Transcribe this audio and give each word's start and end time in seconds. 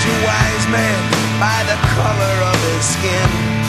Judge 0.00 0.10
a 0.10 0.24
wise 0.24 0.66
man 0.68 1.10
by 1.40 1.64
the 1.64 1.76
color 1.94 2.36
of 2.44 2.56
his 2.74 2.84
skin, 2.84 3.59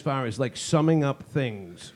as 0.00 0.04
far 0.04 0.24
as 0.26 0.38
like 0.40 0.56
summing 0.56 1.04
up 1.04 1.22
things? 1.24 1.92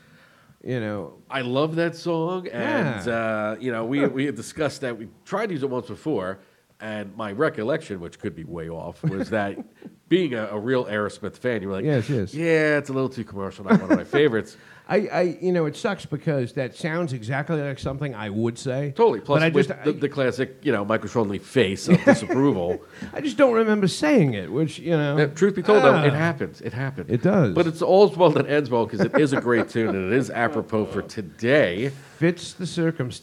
You 0.63 0.79
know, 0.79 1.13
I 1.29 1.41
love 1.41 1.75
that 1.75 1.95
song, 1.95 2.47
and 2.47 3.05
Yeah. 3.05 3.13
uh, 3.13 3.57
you 3.59 3.71
know 3.71 3.85
we 3.85 4.05
we 4.07 4.25
had 4.25 4.35
discussed 4.35 4.81
that 4.81 4.97
we 4.97 5.07
tried 5.25 5.47
to 5.47 5.53
use 5.53 5.63
it 5.63 5.69
once 5.69 5.87
before, 5.87 6.39
and 6.79 7.15
my 7.15 7.31
recollection, 7.31 7.99
which 7.99 8.19
could 8.19 8.35
be 8.35 8.43
way 8.43 8.69
off, 8.69 9.03
was 9.03 9.29
that 9.31 9.57
being 10.09 10.33
a, 10.33 10.47
a 10.47 10.59
real 10.59 10.85
Aerosmith 10.85 11.35
fan, 11.37 11.61
you 11.61 11.67
were 11.67 11.75
like, 11.75 11.85
Yes, 11.85 12.09
yes. 12.09 12.33
yeah, 12.33 12.77
it's 12.77 12.89
a 12.89 12.93
little 12.93 13.09
too 13.09 13.23
commercial, 13.23 13.65
not 13.65 13.79
one 13.81 13.91
of 13.91 13.97
my 13.97 14.03
favorites." 14.03 14.57
I, 14.87 14.97
I, 15.07 15.21
you 15.41 15.51
know, 15.51 15.65
it 15.65 15.75
sucks 15.75 16.05
because 16.05 16.53
that 16.53 16.75
sounds 16.75 17.11
exactly 17.11 17.59
like 17.61 17.79
something 17.79 18.13
I 18.13 18.29
would 18.29 18.57
say. 18.59 18.93
Totally. 18.95 19.19
Plus, 19.19 19.41
I 19.41 19.49
just, 19.49 19.69
the, 19.83 19.91
the 19.93 20.09
classic, 20.09 20.57
you 20.61 20.71
know, 20.71 20.85
Michael 20.85 21.07
Sean 21.09 21.27
Lee 21.27 21.39
face 21.39 21.87
of 21.87 22.03
disapproval. 22.03 22.79
I, 23.13 23.17
I 23.17 23.21
just 23.21 23.35
don't 23.37 23.53
remember 23.53 23.87
saying 23.87 24.35
it. 24.35 24.51
Which 24.51 24.77
you 24.77 24.91
know, 24.91 25.17
Uh, 25.17 25.27
truth 25.27 25.55
be 25.55 25.63
told, 25.63 25.83
though, 25.83 25.95
it 26.03 26.13
Ah. 26.13 26.15
happens. 26.15 26.61
It 26.61 26.73
happens. 26.73 27.09
It 27.09 27.23
does. 27.23 27.55
But 27.55 27.65
it's 27.67 27.81
all's 27.81 28.15
well 28.15 28.29
that 28.31 28.47
ends 28.47 28.69
well 28.69 28.85
because 28.85 29.01
it 29.01 29.17
is 29.19 29.33
a 29.33 29.41
great 29.41 29.69
tune 29.69 29.95
and 29.95 30.11
it 30.13 30.17
is 30.17 30.29
apropos 30.29 30.85
for 30.85 31.01
today. 31.01 31.91
fits 32.17 32.53
the 32.53 32.65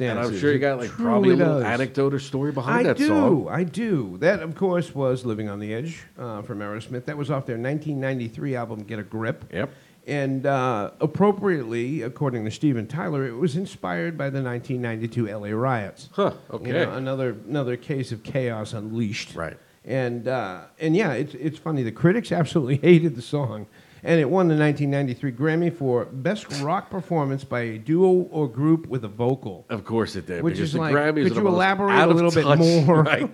And. 0.00 0.18
I'm 0.18 0.36
sure 0.38 0.52
you 0.52 0.58
got 0.58 0.78
like 0.78 0.90
probably 0.90 1.30
a 1.30 1.36
little 1.36 1.60
does. 1.60 1.64
anecdote 1.64 2.12
or 2.12 2.18
story 2.18 2.52
behind 2.52 2.86
that 2.86 2.98
song. 2.98 3.06
I 3.06 3.08
that 3.08 3.24
do. 3.30 3.44
song. 3.44 3.48
I 3.50 3.64
do. 3.64 4.16
That, 4.18 4.40
of 4.42 4.54
course, 4.54 4.94
was 4.94 5.24
"Living 5.24 5.48
on 5.48 5.60
the 5.60 5.72
Edge" 5.72 6.02
uh, 6.18 6.42
from 6.42 6.58
Aerosmith. 6.58 7.06
That 7.06 7.16
was 7.16 7.30
off 7.30 7.46
their 7.46 7.56
1993 7.56 8.56
album 8.56 8.82
"Get 8.82 8.98
a 8.98 9.02
Grip." 9.02 9.44
Yep. 9.52 9.70
And 10.06 10.46
uh, 10.46 10.90
appropriately, 11.00 12.02
according 12.02 12.44
to 12.44 12.50
Steven 12.50 12.86
Tyler, 12.86 13.24
it 13.26 13.36
was 13.36 13.54
inspired 13.56 14.18
by 14.18 14.30
the 14.30 14.42
1992 14.42 15.28
LA 15.28 15.48
riots. 15.56 16.08
Huh. 16.12 16.32
You 16.50 16.56
Okay. 16.56 16.72
know, 16.72 16.92
another 16.94 17.36
another 17.48 17.76
case 17.76 18.10
of 18.12 18.22
chaos 18.22 18.72
unleashed. 18.72 19.34
Right. 19.36 19.56
And 19.84 20.26
uh, 20.28 20.62
and 20.80 20.96
yeah, 20.96 21.12
it's 21.12 21.34
it's 21.34 21.58
funny. 21.58 21.82
The 21.82 21.92
critics 21.92 22.32
absolutely 22.32 22.76
hated 22.88 23.14
the 23.16 23.22
song, 23.22 23.66
and 24.02 24.20
it 24.20 24.28
won 24.28 24.48
the 24.48 24.56
1993 24.56 25.32
Grammy 25.32 25.72
for 25.76 26.04
best 26.06 26.46
rock 26.62 26.90
performance 26.90 27.44
by 27.44 27.60
a 27.60 27.78
duo 27.78 28.08
or 28.30 28.48
group 28.48 28.86
with 28.88 29.04
a 29.04 29.08
vocal. 29.08 29.64
Of 29.70 29.84
course 29.84 30.16
it 30.16 30.26
did. 30.26 30.42
Which 30.42 30.58
is 30.58 30.72
the 30.72 30.78
like, 30.80 30.94
Grammys 30.94 31.28
could 31.28 31.36
you 31.36 31.46
elaborate 31.48 31.98
a 32.00 32.06
little 32.08 32.30
bit 32.32 32.42
touch- 32.44 32.58
more? 32.58 33.02
Right. 33.04 33.30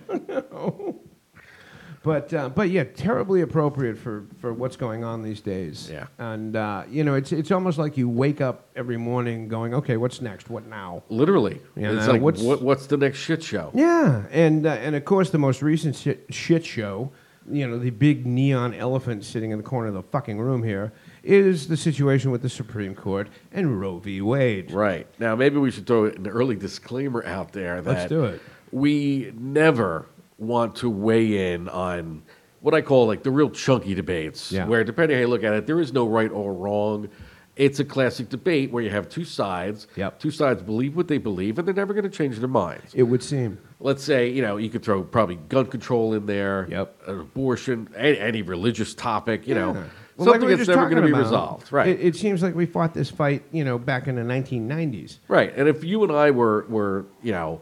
But 2.01 2.33
uh, 2.33 2.47
but 2.49 2.69
yeah, 2.69 2.85
terribly 2.85 3.41
appropriate 3.41 3.97
for, 3.97 4.25
for 4.39 4.53
what's 4.53 4.77
going 4.77 5.03
on 5.03 5.21
these 5.21 5.41
days. 5.41 5.89
Yeah. 5.91 6.07
And 6.17 6.55
uh, 6.55 6.83
you 6.89 7.03
know, 7.03 7.15
it's 7.15 7.31
it's 7.33 7.51
almost 7.51 7.77
like 7.77 7.97
you 7.97 8.07
wake 8.07 8.39
up 8.39 8.67
every 8.75 8.95
morning 8.97 9.47
going, 9.49 9.73
okay, 9.73 9.97
what's 9.97 10.21
next? 10.21 10.49
What 10.49 10.65
now? 10.65 11.03
Literally. 11.09 11.59
Yeah, 11.75 11.91
it's 11.91 12.05
now 12.07 12.13
like, 12.13 12.21
what's- 12.21 12.41
what, 12.41 12.61
what's 12.61 12.87
the 12.87 12.95
next 12.97 13.17
shit 13.19 13.43
show? 13.43 13.71
Yeah, 13.73 14.23
and 14.31 14.65
uh, 14.65 14.69
and 14.71 14.95
of 14.95 15.03
course 15.03 15.29
the 15.29 15.37
most 15.39 15.61
recent 15.61 15.95
shit, 15.97 16.25
shit 16.33 16.65
show, 16.65 17.11
you 17.51 17.67
know, 17.67 17.77
the 17.77 17.89
big 17.89 18.25
neon 18.25 18.73
elephant 18.75 19.25
sitting 19.25 19.51
in 19.51 19.57
the 19.57 19.63
corner 19.63 19.89
of 19.89 19.93
the 19.93 20.03
fucking 20.03 20.39
room 20.39 20.63
here, 20.63 20.93
is 21.21 21.67
the 21.67 21.75
situation 21.75 22.31
with 22.31 22.41
the 22.41 22.49
Supreme 22.49 22.95
Court 22.95 23.27
and 23.51 23.77
Roe 23.77 23.99
v. 23.99 24.21
Wade. 24.21 24.71
Right. 24.71 25.05
Now, 25.19 25.35
maybe 25.35 25.57
we 25.57 25.69
should 25.69 25.85
throw 25.85 26.05
an 26.05 26.27
early 26.27 26.55
disclaimer 26.55 27.25
out 27.25 27.51
there 27.51 27.81
that 27.81 27.91
Let's 27.91 28.09
do 28.09 28.23
it. 28.23 28.41
we 28.71 29.33
never 29.37 30.05
want 30.39 30.75
to 30.77 30.89
weigh 30.89 31.53
in 31.53 31.67
on 31.69 32.23
what 32.61 32.73
I 32.73 32.81
call 32.81 33.07
like 33.07 33.23
the 33.23 33.31
real 33.31 33.49
chunky 33.49 33.93
debates, 33.93 34.51
Yeah. 34.51 34.65
where 34.65 34.83
depending 34.83 35.17
how 35.17 35.21
you 35.21 35.27
look 35.27 35.43
at 35.43 35.53
it, 35.53 35.67
there 35.67 35.79
is 35.79 35.93
no 35.93 36.07
right 36.07 36.31
or 36.31 36.53
wrong. 36.53 37.09
It's 37.55 37.79
a 37.81 37.85
classic 37.85 38.29
debate 38.29 38.71
where 38.71 38.81
you 38.81 38.89
have 38.89 39.09
two 39.09 39.25
sides. 39.25 39.87
Yep. 39.97 40.19
Two 40.19 40.31
sides 40.31 40.61
believe 40.61 40.95
what 40.95 41.09
they 41.09 41.17
believe, 41.17 41.59
and 41.59 41.67
they're 41.67 41.75
never 41.75 41.93
going 41.93 42.05
to 42.05 42.09
change 42.09 42.37
their 42.39 42.47
minds. 42.47 42.93
It 42.95 43.03
would 43.03 43.21
seem. 43.21 43.57
Let's 43.81 44.01
say, 44.03 44.29
you 44.29 44.41
know, 44.41 44.55
you 44.55 44.69
could 44.69 44.81
throw 44.83 45.03
probably 45.03 45.35
gun 45.35 45.65
control 45.65 46.13
in 46.13 46.25
there, 46.25 46.67
Yep. 46.69 47.01
abortion, 47.07 47.89
any, 47.97 48.17
any 48.17 48.41
religious 48.43 48.93
topic, 48.93 49.45
you 49.47 49.55
know, 49.55 49.73
Yeah. 49.73 49.83
Well, 50.15 50.25
like 50.27 50.33
something 50.35 50.49
were 50.49 50.55
that's 50.57 50.67
never 50.67 50.89
going 50.89 51.01
to 51.01 51.07
be 51.07 51.11
about, 51.13 51.23
resolved. 51.23 51.71
Right. 51.71 51.87
It, 51.87 52.01
it 52.01 52.15
seems 52.17 52.43
like 52.43 52.53
we 52.53 52.65
fought 52.65 52.93
this 52.93 53.09
fight, 53.09 53.43
you 53.53 53.63
know, 53.63 53.77
back 53.77 54.07
in 54.07 54.15
the 54.15 54.21
1990s. 54.21 55.19
Right. 55.29 55.53
And 55.55 55.69
if 55.69 55.81
you 55.83 56.03
and 56.03 56.11
I 56.11 56.31
were, 56.31 56.65
were 56.67 57.05
you 57.23 57.31
know, 57.31 57.61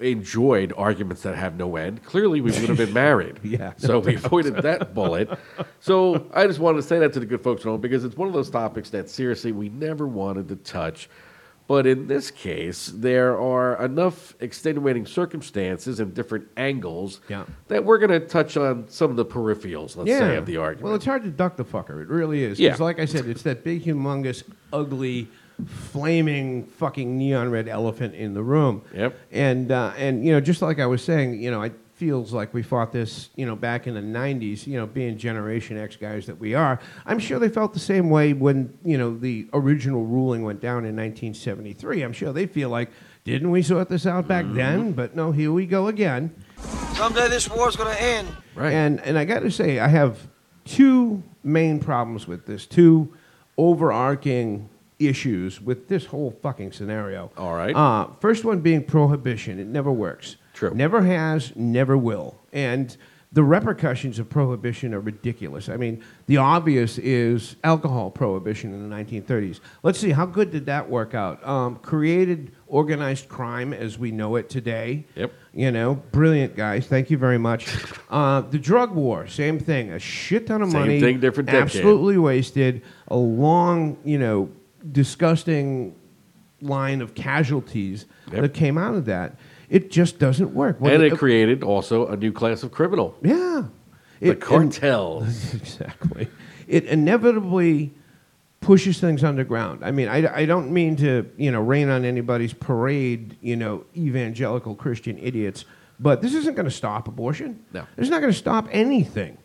enjoyed 0.00 0.72
arguments 0.76 1.22
that 1.22 1.34
have 1.36 1.56
no 1.56 1.76
end, 1.76 2.02
clearly 2.04 2.40
we 2.40 2.50
would 2.52 2.68
have 2.68 2.76
been 2.78 2.92
married. 2.92 3.40
Yeah. 3.48 3.72
So 3.78 3.98
we 3.98 4.14
avoided 4.16 4.56
that 4.56 4.94
bullet. 4.94 5.30
So 5.80 6.26
I 6.34 6.46
just 6.46 6.58
wanted 6.58 6.76
to 6.76 6.82
say 6.82 6.98
that 6.98 7.12
to 7.14 7.20
the 7.20 7.26
good 7.26 7.42
folks 7.42 7.62
at 7.62 7.66
home 7.68 7.80
because 7.80 8.04
it's 8.04 8.16
one 8.16 8.28
of 8.28 8.34
those 8.34 8.50
topics 8.50 8.90
that 8.90 9.08
seriously 9.08 9.52
we 9.52 9.68
never 9.70 10.06
wanted 10.06 10.48
to 10.48 10.56
touch. 10.56 11.08
But 11.66 11.86
in 11.86 12.06
this 12.06 12.30
case, 12.30 12.86
there 12.94 13.38
are 13.38 13.82
enough 13.84 14.34
extenuating 14.40 15.04
circumstances 15.06 16.00
and 16.00 16.14
different 16.14 16.48
angles 16.56 17.20
Yeah. 17.28 17.44
that 17.68 17.84
we're 17.84 17.98
going 17.98 18.10
to 18.18 18.20
touch 18.20 18.56
on 18.56 18.88
some 18.88 19.10
of 19.10 19.16
the 19.16 19.24
peripherals, 19.26 19.96
let's 19.96 20.10
say, 20.10 20.36
of 20.36 20.46
the 20.46 20.56
argument. 20.56 20.84
Well, 20.84 20.94
it's 20.94 21.04
hard 21.04 21.24
to 21.24 21.30
duck 21.30 21.56
the 21.56 21.64
fucker. 21.64 22.00
It 22.02 22.08
really 22.08 22.42
is. 22.42 22.58
Yeah. 22.58 22.70
'Cause 22.70 22.80
like 22.80 22.98
I 22.98 23.04
said, 23.04 23.26
it's 23.26 23.42
that 23.42 23.64
big, 23.64 23.84
humongous, 23.84 24.44
ugly, 24.72 25.28
flaming, 25.66 26.64
fucking 26.66 27.16
neon 27.18 27.50
red 27.50 27.68
elephant 27.68 28.14
in 28.14 28.34
the 28.34 28.42
room. 28.42 28.82
Yep. 28.94 29.18
And 29.32 29.72
uh, 29.72 29.92
and 29.96 30.24
you 30.24 30.32
know, 30.32 30.40
just 30.40 30.62
like 30.62 30.78
I 30.78 30.86
was 30.86 31.02
saying, 31.02 31.40
you 31.40 31.50
know, 31.50 31.62
it 31.62 31.74
feels 31.94 32.32
like 32.32 32.54
we 32.54 32.62
fought 32.62 32.92
this, 32.92 33.30
you 33.34 33.44
know, 33.44 33.56
back 33.56 33.86
in 33.86 33.94
the 33.94 34.00
'90s. 34.00 34.66
You 34.66 34.78
know, 34.78 34.86
being 34.86 35.18
Generation 35.18 35.76
X 35.76 35.96
guys 35.96 36.26
that 36.26 36.38
we 36.38 36.54
are, 36.54 36.78
I'm 37.06 37.18
sure 37.18 37.38
they 37.38 37.48
felt 37.48 37.72
the 37.72 37.80
same 37.80 38.08
way 38.10 38.32
when 38.32 38.78
you 38.84 38.96
know 38.98 39.16
the 39.16 39.48
original 39.52 40.04
ruling 40.04 40.42
went 40.42 40.60
down 40.60 40.84
in 40.84 40.96
1973. 40.96 42.02
I'm 42.02 42.12
sure 42.12 42.32
they 42.32 42.46
feel 42.46 42.68
like, 42.68 42.90
didn't 43.24 43.50
we 43.50 43.62
sort 43.62 43.88
this 43.88 44.06
out 44.06 44.28
back 44.28 44.46
then? 44.48 44.92
But 44.92 45.16
no, 45.16 45.32
here 45.32 45.52
we 45.52 45.66
go 45.66 45.88
again. 45.88 46.34
Someday 46.94 47.28
this 47.28 47.50
war's 47.50 47.76
gonna 47.76 47.96
end. 47.98 48.28
right. 48.54 48.72
And 48.72 49.00
and 49.00 49.18
I 49.18 49.24
got 49.24 49.40
to 49.40 49.50
say, 49.50 49.80
I 49.80 49.88
have 49.88 50.28
two 50.64 51.22
main 51.42 51.80
problems 51.80 52.28
with 52.28 52.46
this, 52.46 52.66
two 52.66 53.12
overarching 53.56 54.68
issues 54.98 55.60
with 55.60 55.88
this 55.88 56.06
whole 56.06 56.30
fucking 56.42 56.72
scenario. 56.72 57.30
All 57.36 57.54
right. 57.54 57.74
Uh, 57.74 58.08
first 58.20 58.44
one 58.44 58.60
being 58.60 58.82
prohibition. 58.84 59.58
It 59.58 59.66
never 59.66 59.92
works. 59.92 60.36
True. 60.54 60.72
Never 60.74 61.02
has, 61.02 61.54
never 61.54 61.96
will. 61.96 62.36
And 62.52 62.96
the 63.30 63.42
repercussions 63.44 64.18
of 64.18 64.28
prohibition 64.30 64.94
are 64.94 65.00
ridiculous. 65.00 65.68
I 65.68 65.76
mean, 65.76 66.02
the 66.26 66.38
obvious 66.38 66.96
is 66.96 67.56
alcohol 67.62 68.10
prohibition 68.10 68.72
in 68.72 68.88
the 68.88 68.94
1930s. 68.96 69.60
Let's 69.82 69.98
see, 69.98 70.10
how 70.10 70.24
good 70.24 70.50
did 70.50 70.64
that 70.66 70.88
work 70.88 71.14
out? 71.14 71.46
Um, 71.46 71.76
created 71.76 72.52
organized 72.66 73.28
crime 73.28 73.74
as 73.74 73.98
we 73.98 74.10
know 74.12 74.36
it 74.36 74.48
today. 74.48 75.04
Yep. 75.14 75.32
You 75.52 75.70
know, 75.70 75.96
brilliant 76.10 76.56
guys. 76.56 76.86
Thank 76.86 77.10
you 77.10 77.18
very 77.18 77.38
much. 77.38 77.68
Uh, 78.10 78.40
the 78.40 78.58
drug 78.58 78.94
war, 78.94 79.26
same 79.26 79.58
thing. 79.58 79.92
A 79.92 79.98
shit 79.98 80.46
ton 80.46 80.62
of 80.62 80.70
Same 80.70 80.80
money. 80.80 80.98
thing, 80.98 81.20
different 81.20 81.46
decade. 81.46 81.64
Absolutely 81.64 82.16
wasted. 82.16 82.80
A 83.08 83.16
long, 83.18 83.98
you 84.02 84.18
know, 84.18 84.48
disgusting 84.92 85.94
line 86.60 87.00
of 87.00 87.14
casualties 87.14 88.06
Yep. 88.32 88.42
that 88.42 88.54
came 88.54 88.76
out 88.78 88.94
of 88.94 89.04
that. 89.06 89.36
It 89.70 89.90
just 89.90 90.18
doesn't 90.18 90.54
work. 90.54 90.80
What 90.80 90.92
and 90.92 91.02
it- 91.02 91.12
it 91.12 91.18
created 91.18 91.62
also 91.62 92.06
a 92.08 92.16
new 92.16 92.32
class 92.32 92.62
of 92.62 92.72
criminal, 92.72 93.16
yeah. 93.22 93.64
the 94.20 94.30
It- 94.30 94.40
cartels. 94.40 95.54
exactly. 95.54 96.28
It 96.66 96.84
inevitably 96.84 97.92
pushes 98.60 98.98
things 99.00 99.22
underground. 99.22 99.84
I 99.84 99.90
mean, 99.92 100.08
I, 100.08 100.40
I 100.40 100.44
don't 100.46 100.72
mean 100.72 100.96
to, 100.96 101.30
you 101.36 101.52
know, 101.52 101.60
rain 101.60 101.88
on 101.88 102.04
anybody's 102.04 102.52
parade, 102.52 103.36
you 103.40 103.54
know, 103.56 103.84
evangelical 103.96 104.74
Christian 104.74 105.16
idiots, 105.18 105.64
but 106.00 106.22
this 106.22 106.34
isn't 106.34 106.54
going 106.56 106.66
to 106.66 106.70
stop 106.72 107.06
abortion. 107.08 107.60
No. 107.72 107.84
It's 107.96 108.10
not 108.10 108.20
going 108.20 108.32
to 108.32 108.38
stop 108.38 108.66
anything. 108.72 109.38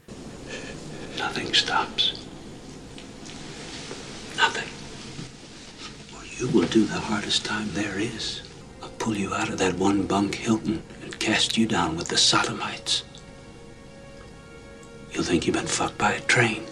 Nothing 1.20 1.54
stops. 1.54 2.26
Nothing. 4.36 4.68
Or 6.18 6.23
you 6.40 6.48
will 6.50 6.68
do 6.68 6.86
the 6.86 7.00
hardest 7.00 7.46
time 7.46 7.70
there 7.74 8.00
is. 8.00 8.42
I'll 8.82 8.90
pull 8.90 9.16
you 9.16 9.34
out 9.34 9.50
of 9.50 9.58
that 9.60 9.76
one 9.76 10.06
bunk 10.06 10.36
Hilton 10.36 10.82
and 11.04 11.20
cast 11.20 11.58
you 11.58 11.66
down 11.66 11.96
with 11.96 12.08
the 12.08 12.18
sodomites. 12.18 13.04
You'll 15.12 15.24
think 15.24 15.46
you've 15.46 15.56
been 15.56 15.68
fucked 15.68 15.98
by 15.98 16.14
a 16.14 16.22
train. 16.22 16.64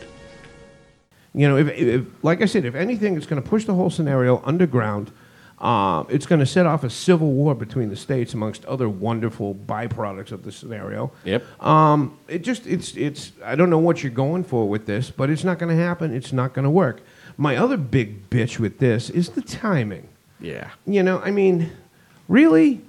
You 1.34 1.48
know, 1.48 1.58
if, 1.58 1.70
if 1.70 2.06
like 2.24 2.42
I 2.42 2.46
said, 2.46 2.66
if 2.66 2.76
anything, 2.76 3.16
it's 3.16 3.26
going 3.26 3.42
to 3.42 3.48
push 3.48 3.66
the 3.66 3.74
whole 3.74 3.90
scenario 3.90 4.42
underground. 4.44 5.12
Uh, 5.60 6.04
it's 6.10 6.26
going 6.26 6.40
to 6.40 6.46
set 6.46 6.66
off 6.66 6.84
a 6.84 6.90
civil 6.90 7.32
war 7.32 7.54
between 7.54 7.90
the 7.90 7.96
states, 7.96 8.34
amongst 8.34 8.66
other 8.66 8.90
wonderful 8.90 9.54
byproducts 9.54 10.32
of 10.32 10.44
the 10.44 10.52
scenario. 10.52 11.12
Yep. 11.24 11.64
Um, 11.64 12.18
it 12.28 12.40
just 12.40 12.66
it's 12.66 12.98
it's 12.98 13.32
I 13.46 13.56
don't 13.56 13.70
know 13.70 13.78
what 13.78 14.02
you're 14.02 14.12
going 14.12 14.44
for 14.44 14.68
with 14.68 14.88
this, 14.88 15.12
but 15.12 15.30
it's 15.30 15.44
not 15.44 15.60
going 15.60 15.76
to 15.76 15.82
happen. 15.82 16.14
It's 16.14 16.34
not 16.34 16.54
going 16.54 16.64
to 16.64 16.72
work. 16.72 17.04
My 17.42 17.56
other 17.56 17.76
big 17.76 18.30
bitch 18.30 18.60
with 18.60 18.78
this 18.78 19.10
is 19.10 19.30
the 19.30 19.42
timing. 19.42 20.08
Yeah. 20.40 20.70
You 20.86 21.02
know, 21.02 21.18
I 21.22 21.32
mean, 21.32 21.72
really, 22.28 22.82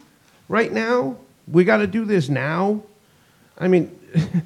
right 0.47 0.71
now 0.71 1.17
we 1.49 1.65
got 1.65 1.79
to 1.79 1.87
do 1.87 2.05
this 2.05 2.29
now. 2.29 2.83
I 3.57 3.69
mean, 3.69 3.99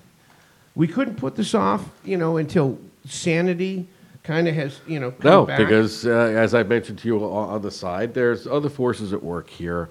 we 0.76 0.86
couldn't 0.86 1.16
put 1.16 1.34
this 1.34 1.56
off, 1.56 1.84
you 2.04 2.16
know, 2.16 2.36
until 2.36 2.78
sanity 3.04 3.88
kind 4.22 4.46
of 4.46 4.54
has, 4.54 4.78
you 4.86 5.00
know, 5.00 5.10
come 5.10 5.28
No, 5.28 5.44
back. 5.44 5.58
because 5.58 6.06
uh, 6.06 6.10
as 6.10 6.54
I 6.54 6.62
mentioned 6.62 7.00
to 7.00 7.08
you 7.08 7.18
on, 7.25 7.48
on 7.48 7.62
the 7.62 7.72
side, 7.72 8.14
there's 8.14 8.46
other 8.46 8.68
forces 8.68 9.12
at 9.12 9.20
work 9.20 9.50
here, 9.50 9.88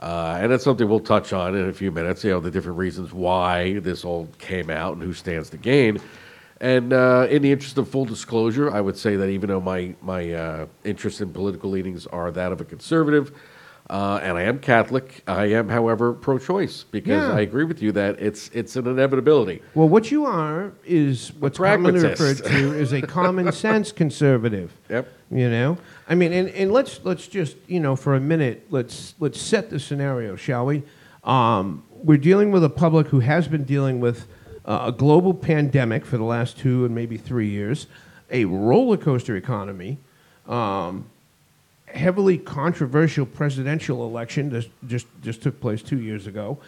uh, 0.00 0.38
and 0.40 0.50
that's 0.50 0.64
something 0.64 0.88
we'll 0.88 0.98
touch 0.98 1.34
on 1.34 1.54
in 1.54 1.68
a 1.68 1.74
few 1.74 1.92
minutes. 1.92 2.24
You 2.24 2.30
know, 2.30 2.40
the 2.40 2.50
different 2.50 2.78
reasons 2.78 3.12
why 3.12 3.80
this 3.80 4.02
all 4.02 4.30
came 4.38 4.70
out 4.70 4.94
and 4.94 5.02
who 5.02 5.12
stands 5.12 5.50
to 5.50 5.58
gain. 5.58 6.00
And 6.60 6.92
uh, 6.92 7.26
in 7.30 7.42
the 7.42 7.52
interest 7.52 7.78
of 7.78 7.88
full 7.88 8.04
disclosure, 8.04 8.70
I 8.70 8.80
would 8.80 8.96
say 8.96 9.16
that 9.16 9.28
even 9.28 9.48
though 9.48 9.60
my 9.60 9.94
my 10.02 10.32
uh, 10.32 10.66
interests 10.84 11.20
in 11.20 11.32
political 11.32 11.70
leanings 11.70 12.06
are 12.08 12.30
that 12.32 12.50
of 12.50 12.60
a 12.60 12.64
conservative, 12.64 13.32
uh, 13.90 14.18
and 14.22 14.36
I 14.36 14.42
am 14.42 14.58
Catholic, 14.58 15.22
I 15.26 15.46
am, 15.46 15.68
however, 15.68 16.12
pro-choice 16.12 16.84
because 16.90 17.28
Yeah. 17.28 17.32
I 17.32 17.40
agree 17.40 17.64
with 17.64 17.80
you 17.80 17.92
that 17.92 18.20
it's 18.20 18.50
it's 18.52 18.74
an 18.76 18.86
inevitability. 18.88 19.62
Well, 19.74 19.88
what 19.88 20.10
you 20.10 20.26
are 20.26 20.72
is 20.84 21.32
what's 21.38 21.58
commonly 21.58 22.00
pragmatist. 22.00 22.42
referred 22.42 22.50
to 22.50 22.78
as 22.80 22.92
a 22.92 23.02
common 23.02 23.52
sense 23.66 23.92
conservative. 23.92 24.76
Yep. 24.90 25.08
You 25.30 25.50
know, 25.50 25.78
I 26.08 26.14
mean, 26.16 26.32
and, 26.32 26.48
and 26.50 26.72
let's 26.72 27.00
let's 27.04 27.28
just 27.28 27.56
you 27.68 27.78
know 27.80 27.94
for 27.94 28.14
a 28.16 28.20
minute 28.20 28.66
let's 28.70 29.14
let's 29.20 29.40
set 29.40 29.70
the 29.70 29.78
scenario, 29.78 30.34
shall 30.34 30.66
we? 30.66 30.82
Um, 31.22 31.84
we're 31.92 32.18
dealing 32.18 32.50
with 32.50 32.64
a 32.64 32.70
public 32.70 33.08
who 33.08 33.20
has 33.20 33.46
been 33.48 33.64
dealing 33.64 34.00
with 34.00 34.26
uh, 34.68 34.84
a 34.88 34.92
global 34.92 35.32
pandemic 35.32 36.04
for 36.04 36.18
the 36.18 36.24
last 36.24 36.58
two 36.58 36.84
and 36.84 36.94
maybe 36.94 37.16
three 37.16 37.48
years, 37.48 37.86
a 38.30 38.44
roller 38.44 38.98
coaster 38.98 39.34
economy, 39.34 39.96
um, 40.46 41.06
heavily 41.86 42.36
controversial 42.36 43.24
presidential 43.24 44.06
election 44.06 44.50
that 44.50 44.68
just 44.86 45.06
just 45.22 45.42
took 45.42 45.58
place 45.58 45.82
two 45.82 46.00
years 46.00 46.26
ago, 46.26 46.58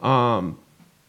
um, 0.00 0.58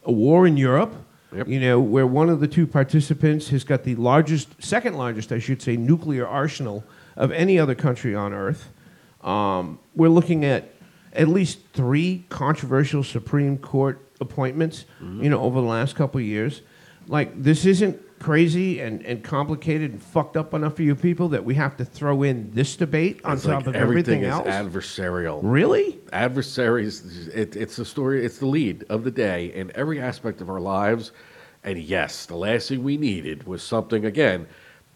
a 0.06 0.12
war 0.12 0.48
in 0.48 0.56
Europe. 0.56 0.94
Yep. 1.36 1.50
You 1.50 1.60
know, 1.60 1.80
where 1.82 2.08
one 2.08 2.30
of 2.30 2.40
the 2.40 2.48
two 2.48 2.66
participants 2.66 3.50
has 3.50 3.66
got 3.66 3.84
the 3.84 3.96
largest, 3.96 4.64
second 4.64 4.96
largest, 4.96 5.34
I 5.34 5.40
should 5.40 5.62
say, 5.62 5.76
nuclear 5.76 6.26
arsenal 6.26 6.86
of 7.18 7.34
any 7.34 7.60
other 7.60 7.76
country 7.76 8.16
on 8.16 8.32
Earth. 8.32 8.70
Um, 9.22 9.78
we're 9.94 10.08
looking 10.08 10.46
at 10.46 10.70
at 11.12 11.28
least 11.28 11.60
three 11.74 12.24
controversial 12.30 13.04
Supreme 13.04 13.58
Court 13.58 14.07
appointments, 14.20 14.86
you 15.02 15.30
know, 15.30 15.40
over 15.42 15.62
the 15.62 15.68
last 15.68 15.96
couple 15.96 16.20
of 16.20 16.26
years. 16.26 16.62
Like, 17.08 17.42
this 17.42 17.66
isn't 17.66 18.02
crazy 18.20 18.80
and, 18.82 19.06
and 19.06 19.24
complicated 19.24 19.92
and 19.92 20.02
fucked 20.02 20.36
up 20.36 20.54
enough 20.54 20.76
for 20.76 20.82
you 20.82 20.96
people 20.96 21.30
that 21.30 21.46
we 21.46 21.54
have 21.54 21.78
to 21.78 21.86
throw 21.86 22.24
in 22.24 22.50
this 22.52 22.76
debate 22.76 23.22
on 23.24 23.34
It's 23.34 23.44
top 23.44 23.60
like 23.60 23.68
of 23.68 23.76
everything 23.76 24.24
everything, 24.24 24.24
is 24.24 24.30
else. 24.34 24.48
adversarial. 24.48 25.40
really? 25.44 26.00
adversaries 26.12 27.28
it, 27.28 27.56
it's 27.56 27.76
the 27.76 27.86
story 27.86 28.26
it's 28.26 28.40
the 28.40 28.46
lead 28.48 28.84
of 28.90 29.04
the 29.04 29.12
day 29.12 29.54
in 29.54 29.72
every 29.76 30.02
aspect 30.02 30.42
of 30.42 30.50
our 30.50 30.60
lives 30.60 31.12
and 31.64 31.78
yes 31.78 32.26
the 32.26 32.36
last 32.36 32.70
thing 32.70 32.82
we 32.84 32.98
needed 32.98 33.46
was 33.46 33.62
something 33.62 34.06
again 34.06 34.48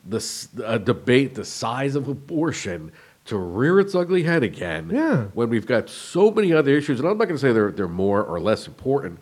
this 0.05 0.47
a 0.65 0.79
debate 0.79 1.35
the 1.35 1.45
size 1.45 1.95
of 1.95 2.07
abortion 2.07 2.91
to 3.25 3.37
rear 3.37 3.79
its 3.79 3.93
ugly 3.95 4.23
head 4.23 4.43
again 4.43 4.89
Yeah. 4.91 5.25
when 5.33 5.49
we've 5.49 5.65
got 5.67 5.89
so 5.89 6.31
many 6.31 6.51
other 6.53 6.71
issues 6.71 6.99
and 6.99 7.07
i'm 7.07 7.17
not 7.17 7.25
going 7.25 7.35
to 7.35 7.41
say 7.41 7.53
they're, 7.53 7.71
they're 7.71 7.87
more 7.87 8.23
or 8.23 8.39
less 8.39 8.67
important 8.67 9.19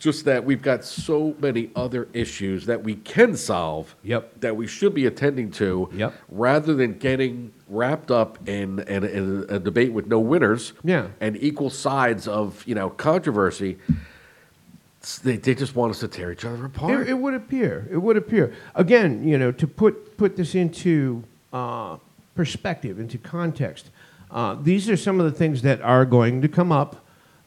just 0.00 0.24
that 0.26 0.44
we've 0.44 0.60
got 0.60 0.84
so 0.84 1.34
many 1.40 1.70
other 1.76 2.08
issues 2.12 2.66
that 2.66 2.82
we 2.82 2.94
can 2.96 3.36
solve 3.36 3.94
Yep. 4.02 4.40
that 4.40 4.54
we 4.56 4.66
should 4.66 4.92
be 4.94 5.06
attending 5.06 5.50
to 5.52 5.88
Yep. 5.94 6.14
rather 6.28 6.74
than 6.74 6.98
getting 6.98 7.52
wrapped 7.68 8.10
up 8.10 8.46
in, 8.48 8.80
in, 8.80 9.04
in 9.04 9.46
a 9.48 9.58
debate 9.58 9.92
with 9.92 10.06
no 10.06 10.18
winners 10.18 10.72
Yeah. 10.82 11.06
and 11.20 11.36
equal 11.42 11.70
sides 11.70 12.26
of 12.28 12.66
you 12.66 12.74
know 12.74 12.90
controversy. 12.90 13.78
They, 15.22 15.36
they 15.36 15.54
just 15.54 15.76
want 15.76 15.90
us 15.90 16.00
to 16.00 16.08
tear 16.08 16.32
each 16.32 16.44
other 16.46 16.64
apart. 16.64 17.02
It, 17.02 17.10
it 17.10 17.14
would 17.18 17.34
appear. 17.34 17.86
It 17.90 17.98
would 17.98 18.16
appear. 18.16 18.54
Again, 18.74 19.26
you 19.26 19.36
know, 19.38 19.52
to 19.52 19.66
put 19.66 20.16
put 20.16 20.34
this 20.36 20.54
into 20.54 21.22
uh, 21.52 21.98
perspective, 22.34 22.98
into 22.98 23.18
context, 23.18 23.90
uh, 24.30 24.56
these 24.60 24.88
are 24.90 24.96
some 24.96 25.20
of 25.20 25.26
the 25.30 25.36
things 25.36 25.62
that 25.62 25.80
are 25.82 26.04
going 26.04 26.42
to 26.42 26.48
come 26.48 26.72
up 26.72 27.04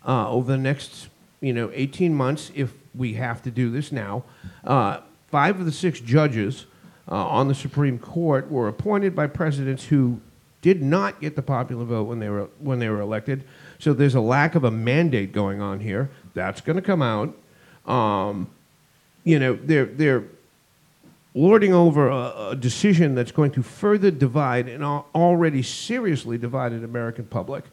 uh, 0.08 0.30
over 0.30 0.52
the 0.52 0.58
next, 0.58 1.10
you 1.42 1.54
know, 1.54 1.70
18 1.74 2.14
months 2.14 2.52
if 2.56 2.74
we 2.96 3.14
have 3.14 3.42
to 3.44 3.52
do 3.52 3.70
this 3.70 3.92
now. 3.92 4.24
Uh, 4.64 5.02
five 5.28 5.60
of 5.60 5.66
the 5.66 5.72
six 5.72 6.00
judges 6.00 6.66
uh, 7.10 7.16
on 7.28 7.48
the 7.48 7.56
Supreme 7.56 8.00
Court 8.00 8.50
were 8.50 8.68
appointed 8.68 9.16
by 9.16 9.28
presidents 9.28 9.86
who 9.86 10.22
did 10.62 10.82
not 10.82 11.22
get 11.22 11.36
the 11.36 11.42
popular 11.42 11.86
vote 11.86 12.04
when 12.04 12.20
they 12.20 12.30
were 12.30 12.50
when 12.60 12.80
they 12.80 12.90
were 12.90 13.02
elected. 13.02 13.44
So 13.80 13.94
there's 13.94 14.16
a 14.16 14.22
lack 14.22 14.56
of 14.56 14.64
a 14.64 14.72
mandate 14.72 15.32
going 15.32 15.62
on 15.62 15.80
here. 15.80 16.10
That's 16.34 16.62
going 16.62 16.78
to 16.78 16.82
come 16.82 17.02
out. 17.02 17.36
Um, 17.86 18.50
you 19.24 19.40
know, 19.40 19.58
they're 19.62 19.86
they're 19.86 20.24
lording 21.34 21.74
over 21.74 22.10
a, 22.10 22.50
a 22.50 22.56
decision 22.56 23.16
that's 23.16 23.32
going 23.32 23.52
to 23.52 23.64
further 23.64 24.12
divide 24.12 24.68
an 24.68 24.84
already 24.84 25.62
seriously 25.62 26.38
divided 26.38 26.84
American 26.84 27.26
public. 27.26 27.66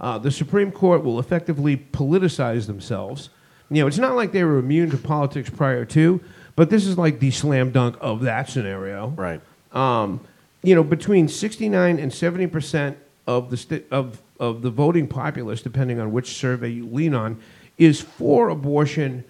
Uh, 0.00 0.18
the 0.18 0.30
Supreme 0.30 0.70
Court 0.70 1.02
will 1.02 1.18
effectively 1.18 1.76
politicize 1.76 2.66
themselves. 2.66 3.30
You 3.70 3.82
know, 3.82 3.86
it's 3.86 3.98
not 3.98 4.14
like 4.14 4.32
they 4.32 4.44
were 4.44 4.58
immune 4.58 4.90
to 4.90 4.98
politics 4.98 5.48
prior 5.50 5.84
to, 5.86 6.20
but 6.54 6.70
this 6.70 6.86
is 6.86 6.98
like 6.98 7.18
the 7.18 7.30
slam 7.30 7.70
dunk 7.70 7.96
of 8.00 8.22
that 8.22 8.48
scenario. 8.48 9.08
right. 9.08 9.40
Um, 9.72 10.20
you 10.62 10.74
know, 10.74 10.82
between 10.82 11.28
69 11.28 11.98
and 11.98 12.12
70 12.12 12.46
percent 12.48 12.98
of 13.26 13.50
the 13.50 13.56
sti- 13.56 13.84
of 13.90 14.20
of 14.40 14.62
the 14.62 14.70
voting 14.70 15.06
populace, 15.06 15.62
depending 15.62 16.00
on 16.00 16.12
which 16.12 16.36
survey 16.36 16.70
you 16.70 16.86
lean 16.86 17.14
on, 17.14 17.40
is 17.78 18.00
for 18.00 18.48
abortion. 18.48 19.24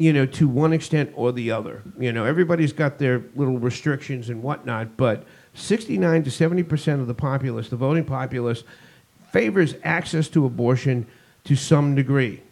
You 0.00 0.14
know, 0.14 0.24
to 0.24 0.48
one 0.48 0.72
extent 0.72 1.12
or 1.14 1.30
the 1.30 1.50
other. 1.50 1.82
You 1.98 2.10
know, 2.10 2.24
everybody's 2.24 2.72
got 2.72 2.98
their 2.98 3.22
little 3.36 3.58
restrictions 3.58 4.30
and 4.30 4.42
whatnot, 4.42 4.96
but 4.96 5.24
69 5.52 6.22
to 6.24 6.30
70 6.30 6.62
percent 6.62 7.00
of 7.02 7.06
the 7.06 7.14
populace, 7.14 7.68
the 7.68 7.76
voting 7.76 8.04
populace, 8.04 8.64
favors 9.30 9.74
access 9.84 10.28
to 10.30 10.46
abortion 10.46 11.06
to 11.44 11.54
some 11.54 11.94
degree. 11.94 12.42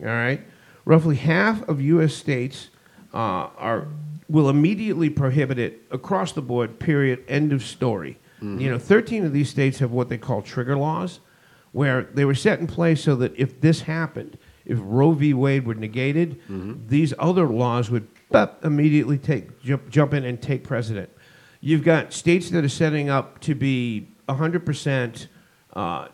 All 0.00 0.06
right, 0.06 0.40
roughly 0.84 1.14
half 1.16 1.66
of 1.68 1.80
U.S. 1.80 2.12
states 2.12 2.70
uh, 3.14 3.48
are 3.56 3.86
will 4.28 4.48
immediately 4.50 5.08
prohibit 5.08 5.58
it 5.58 5.82
across 5.92 6.32
the 6.32 6.42
board. 6.42 6.80
Period. 6.80 7.22
End 7.28 7.52
of 7.52 7.62
story. 7.62 8.18
You 8.60 8.70
know, 8.70 8.78
13 8.78 9.24
of 9.24 9.32
these 9.32 9.48
states 9.48 9.78
have 9.78 9.92
what 9.92 10.08
they 10.08 10.18
call 10.18 10.42
trigger 10.42 10.76
laws, 10.76 11.20
where 11.72 12.02
they 12.02 12.24
were 12.24 12.34
set 12.34 12.60
in 12.60 12.66
place 12.66 13.02
so 13.02 13.16
that 13.16 13.32
if 13.38 13.60
this 13.60 13.82
happened, 13.82 14.36
if 14.66 14.78
Roe 14.80 15.12
v. 15.12 15.32
Wade 15.32 15.66
were 15.66 15.74
negated, 15.74 16.40
these 16.88 17.14
other 17.18 17.46
laws 17.46 17.90
would 17.90 18.06
bop, 18.30 18.64
immediately 18.64 19.18
take 19.18 19.62
jump, 19.62 19.88
jump 19.88 20.12
in 20.12 20.24
and 20.24 20.40
take 20.42 20.64
precedent. 20.64 21.08
You've 21.60 21.84
got 21.84 22.12
states 22.12 22.50
that 22.50 22.64
are 22.64 22.68
setting 22.68 23.08
up 23.08 23.40
to 23.40 23.54
be 23.54 24.08
100% 24.28 25.26
uh, 25.74 26.08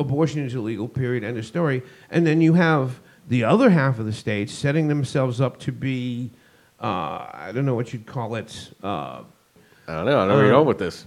abortion 0.00 0.44
is 0.44 0.54
illegal, 0.54 0.88
period, 0.88 1.24
end 1.24 1.38
of 1.38 1.46
story. 1.46 1.82
And 2.10 2.26
then 2.26 2.40
you 2.40 2.54
have 2.54 3.00
the 3.28 3.44
other 3.44 3.70
half 3.70 3.98
of 3.98 4.06
the 4.06 4.12
states 4.12 4.52
setting 4.52 4.88
themselves 4.88 5.40
up 5.40 5.58
to 5.60 5.72
be, 5.72 6.30
uh, 6.80 7.26
I 7.32 7.50
don't 7.54 7.64
know 7.64 7.74
what 7.74 7.92
you'd 7.92 8.06
call 8.06 8.34
it. 8.34 8.72
Uh, 8.82 9.22
I 9.86 9.94
don't 9.94 10.06
know. 10.06 10.20
I 10.20 10.26
don't 10.26 10.28
know 10.28 10.40
you're 10.40 10.50
going 10.50 10.66
with 10.66 10.78
this. 10.78 11.06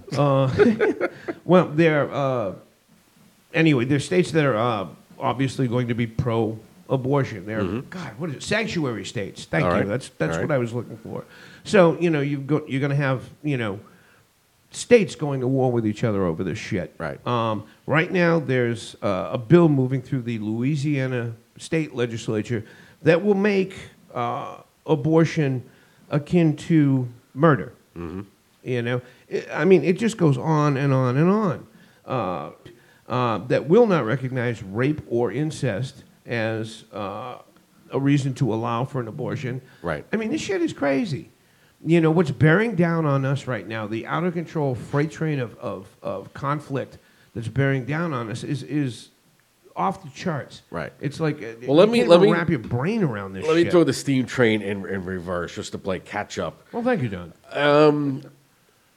well, 1.45 1.67
they're, 1.67 2.11
uh, 2.13 2.53
anyway, 3.53 3.85
there's 3.85 4.05
states 4.05 4.31
that 4.31 4.45
are 4.45 4.55
uh, 4.55 4.87
obviously 5.19 5.67
going 5.67 5.87
to 5.87 5.95
be 5.95 6.07
pro 6.07 6.59
abortion. 6.89 7.45
They're, 7.45 7.63
God, 7.63 8.13
what 8.19 8.29
is 8.29 8.35
it? 8.37 8.43
Sanctuary 8.43 9.05
states. 9.05 9.45
Thank 9.45 9.63
Mm-hmm. 9.65 9.71
All 9.71 9.77
you. 9.77 9.81
right. 9.83 9.89
That's, 9.89 10.09
that's 10.17 10.35
All 10.35 10.41
what 10.43 10.49
right. 10.49 10.55
I 10.55 10.59
was 10.59 10.73
looking 10.73 10.97
for. 10.97 11.25
So, 11.63 11.97
you 11.99 12.09
know, 12.09 12.21
you've 12.21 12.45
got, 12.47 12.69
you're 12.69 12.79
going 12.79 12.91
to 12.91 12.95
have, 12.95 13.23
you 13.43 13.57
know, 13.57 13.79
states 14.71 15.15
going 15.15 15.39
to 15.39 15.47
war 15.47 15.71
with 15.71 15.85
each 15.87 16.03
other 16.03 16.25
over 16.25 16.43
this 16.43 16.57
shit. 16.59 16.93
Right. 16.97 17.25
Um, 17.25 17.65
right 17.87 18.11
now, 18.11 18.39
there's 18.39 18.95
uh, 19.01 19.29
a 19.33 19.37
bill 19.37 19.69
moving 19.69 20.01
through 20.01 20.23
the 20.23 20.37
Louisiana 20.39 21.33
state 21.57 21.95
legislature 21.95 22.65
that 23.03 23.23
will 23.23 23.35
make 23.35 23.75
uh, 24.13 24.57
abortion 24.85 25.63
akin 26.09 26.55
to 26.55 27.07
murder. 27.33 27.73
You 28.63 28.81
know, 28.81 29.01
I- 29.31 29.45
I 29.53 29.65
mean, 29.65 29.83
it 29.85 29.97
just 29.97 30.17
goes 30.17 30.37
on 30.37 30.75
and 30.75 30.91
on 30.93 31.15
and 31.17 31.29
on. 31.29 31.67
Uh, 32.05 32.49
uh, 33.07 33.37
that 33.47 33.67
will 33.69 33.87
not 33.87 34.03
recognize 34.05 34.61
rape 34.63 35.01
or 35.07 35.31
incest 35.31 36.03
as 36.25 36.85
uh, 36.93 37.37
a 37.91 37.99
reason 37.99 38.33
to 38.35 38.53
allow 38.53 38.85
for 38.85 38.99
an 38.99 39.07
abortion. 39.07 39.61
Right. 39.81 40.05
I 40.11 40.15
mean, 40.17 40.31
this 40.31 40.41
shit 40.41 40.61
is 40.61 40.73
crazy. 40.73 41.29
You 41.85 42.01
know, 42.01 42.09
what's 42.09 42.31
bearing 42.31 42.75
down 42.75 43.05
on 43.05 43.25
us 43.25 43.45
right 43.47 43.67
now, 43.67 43.85
the 43.85 44.07
out 44.07 44.23
of 44.23 44.33
control 44.33 44.73
freight 44.75 45.11
train 45.11 45.39
of, 45.39 45.55
of, 45.59 45.87
of 46.01 46.33
conflict 46.33 46.97
that's 47.35 47.47
bearing 47.47 47.85
down 47.85 48.11
on 48.13 48.31
us 48.31 48.43
is, 48.43 48.63
is 48.63 49.09
off 49.75 50.01
the 50.03 50.09
charts. 50.09 50.63
Right. 50.71 50.91
It's 50.99 51.19
like, 51.19 51.43
uh, 51.43 51.47
Well, 51.67 51.75
let 51.75 51.87
you 51.87 51.91
me- 51.91 51.97
can't 51.99 52.09
let 52.09 52.21
me- 52.21 52.31
wrap 52.31 52.49
your 52.49 52.59
brain 52.59 53.03
around 53.03 53.33
this 53.33 53.45
Let 53.45 53.57
me 53.57 53.69
throw 53.69 53.83
the 53.83 53.93
steam 53.93 54.25
train 54.25 54.61
in, 54.61 54.85
in 54.87 55.05
reverse 55.05 55.53
just 55.53 55.73
to 55.73 55.77
play 55.77 55.99
catch 55.99 56.39
up. 56.39 56.63
well, 56.71 56.81
thank 56.81 57.03
you, 57.03 57.09
John. 57.09 57.33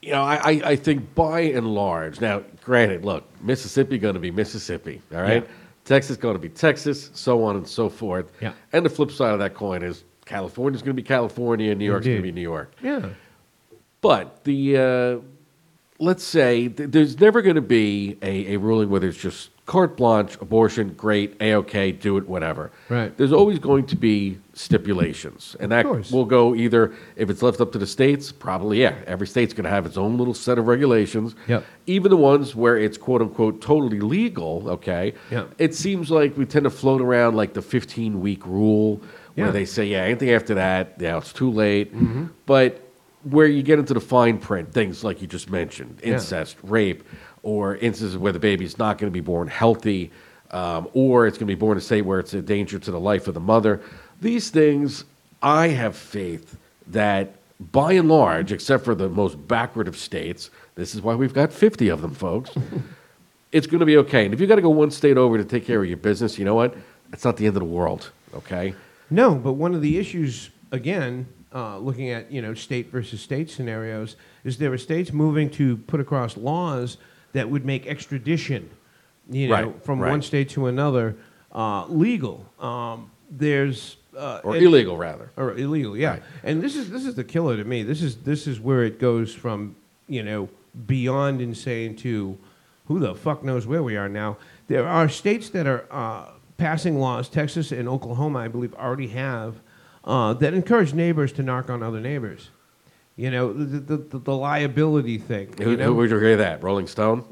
You 0.01 0.13
know, 0.13 0.23
I, 0.23 0.35
I, 0.35 0.61
I 0.63 0.75
think 0.77 1.13
by 1.13 1.41
and 1.41 1.67
large, 1.75 2.21
now, 2.21 2.41
granted, 2.63 3.03
look, 3.03 3.25
Mississippi 3.43 3.97
going 3.97 4.13
to 4.13 4.19
be 4.21 4.31
Mississippi, 4.31 5.01
all 5.13 5.21
right? 5.21 5.43
Yeah. 5.43 5.49
Texas 5.89 6.11
is 6.11 6.17
going 6.17 6.35
to 6.35 6.39
be 6.39 6.49
Texas, 6.49 7.09
so 7.15 7.43
on 7.43 7.55
and 7.55 7.67
so 7.67 7.89
forth. 7.89 8.31
Yeah. 8.39 8.53
And 8.73 8.85
the 8.85 8.91
flip 8.91 9.09
side 9.09 9.33
of 9.33 9.39
that 9.39 9.55
coin 9.55 9.81
is 9.81 10.03
California's 10.23 10.83
going 10.83 10.95
to 10.95 11.01
be 11.01 11.05
California, 11.05 11.71
and 11.71 11.79
New 11.79 11.85
York's 11.85 12.05
going 12.05 12.17
to 12.17 12.23
be 12.23 12.31
New 12.31 12.41
York. 12.41 12.71
Yeah. 12.83 13.09
But 13.99 14.43
the 14.43 14.77
uh, 14.77 15.17
let's 15.97 16.23
say 16.23 16.67
th- 16.67 16.91
there's 16.91 17.19
never 17.19 17.41
going 17.41 17.55
to 17.55 17.61
be 17.61 18.19
a, 18.21 18.53
a 18.53 18.57
ruling 18.59 18.91
where 18.91 18.99
there's 18.99 19.17
just 19.17 19.49
carte 19.69 19.95
blanche, 19.95 20.35
abortion, 20.41 20.95
great, 20.95 21.35
a 21.39 21.53
okay, 21.53 21.91
do 21.91 22.17
it, 22.17 22.27
whatever. 22.27 22.71
Right. 22.89 23.15
There's 23.15 23.31
always 23.31 23.59
going 23.59 23.85
to 23.85 23.95
be 23.95 24.39
stipulations, 24.53 25.55
and 25.59 25.71
that 25.71 25.85
course. 25.85 26.11
will 26.11 26.25
go 26.25 26.55
either 26.55 26.91
if 27.15 27.29
it's 27.29 27.43
left 27.43 27.61
up 27.61 27.71
to 27.73 27.77
the 27.77 27.85
states. 27.85 28.31
Probably, 28.31 28.81
yeah. 28.81 28.95
Every 29.05 29.27
state's 29.27 29.53
going 29.53 29.65
to 29.65 29.69
have 29.69 29.85
its 29.85 29.95
own 29.95 30.17
little 30.17 30.33
set 30.33 30.57
of 30.57 30.65
regulations. 30.65 31.35
Yep. 31.47 31.63
Even 31.85 32.09
the 32.09 32.17
ones 32.17 32.55
where 32.55 32.77
it's 32.79 32.97
quote 32.97 33.21
unquote 33.21 33.61
totally 33.61 33.99
legal. 33.99 34.67
Okay. 34.71 35.13
Yep. 35.29 35.53
It 35.59 35.75
seems 35.75 36.09
like 36.09 36.35
we 36.35 36.45
tend 36.45 36.63
to 36.63 36.71
float 36.71 36.99
around 37.01 37.35
like 37.35 37.53
the 37.53 37.61
15 37.61 38.19
week 38.21 38.45
rule, 38.47 38.95
where 39.35 39.47
Yeah. 39.47 39.51
they 39.51 39.65
say, 39.65 39.85
yeah, 39.85 40.01
anything 40.01 40.31
after 40.31 40.55
that, 40.55 40.95
yeah, 40.99 41.17
it's 41.19 41.31
too 41.31 41.51
late. 41.51 41.93
Mm-hmm. 41.95 42.25
But 42.47 42.81
where 43.23 43.47
you 43.47 43.61
get 43.61 43.77
into 43.79 43.93
the 43.93 43.99
fine 43.99 44.37
print, 44.37 44.71
things 44.73 45.03
like 45.03 45.21
you 45.21 45.27
just 45.27 45.49
mentioned, 45.51 45.99
Yeah. 46.01 46.13
incest, 46.13 46.55
rape, 46.63 47.03
or 47.43 47.75
instances 47.77 48.17
where 48.17 48.33
the 48.33 48.39
baby's 48.39 48.77
not 48.77 48.97
going 48.97 49.11
to 49.11 49.13
be 49.13 49.21
born 49.21 49.47
healthy, 49.47 50.11
um, 50.51 50.87
or 50.93 51.27
it's 51.27 51.37
going 51.37 51.47
to 51.47 51.55
be 51.55 51.59
born 51.59 51.73
in 51.73 51.79
a 51.79 51.81
state 51.81 52.01
where 52.01 52.19
it's 52.19 52.33
a 52.33 52.41
danger 52.41 52.79
to 52.79 52.91
the 52.91 52.99
life 52.99 53.27
of 53.27 53.33
the 53.33 53.39
mother. 53.39 53.81
These 54.21 54.49
things, 54.49 55.05
I 55.41 55.69
have 55.69 55.95
faith 55.95 56.57
that 56.87 57.33
by 57.59 57.93
and 57.93 58.07
large, 58.07 58.51
except 58.51 58.85
for 58.85 58.95
the 58.95 59.09
most 59.09 59.47
backward 59.47 59.87
of 59.87 59.97
states, 59.97 60.49
this 60.75 60.95
is 60.95 61.01
why 61.01 61.15
we've 61.15 61.33
got 61.33 61.51
50 61.51 61.89
of 61.89 62.01
them, 62.01 62.13
folks, 62.13 62.51
it's 63.51 63.67
going 63.67 63.79
to 63.79 63.85
be 63.85 63.97
okay. 63.97 64.25
And 64.25 64.33
if 64.33 64.39
you 64.39 64.47
got 64.47 64.55
to 64.55 64.61
go 64.61 64.69
one 64.69 64.91
state 64.91 65.17
over 65.17 65.37
to 65.37 65.43
take 65.43 65.65
care 65.65 65.81
of 65.81 65.87
your 65.87 65.97
business, 65.97 66.37
you 66.37 66.45
know 66.45 66.55
what? 66.55 66.75
It's 67.11 67.25
not 67.25 67.37
the 67.37 67.47
end 67.47 67.55
of 67.55 67.61
the 67.61 67.69
world, 67.69 68.11
okay? 68.33 68.75
No, 69.09 69.35
but 69.35 69.53
one 69.53 69.73
of 69.73 69.81
the 69.81 69.97
issues, 69.97 70.51
again, 70.71 71.27
uh, 71.53 71.79
looking 71.79 72.11
at 72.11 72.31
you 72.31 72.41
know 72.41 72.53
state 72.53 72.91
versus 72.91 73.21
state 73.21 73.49
scenarios, 73.49 74.15
is 74.43 74.57
there 74.57 74.71
are 74.71 74.77
states 74.77 75.11
moving 75.11 75.49
to 75.49 75.77
put 75.77 75.99
across 75.99 76.37
laws 76.37 76.97
that 77.33 77.49
would 77.49 77.65
make 77.65 77.87
extradition, 77.87 78.69
you 79.29 79.47
know, 79.47 79.53
Right, 79.53 79.83
from 79.83 79.99
right. 79.99 80.09
one 80.11 80.21
state 80.21 80.49
to 80.49 80.67
another, 80.67 81.15
uh, 81.53 81.85
legal. 81.87 82.45
Um, 82.59 83.11
there's 83.31 83.97
uh, 84.17 84.41
Or 84.43 84.55
and- 84.55 84.65
illegal, 84.65 84.97
rather. 84.97 85.31
or 85.37 85.53
illegal, 85.57 85.95
yeah. 85.95 86.09
Right. 86.11 86.23
And 86.43 86.61
this 86.61 86.75
is 86.75 86.89
this 86.89 87.05
is 87.05 87.15
the 87.15 87.23
killer 87.23 87.55
to 87.57 87.63
me. 87.63 87.83
This 87.83 88.01
is 88.01 88.17
this 88.17 88.47
is 88.47 88.59
where 88.59 88.83
it 88.83 88.99
goes 88.99 89.33
from 89.33 89.75
you 90.07 90.23
know 90.23 90.49
beyond 90.87 91.41
insane 91.41 91.95
to 91.97 92.37
who 92.87 92.99
the 92.99 93.13
fuck 93.15 93.43
knows 93.43 93.65
where 93.67 93.83
we 93.83 93.95
are 93.95 94.09
now. 94.09 94.37
There 94.67 94.87
are 94.87 95.07
states 95.09 95.49
that 95.49 95.67
are 95.67 95.85
uh, 95.91 96.31
passing 96.57 96.99
laws. 96.99 97.29
Texas 97.29 97.71
and 97.71 97.87
Oklahoma, 97.87 98.39
I 98.39 98.47
believe, 98.47 98.73
already 98.73 99.07
have 99.09 99.55
uh, 100.03 100.33
that 100.33 100.53
encourage 100.55 100.93
neighbors 100.93 101.31
to 101.33 101.43
knock 101.43 101.69
on 101.69 101.83
other 101.83 101.99
neighbors. 101.99 102.49
You 103.19 103.29
know 103.31 103.51
the 103.51 103.79
the, 103.79 103.97
the, 103.97 104.19
the 104.19 104.33
liability 104.33 105.17
thing. 105.17 105.53
Who, 105.57 105.71
you 105.71 105.77
know? 105.77 105.87
who 105.87 105.95
would 105.95 106.09
you 106.09 106.15
agree 106.15 106.35
that? 106.35 106.63
Rolling 106.63 106.87
Stone? 106.87 107.25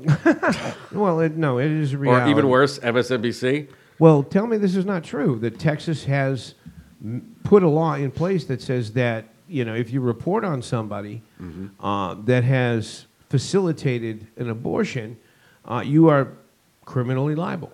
well, 0.92 1.22
it, 1.22 1.38
no, 1.38 1.60
it 1.60 1.72
is 1.72 1.94
a 1.94 1.98
reality. 1.98 2.26
Or 2.26 2.30
even 2.30 2.50
worse, 2.50 2.78
MSNBC? 2.80 3.70
Well, 3.98 4.22
tell 4.22 4.48
me 4.48 4.58
this 4.58 4.76
is 4.76 4.84
not 4.84 5.06
true. 5.06 5.40
That 5.40 5.60
Texas 5.60 6.04
has 6.04 6.56
put 7.46 7.64
a 7.64 7.70
law 7.70 7.94
in 7.94 8.12
place 8.12 8.44
that 8.48 8.62
says 8.62 8.92
that 8.94 9.30
you 9.48 9.64
know 9.64 9.76
if 9.76 9.90
you 9.94 10.02
report 10.02 10.44
on 10.44 10.62
somebody 10.62 11.22
Mm-hmm. 11.42 11.86
uh, 11.86 12.16
that 12.26 12.44
has 12.44 13.06
facilitated 13.30 14.28
an 14.36 14.50
abortion, 14.50 15.18
uh, 15.64 15.84
you 15.86 16.10
are 16.10 16.34
criminally 16.84 17.36
liable. 17.36 17.72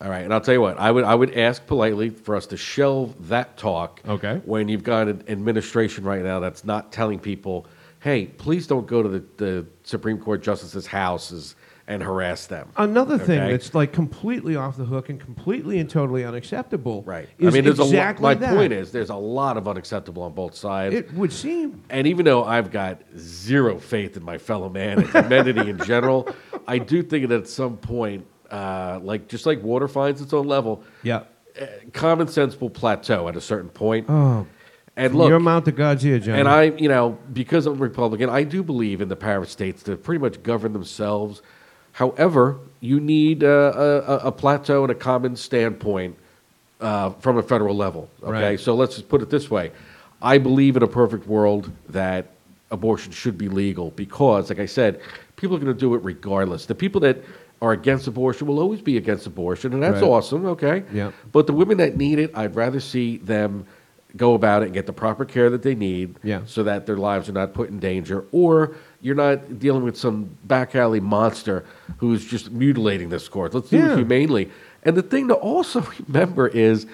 All 0.00 0.10
right, 0.10 0.24
and 0.24 0.32
I'll 0.34 0.40
tell 0.40 0.54
you 0.54 0.60
what, 0.60 0.78
I 0.78 0.90
would 0.90 1.04
I 1.04 1.14
would 1.14 1.34
ask 1.38 1.66
politely 1.66 2.10
for 2.10 2.36
us 2.36 2.46
to 2.48 2.56
shelve 2.56 3.28
that 3.28 3.56
talk. 3.56 4.00
Okay. 4.06 4.40
When 4.44 4.68
you've 4.68 4.84
got 4.84 5.08
an 5.08 5.24
administration 5.28 6.04
right 6.04 6.22
now 6.22 6.38
that's 6.40 6.64
not 6.64 6.92
telling 6.92 7.18
people, 7.18 7.66
hey, 8.00 8.26
please 8.26 8.66
don't 8.66 8.86
go 8.86 9.02
to 9.02 9.08
the, 9.08 9.24
the 9.38 9.66
Supreme 9.84 10.18
Court 10.18 10.42
justices' 10.42 10.86
houses 10.86 11.56
and 11.88 12.02
harass 12.02 12.46
them. 12.48 12.68
Another 12.76 13.16
thing 13.16 13.40
Okay? 13.40 13.52
that's 13.52 13.72
like 13.72 13.92
completely 13.92 14.56
off 14.56 14.76
the 14.76 14.84
hook 14.84 15.08
and 15.08 15.20
completely 15.20 15.78
and 15.78 15.88
totally 15.88 16.24
unacceptable. 16.24 17.02
right. 17.04 17.28
Is 17.38 17.46
I 17.46 17.50
mean, 17.56 17.64
there's 17.64 17.78
exactly 17.78 18.24
a 18.24 18.28
lo- 18.28 18.34
my 18.34 18.40
that. 18.40 18.54
point 18.56 18.72
is 18.72 18.90
there's 18.90 19.10
a 19.10 19.14
lot 19.14 19.56
of 19.56 19.68
unacceptable 19.68 20.24
on 20.24 20.32
both 20.32 20.56
sides. 20.56 20.96
it 20.96 21.12
would 21.14 21.32
seem. 21.32 21.82
And 21.88 22.08
even 22.08 22.24
though 22.24 22.42
I've 22.44 22.72
got 22.72 23.00
zero 23.16 23.78
faith 23.78 24.16
in 24.16 24.24
my 24.24 24.36
fellow 24.36 24.68
man 24.68 24.98
and 24.98 25.08
humanity 25.08 25.70
in 25.70 25.78
general, 25.84 26.28
I 26.66 26.78
do 26.78 27.04
think 27.04 27.28
that 27.28 27.40
at 27.42 27.48
some 27.48 27.76
point, 27.76 28.26
uh, 28.50 29.00
like 29.02 29.28
just 29.28 29.46
like 29.46 29.62
water 29.62 29.88
finds 29.88 30.20
its 30.20 30.32
own 30.32 30.46
level, 30.46 30.82
Yeah. 31.02 31.22
uh, 31.60 31.66
common 31.92 32.28
sense 32.28 32.60
will 32.60 32.70
plateau 32.70 33.28
at 33.28 33.36
a 33.36 33.40
certain 33.40 33.68
point. 33.70 34.06
Oh, 34.08 34.46
and 34.96 35.14
look, 35.14 35.28
your 35.28 35.40
mouth 35.40 35.64
to 35.64 35.72
God's 35.72 36.04
ear, 36.06 36.18
John. 36.18 36.36
and 36.38 36.48
I, 36.48 36.64
you 36.64 36.88
know, 36.88 37.18
because 37.32 37.66
I'm 37.66 37.74
a 37.74 37.76
Republican, 37.76 38.30
I 38.30 38.44
do 38.44 38.62
believe 38.62 39.00
in 39.00 39.08
the 39.08 39.16
power 39.16 39.38
of 39.42 39.50
states 39.50 39.82
to 39.84 39.96
pretty 39.96 40.20
much 40.20 40.42
govern 40.42 40.72
themselves. 40.72 41.42
However, 41.92 42.58
you 42.80 43.00
need 43.00 43.42
uh, 43.44 43.46
a, 43.74 43.80
a, 43.80 44.16
a 44.28 44.32
plateau 44.32 44.82
and 44.84 44.90
a 44.90 44.94
common 44.94 45.36
standpoint 45.36 46.16
uh, 46.80 47.10
from 47.20 47.38
a 47.38 47.42
federal 47.42 47.74
level. 47.76 48.08
Okay, 48.22 48.30
Right. 48.32 48.60
so 48.60 48.74
let's 48.74 48.96
just 48.96 49.08
put 49.08 49.22
it 49.22 49.30
this 49.30 49.50
way: 49.50 49.70
I 50.22 50.38
believe 50.38 50.76
in 50.76 50.82
a 50.82 50.86
perfect 50.88 51.26
world 51.26 51.70
that 51.90 52.26
abortion 52.70 53.12
should 53.12 53.38
be 53.38 53.48
legal 53.48 53.90
because, 53.92 54.50
like 54.50 54.58
I 54.58 54.66
said, 54.66 55.00
people 55.36 55.56
are 55.56 55.60
going 55.60 55.72
to 55.72 55.78
do 55.78 55.94
it 55.94 56.02
regardless. 56.02 56.66
The 56.66 56.74
people 56.74 57.00
that 57.02 57.18
are 57.62 57.72
against 57.72 58.06
abortion 58.06 58.46
will 58.46 58.60
always 58.60 58.82
be 58.82 58.96
against 58.96 59.26
abortion, 59.26 59.72
and 59.72 59.82
that's 59.82 60.02
Right. 60.02 60.08
awesome. 60.10 60.44
Okay, 60.46 60.82
Yeah. 60.92 61.10
but 61.32 61.46
the 61.46 61.52
women 61.52 61.78
that 61.78 61.96
need 61.96 62.18
it, 62.18 62.30
I'd 62.34 62.54
rather 62.54 62.80
see 62.80 63.16
them 63.16 63.64
go 64.16 64.34
about 64.34 64.62
it 64.62 64.66
and 64.66 64.74
get 64.74 64.86
the 64.86 64.92
proper 64.92 65.24
care 65.24 65.50
that 65.50 65.62
they 65.62 65.74
need 65.74 66.16
Yeah. 66.22 66.40
so 66.46 66.62
that 66.62 66.86
their 66.86 66.96
lives 66.96 67.28
are 67.28 67.32
not 67.32 67.52
put 67.54 67.68
in 67.68 67.78
danger 67.78 68.24
or 68.32 68.72
you're 69.02 69.14
not 69.14 69.58
dealing 69.58 69.84
with 69.84 69.96
some 69.96 70.30
back 70.44 70.74
alley 70.74 71.00
monster 71.00 71.64
who's 71.98 72.24
just 72.24 72.50
mutilating 72.50 73.08
this 73.10 73.28
court. 73.28 73.52
Let's 73.54 73.68
do 73.70 73.76
Yeah. 73.78 73.92
it 73.92 73.98
humanely. 73.98 74.48
And 74.84 74.96
the 74.96 75.02
thing 75.02 75.28
to 75.28 75.34
also 75.34 75.82
remember 76.08 76.46
is 76.48 76.86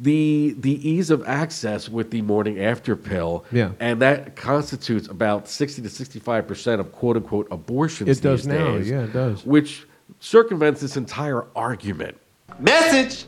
the 0.00 0.54
the 0.58 0.88
ease 0.88 1.10
of 1.10 1.26
access 1.26 1.88
with 1.88 2.10
the 2.10 2.22
morning 2.22 2.60
after 2.60 2.96
pill. 2.96 3.44
Yeah. 3.50 3.72
And 3.80 4.00
that 4.02 4.36
constitutes 4.36 5.08
about 5.08 5.48
60 5.48 5.82
to 5.82 5.88
65% 5.88 6.80
of 6.80 6.92
quote 6.92 7.16
unquote 7.16 7.48
abortions. 7.50 8.08
It 8.08 8.22
does 8.22 8.44
these 8.44 8.48
now. 8.48 8.76
days, 8.76 8.90
Yeah, 8.90 9.04
it 9.04 9.12
does. 9.12 9.44
Which 9.44 9.86
circumvents 10.20 10.80
this 10.80 10.96
entire 10.96 11.46
argument. 11.56 12.16
Message! 12.58 13.26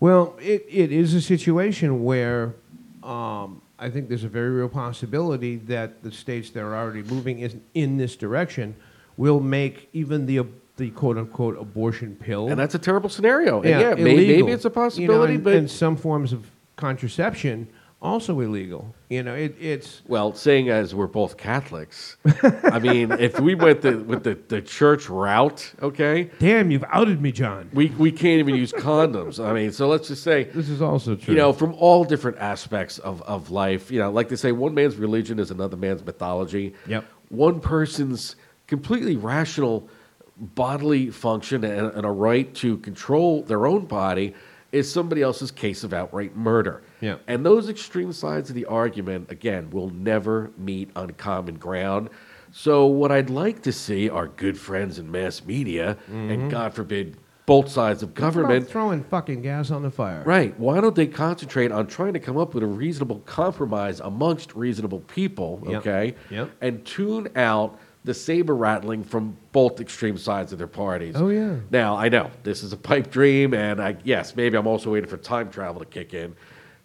Well, 0.00 0.36
it, 0.40 0.66
it 0.68 0.92
is 0.92 1.14
a 1.14 1.20
situation 1.20 2.02
where 2.04 2.54
um, 3.02 3.62
I 3.78 3.90
think 3.90 4.08
there's 4.08 4.24
a 4.24 4.28
very 4.28 4.50
real 4.50 4.68
possibility 4.68 5.56
that 5.56 6.02
the 6.02 6.12
states 6.12 6.50
that 6.50 6.60
are 6.60 6.74
already 6.74 7.02
moving 7.02 7.40
in, 7.40 7.62
in 7.74 7.96
this 7.96 8.16
direction 8.16 8.74
will 9.16 9.40
make 9.40 9.88
even 9.92 10.26
the 10.26 10.46
the 10.76 10.90
quote 10.90 11.18
unquote 11.18 11.58
abortion 11.58 12.16
pill. 12.16 12.48
And 12.48 12.58
that's 12.58 12.74
a 12.74 12.78
terrible 12.78 13.08
scenario. 13.10 13.60
And 13.62 13.68
yeah, 13.70 13.94
may- 13.94 14.14
illegal. 14.14 14.46
maybe 14.46 14.52
it's 14.52 14.64
a 14.64 14.68
You 14.68 14.70
know, 14.70 14.74
possibility, 14.74 15.34
and, 15.34 15.44
but 15.44 15.54
and 15.54 15.70
some 15.70 15.96
forms 15.96 16.32
of 16.32 16.50
contraception 16.76 17.68
also 18.02 18.40
illegal. 18.40 18.94
You 19.08 19.22
know, 19.22 19.34
it, 19.34 19.54
it's 19.60 20.02
Well, 20.06 20.34
seeing 20.34 20.68
as 20.68 20.94
we're 20.94 21.06
both 21.06 21.36
Catholics, 21.36 22.16
I 22.64 22.78
mean, 22.80 23.12
if 23.18 23.38
we 23.38 23.54
went 23.54 23.82
the, 23.82 23.98
with 23.98 24.24
the, 24.24 24.34
the 24.48 24.60
church 24.60 25.08
route, 25.08 25.72
okay, 25.80 26.30
damn. 26.40 26.70
You've 26.70 26.84
outed 26.88 27.22
me, 27.22 27.30
John. 27.32 27.70
we, 27.72 27.90
we 27.90 28.10
can't 28.10 28.40
even 28.40 28.56
use 28.56 28.72
condoms. 28.72 29.42
I 29.42 29.52
mean, 29.52 29.72
so 29.72 29.88
let's 29.88 30.08
just 30.08 30.24
say, 30.24 30.44
This 30.44 30.68
is 30.68 30.82
also 30.82 31.14
true. 31.14 31.34
you 31.34 31.38
know, 31.38 31.52
from 31.52 31.74
all 31.74 32.04
different 32.04 32.38
aspects 32.38 32.98
of, 32.98 33.22
of 33.22 33.50
life, 33.50 33.90
you 33.90 34.00
know, 34.00 34.10
like 34.10 34.28
they 34.28 34.36
say, 34.36 34.52
one 34.52 34.74
man's 34.74 34.96
religion 34.96 35.38
is 35.38 35.50
another 35.50 35.76
man's 35.76 36.04
mythology. 36.04 36.74
Yep. 36.88 37.04
One 37.28 37.60
person's 37.60 38.36
completely 38.66 39.16
rational 39.16 39.88
bodily 40.36 41.10
function 41.10 41.64
and, 41.64 41.92
and 41.92 42.06
a 42.06 42.10
right 42.10 42.52
to 42.56 42.78
control 42.78 43.42
their 43.42 43.66
own 43.66 43.86
body 43.86 44.34
is 44.72 44.90
somebody 44.90 45.20
else's 45.20 45.50
case 45.50 45.84
of 45.84 45.92
outright 45.92 46.34
murder. 46.34 46.82
Yeah. 47.00 47.16
And 47.26 47.44
those 47.44 47.68
extreme 47.68 48.12
sides 48.12 48.48
of 48.48 48.56
the 48.56 48.64
argument, 48.64 49.30
again, 49.30 49.70
will 49.70 49.90
never 49.90 50.50
meet 50.56 50.90
on 50.96 51.10
common 51.10 51.56
ground. 51.56 52.08
So, 52.52 52.86
what 52.86 53.10
I'd 53.12 53.30
like 53.30 53.62
to 53.62 53.72
see 53.72 54.10
are 54.10 54.28
good 54.28 54.58
friends 54.58 54.98
in 54.98 55.10
mass 55.10 55.44
media, 55.44 55.96
and 56.08 56.30
mm-hmm. 56.30 56.48
God 56.48 56.74
forbid, 56.74 57.16
both 57.46 57.68
sides 57.68 58.02
of 58.02 58.14
government. 58.14 58.68
throwing 58.68 59.02
fucking 59.04 59.42
gas 59.42 59.70
on 59.70 59.82
the 59.82 59.90
fire. 59.90 60.22
Right. 60.24 60.58
Why 60.58 60.80
don't 60.80 60.94
they 60.94 61.06
concentrate 61.06 61.72
on 61.72 61.86
trying 61.86 62.12
to 62.12 62.20
come 62.20 62.36
up 62.38 62.54
with 62.54 62.62
a 62.62 62.66
reasonable 62.66 63.20
compromise 63.20 64.00
amongst 64.00 64.54
reasonable 64.54 65.00
people, 65.00 65.62
Yep. 65.66 65.80
okay? 65.80 66.14
Yep. 66.30 66.50
And 66.60 66.84
tune 66.84 67.28
out 67.36 67.78
the 68.04 68.14
saber 68.14 68.54
rattling 68.54 69.04
from 69.04 69.36
both 69.52 69.80
extreme 69.80 70.18
sides 70.18 70.52
of 70.52 70.58
their 70.58 70.66
parties. 70.66 71.14
Oh, 71.16 71.28
yeah. 71.28 71.56
Now, 71.70 71.96
I 71.96 72.08
know 72.08 72.30
this 72.42 72.62
is 72.62 72.72
a 72.72 72.76
pipe 72.76 73.10
dream, 73.10 73.54
and 73.54 73.80
I, 73.80 73.96
yes, 74.04 74.34
maybe 74.34 74.56
I'm 74.56 74.66
also 74.66 74.90
waiting 74.90 75.08
for 75.08 75.16
time 75.16 75.50
travel 75.50 75.80
to 75.80 75.86
kick 75.86 76.14
in, 76.14 76.34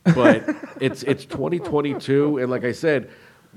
but 0.03 0.43
it's 0.79 1.03
it's 1.03 1.25
2022, 1.25 2.37
and 2.37 2.51
like 2.51 2.63
I 2.63 2.71
said, 2.71 3.09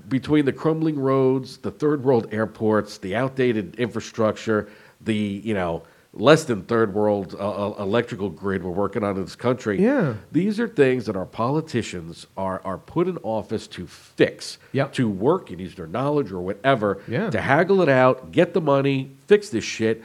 between 0.08 0.46
the 0.46 0.52
crumbling 0.52 0.98
roads, 0.98 1.58
the 1.58 1.70
third 1.70 2.02
world 2.02 2.28
airports, 2.32 2.98
the 2.98 3.14
outdated 3.14 3.74
infrastructure, 3.76 4.68
the 5.02 5.14
you 5.14 5.54
know 5.54 5.82
less 6.12 6.44
than 6.44 6.62
third 6.62 6.92
world 6.92 7.36
uh, 7.38 7.68
uh, 7.70 7.74
electrical 7.82 8.28
grid 8.30 8.64
we're 8.64 8.70
working 8.70 9.04
on 9.04 9.16
in 9.16 9.22
this 9.22 9.36
country. 9.36 9.80
Yeah. 9.80 10.14
these 10.32 10.58
are 10.58 10.66
things 10.66 11.06
that 11.06 11.14
our 11.16 11.26
politicians 11.26 12.26
are 12.36 12.60
are 12.64 12.78
put 12.78 13.06
in 13.06 13.16
office 13.18 13.66
to 13.68 13.86
fix, 13.86 14.58
Yep. 14.72 14.92
to 14.94 15.08
work 15.08 15.50
and 15.50 15.60
use 15.60 15.74
their 15.76 15.86
knowledge 15.86 16.32
or 16.32 16.40
whatever 16.40 17.00
Yeah. 17.06 17.30
to 17.30 17.40
haggle 17.40 17.80
it 17.82 17.88
out, 17.88 18.32
get 18.32 18.54
the 18.54 18.60
money, 18.60 19.10
fix 19.28 19.50
this 19.50 19.62
shit, 19.64 20.02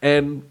and 0.00 0.42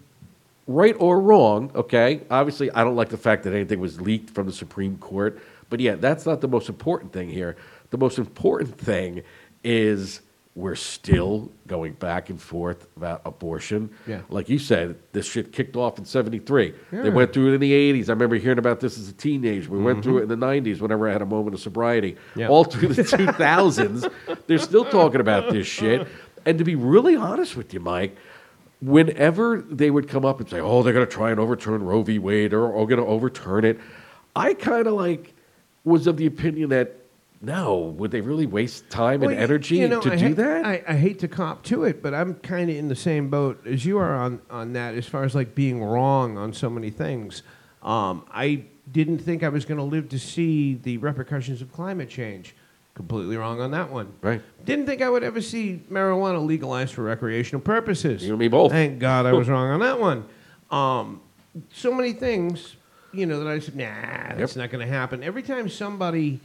right 0.68 0.96
or 1.00 1.22
wrong, 1.22 1.72
okay? 1.74 2.22
Obviously, 2.30 2.70
I 2.72 2.84
don't 2.84 2.98
like 2.98 3.08
the 3.10 3.18
fact 3.18 3.44
that 3.44 3.54
anything 3.54 3.80
was 3.80 4.02
leaked 4.02 4.32
from 4.32 4.46
the 4.46 4.52
Supreme 4.54 4.98
Court, 4.98 5.40
but 5.70 5.80
yeah, 5.80 5.96
that's 5.96 6.26
not 6.26 6.42
the 6.42 6.50
most 6.50 6.68
important 6.68 7.14
thing 7.14 7.30
here. 7.30 7.56
The 7.92 7.98
most 7.98 8.18
important 8.20 8.78
thing 8.78 9.24
is 9.64 10.20
we're 10.58 10.76
still 10.76 11.52
going 11.68 11.94
back 11.94 12.32
and 12.32 12.42
forth 12.42 12.88
about 12.98 13.22
abortion. 13.26 13.92
Yeah. 14.08 14.22
Like 14.28 14.50
you 14.50 14.58
said, 14.58 14.98
this 15.12 15.28
shit 15.28 15.54
kicked 15.54 15.76
off 15.76 16.00
in 16.00 16.06
73. 16.06 16.74
Yeah. 16.92 17.04
They 17.04 17.12
went 17.12 17.32
through 17.32 17.52
it 17.52 17.54
in 17.54 17.62
the 17.62 17.72
80s. 17.72 18.10
I 18.10 18.14
remember 18.14 18.38
hearing 18.38 18.58
about 18.58 18.80
this 18.80 18.98
as 18.98 19.08
a 19.08 19.14
teenager. 19.14 19.70
We 19.70 19.78
went 19.78 20.02
through 20.04 20.18
it 20.18 20.24
in 20.24 20.30
the 20.30 20.36
90s 20.36 20.82
whenever 20.82 21.08
I 21.08 21.12
had 21.12 21.22
a 21.22 21.28
moment 21.28 21.54
of 21.54 21.62
sobriety. 21.62 22.14
Mm-hmm. 22.14 22.40
Yeah. 22.40 22.48
All 22.48 22.64
through 22.64 22.90
the 22.90 23.04
2000s, 23.04 24.12
they're 24.48 24.58
still 24.58 24.86
talking 24.86 25.22
about 25.22 25.54
this 25.54 25.68
shit. 25.68 26.08
And 26.44 26.58
to 26.58 26.64
be 26.64 26.74
really 26.74 27.16
honest 27.16 27.56
with 27.56 27.72
you, 27.72 27.80
Mike, 27.80 28.18
whenever 28.82 29.62
they 29.62 29.92
would 29.92 30.10
come 30.10 30.26
up 30.26 30.40
and 30.40 30.50
say, 30.50 30.60
"Oh, 30.60 30.82
they're 30.82 30.94
going 30.94 31.06
to 31.06 31.12
try 31.12 31.30
and 31.30 31.40
overturn 31.40 31.84
Roe 31.84 32.02
v. 32.02 32.18
Wade," 32.18 32.54
or 32.54 32.74
"Oh, 32.74 32.86
going 32.86 33.02
to 33.02 33.06
overturn 33.06 33.64
it," 33.64 33.80
I 34.36 34.54
kind 34.54 34.88
of 34.88 34.94
like 34.94 35.34
was 35.84 36.08
of 36.08 36.18
the 36.18 36.26
opinion 36.26 36.70
that 36.70 36.96
no, 37.42 37.94
would 37.98 38.12
they 38.12 38.22
really 38.22 38.46
waste 38.48 38.90
time 38.90 39.22
Well, 39.22 39.30
and 39.30 39.40
energy 39.40 39.78
you 39.78 39.88
know, 39.88 40.02
to 40.02 40.12
I 40.12 40.16
do 40.16 40.26
hate- 40.28 40.38
that? 40.38 40.66
I, 40.66 40.84
I 40.88 40.94
hate 40.96 41.20
to 41.20 41.28
cop 41.28 41.64
to 41.66 41.84
it, 41.84 42.02
but 42.02 42.14
I'm 42.14 42.34
kind 42.36 42.70
of 42.70 42.76
in 42.76 42.88
the 42.88 42.96
same 42.96 43.30
boat 43.30 43.66
as 43.68 43.86
you 43.86 43.98
are 44.00 44.16
on, 44.16 44.42
on 44.50 44.74
that 44.74 44.96
as 44.96 45.06
far 45.08 45.24
as 45.24 45.36
like 45.36 45.54
being 45.54 45.84
wrong 45.84 46.38
on 46.38 46.52
so 46.54 46.70
many 46.70 46.90
things. 46.90 47.44
Um, 47.84 48.26
I 48.32 48.66
didn't 48.92 49.20
think 49.20 49.44
I 49.44 49.50
was 49.50 49.66
going 49.66 49.78
to 49.78 49.84
live 49.84 50.10
to 50.10 50.20
see 50.20 50.76
the 50.76 50.98
repercussions 50.98 51.62
of 51.62 51.72
climate 51.72 52.10
change. 52.10 52.56
Completely 52.96 53.38
wrong 53.38 53.62
on 53.62 53.70
that 53.72 53.92
one. 53.92 54.12
Right. 54.22 54.42
Didn't 54.66 54.88
think 54.88 55.04
I 55.04 55.10
would 55.10 55.24
ever 55.24 55.40
see 55.40 55.84
marijuana 55.92 56.44
legalized 56.44 56.96
for 56.96 57.04
recreational 57.04 57.62
purposes. 57.62 58.24
You 58.24 58.32
and 58.32 58.40
me 58.40 58.48
both. 58.48 58.72
Thank 58.72 58.98
God 58.98 59.28
I 59.28 59.34
was 59.34 59.48
wrong 59.50 59.70
on 59.70 59.80
that 59.82 60.00
one. 60.00 60.26
Um, 60.72 61.22
so 61.72 61.94
many 61.94 62.14
things, 62.14 62.76
you 63.14 63.28
know, 63.28 63.44
that 63.44 63.48
I 63.48 63.60
said, 63.60 63.76
nah, 63.76 63.86
that's 64.36 64.56
not 64.56 64.72
going 64.72 64.86
to 64.86 64.92
happen. 64.92 65.24
Every 65.24 65.44
time 65.44 65.70
somebody, 65.70 66.40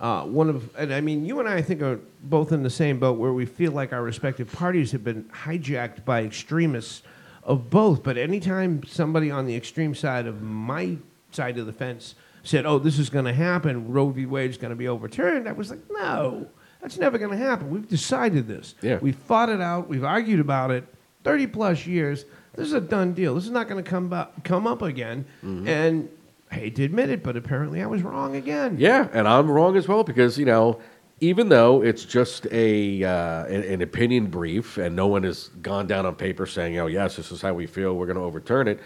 uh, 0.00 0.22
one 0.24 0.48
of, 0.48 0.74
and 0.76 0.92
I 0.94 1.00
mean, 1.00 1.24
you 1.24 1.40
and 1.40 1.48
I, 1.48 1.56
I 1.56 1.62
think, 1.62 1.82
are 1.82 1.98
both 2.22 2.52
in 2.52 2.62
the 2.62 2.70
same 2.70 2.98
boat 2.98 3.18
where 3.18 3.32
we 3.32 3.46
feel 3.46 3.72
like 3.72 3.92
our 3.92 4.02
respective 4.02 4.50
parties 4.52 4.92
have 4.92 5.02
been 5.02 5.24
hijacked 5.24 6.04
by 6.04 6.22
extremists 6.22 7.02
of 7.42 7.68
both. 7.70 8.02
But 8.02 8.16
anytime 8.16 8.84
somebody 8.84 9.30
on 9.30 9.46
the 9.46 9.56
extreme 9.56 9.94
side 9.94 10.26
of 10.26 10.42
my 10.42 10.96
side 11.32 11.58
of 11.58 11.66
the 11.66 11.72
fence 11.72 12.14
said, 12.44 12.64
oh, 12.64 12.78
this 12.78 12.98
is 12.98 13.10
going 13.10 13.24
to 13.24 13.32
happen, 13.32 13.90
Roe 13.92 14.10
v. 14.10 14.24
Wade 14.26 14.50
is 14.50 14.56
going 14.56 14.70
to 14.70 14.76
be 14.76 14.88
overturned, 14.88 15.48
I 15.48 15.52
was 15.52 15.70
like, 15.70 15.80
no, 15.90 16.46
that's 16.80 16.96
never 16.98 17.18
going 17.18 17.32
to 17.32 17.36
happen. 17.36 17.68
We've 17.68 17.88
decided 17.88 18.46
this. 18.46 18.74
Yeah. 18.80 18.98
We've 19.02 19.16
fought 19.16 19.48
it 19.48 19.60
out. 19.60 19.88
We've 19.88 20.04
argued 20.04 20.40
about 20.40 20.70
it 20.70 20.84
30 21.24 21.48
plus 21.48 21.86
years. 21.86 22.24
This 22.54 22.68
is 22.68 22.72
a 22.72 22.80
done 22.80 23.12
deal. 23.12 23.34
This 23.34 23.44
is 23.44 23.50
not 23.50 23.68
going 23.68 23.82
to 23.82 23.88
come, 23.88 24.08
bu- 24.08 24.40
come 24.44 24.66
up 24.66 24.82
again. 24.82 25.24
And 25.42 26.08
I 26.50 26.54
hate 26.54 26.76
to 26.76 26.84
admit 26.84 27.10
it, 27.10 27.22
but 27.22 27.36
apparently 27.36 27.82
I 27.82 27.86
was 27.86 28.02
wrong 28.02 28.36
again. 28.36 28.76
Yeah, 28.78 29.08
and 29.12 29.28
I'm 29.28 29.50
wrong 29.50 29.76
as 29.76 29.86
well 29.86 30.04
because 30.04 30.38
you 30.38 30.46
know, 30.46 30.80
even 31.20 31.48
though 31.48 31.82
it's 31.82 32.04
just 32.04 32.46
a 32.50 33.04
uh, 33.04 33.44
an, 33.46 33.62
an 33.64 33.82
opinion 33.82 34.26
brief 34.26 34.78
and 34.78 34.96
no 34.96 35.06
one 35.06 35.24
has 35.24 35.48
gone 35.62 35.86
down 35.86 36.06
on 36.06 36.14
paper 36.14 36.46
saying, 36.46 36.78
"Oh, 36.78 36.86
yes, 36.86 37.16
this 37.16 37.30
is 37.30 37.42
how 37.42 37.52
we 37.54 37.66
feel. 37.66 37.94
We're 37.94 38.06
going 38.06 38.16
to 38.16 38.22
overturn 38.22 38.68
it," 38.68 38.80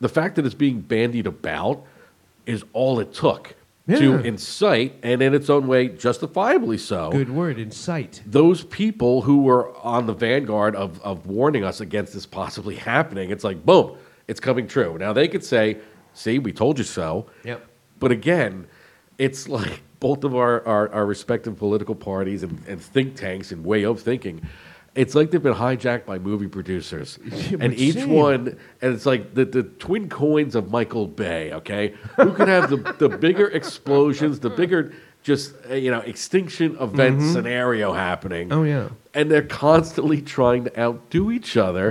the 0.00 0.08
fact 0.08 0.36
that 0.36 0.46
it's 0.46 0.54
being 0.54 0.80
bandied 0.80 1.26
about 1.26 1.84
is 2.46 2.64
all 2.72 3.00
it 3.00 3.12
took 3.12 3.54
to 3.98 4.16
incite, 4.20 4.94
and 5.02 5.22
in 5.22 5.34
its 5.34 5.50
own 5.50 5.66
way, 5.66 5.88
justifiably 5.88 6.78
so. 6.78 7.10
Good 7.10 7.30
word, 7.30 7.58
incite. 7.58 8.22
Those 8.26 8.62
people 8.64 9.22
who 9.22 9.42
were 9.42 9.76
on 9.78 10.06
the 10.06 10.12
vanguard 10.12 10.76
of, 10.76 11.00
of 11.02 11.26
warning 11.26 11.64
us 11.64 11.80
against 11.80 12.12
this 12.14 12.26
possibly 12.26 12.76
happening, 12.76 13.30
it's 13.30 13.44
like, 13.44 13.64
boom, 13.64 13.96
it's 14.28 14.40
coming 14.40 14.68
true. 14.68 14.96
Now 14.98 15.12
they 15.12 15.28
could 15.28 15.44
say, 15.44 15.78
see, 16.14 16.38
we 16.38 16.52
told 16.52 16.78
you 16.78 16.84
so. 16.84 17.26
Yep. 17.44 17.66
But 17.98 18.12
again, 18.12 18.66
it's 19.18 19.48
like 19.48 19.82
both 20.00 20.24
of 20.24 20.34
our, 20.34 20.66
our, 20.66 20.88
our 20.92 21.06
respective 21.06 21.58
political 21.58 21.94
parties 21.94 22.42
and, 22.42 22.62
and 22.66 22.80
think 22.80 23.16
tanks 23.16 23.52
and 23.52 23.64
way 23.64 23.84
of 23.84 24.00
thinking. 24.00 24.46
It's 24.94 25.14
like 25.14 25.30
they've 25.30 25.42
been 25.42 25.54
hijacked 25.54 26.04
by 26.04 26.18
movie 26.18 26.48
producers. 26.48 27.18
It 27.30 27.60
and 27.60 27.74
each 27.74 28.04
one, 28.04 28.58
and 28.82 28.94
it's 28.94 29.06
like 29.06 29.34
the, 29.34 29.44
the 29.44 29.62
twin 29.62 30.08
coins 30.08 30.54
of 30.54 30.70
Michael 30.70 31.06
Bay, 31.06 31.52
okay? 31.52 31.94
Who 32.16 32.32
can 32.32 32.48
have 32.48 32.70
the, 32.70 32.76
the 32.98 33.08
bigger 33.08 33.48
explosions, 33.48 34.40
the 34.40 34.50
bigger 34.50 34.92
just, 35.22 35.54
uh, 35.68 35.74
you 35.74 35.90
know, 35.90 36.00
extinction 36.00 36.76
event 36.80 37.22
scenario 37.22 37.92
happening. 37.92 38.48
Mm-hmm. 38.48 38.58
Oh, 38.58 38.64
yeah. 38.64 38.88
And 39.12 39.30
they're 39.30 39.42
constantly 39.42 40.22
trying 40.22 40.64
to 40.64 40.80
outdo 40.80 41.30
each 41.30 41.56
other. 41.56 41.90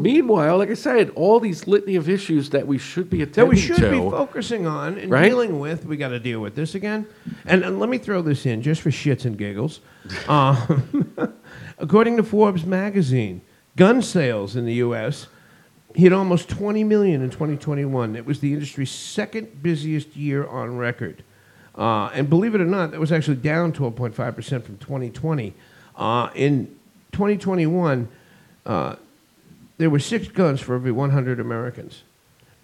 Meanwhile, 0.00 0.58
like 0.58 0.70
I 0.70 0.74
said, 0.74 1.10
all 1.14 1.40
these 1.40 1.66
litany 1.66 1.96
of 1.96 2.08
issues 2.08 2.50
that 2.50 2.66
we 2.66 2.78
should 2.78 3.10
be 3.10 3.18
that 3.18 3.30
attending 3.30 3.50
we 3.54 3.60
should 3.60 3.76
to. 3.76 3.90
be 3.90 3.96
focusing 3.98 4.66
on 4.66 4.98
and 4.98 5.10
Right? 5.10 5.28
dealing 5.28 5.58
with. 5.60 5.84
We 5.84 5.96
got 5.96 6.08
to 6.08 6.20
deal 6.20 6.40
with 6.40 6.54
this 6.54 6.74
again. 6.74 7.06
And, 7.46 7.62
and 7.64 7.78
let 7.80 7.88
me 7.88 7.98
throw 7.98 8.22
this 8.22 8.46
in 8.46 8.62
just 8.62 8.80
for 8.82 8.90
shits 8.90 9.24
and 9.24 9.36
giggles. 9.36 9.80
Um, 10.28 11.14
according 11.78 12.16
to 12.16 12.22
Forbes 12.22 12.64
magazine, 12.64 13.40
gun 13.76 14.02
sales 14.02 14.56
in 14.56 14.66
the 14.66 14.74
U.S. 14.74 15.26
hit 15.94 16.12
almost 16.12 16.48
20 16.48 16.82
million 16.84 17.22
in 17.22 17.30
2021. 17.30 18.16
It 18.16 18.26
was 18.26 18.40
the 18.40 18.52
industry's 18.52 18.90
second 18.90 19.62
busiest 19.62 20.16
year 20.16 20.46
on 20.46 20.76
record. 20.76 21.22
Uh, 21.76 22.06
and 22.14 22.28
believe 22.28 22.54
it 22.54 22.60
or 22.60 22.64
not, 22.66 22.90
that 22.90 23.00
was 23.00 23.12
actually 23.12 23.36
down 23.36 23.72
12.5% 23.72 24.14
from 24.64 24.76
2020. 24.78 25.54
Uh, 25.96 26.28
in 26.34 26.66
2021, 27.12 28.08
uh, 28.66 28.96
there 29.82 29.90
were 29.90 29.98
six 29.98 30.28
guns 30.28 30.60
for 30.60 30.76
every 30.76 30.92
100 30.92 31.40
Americans. 31.40 32.04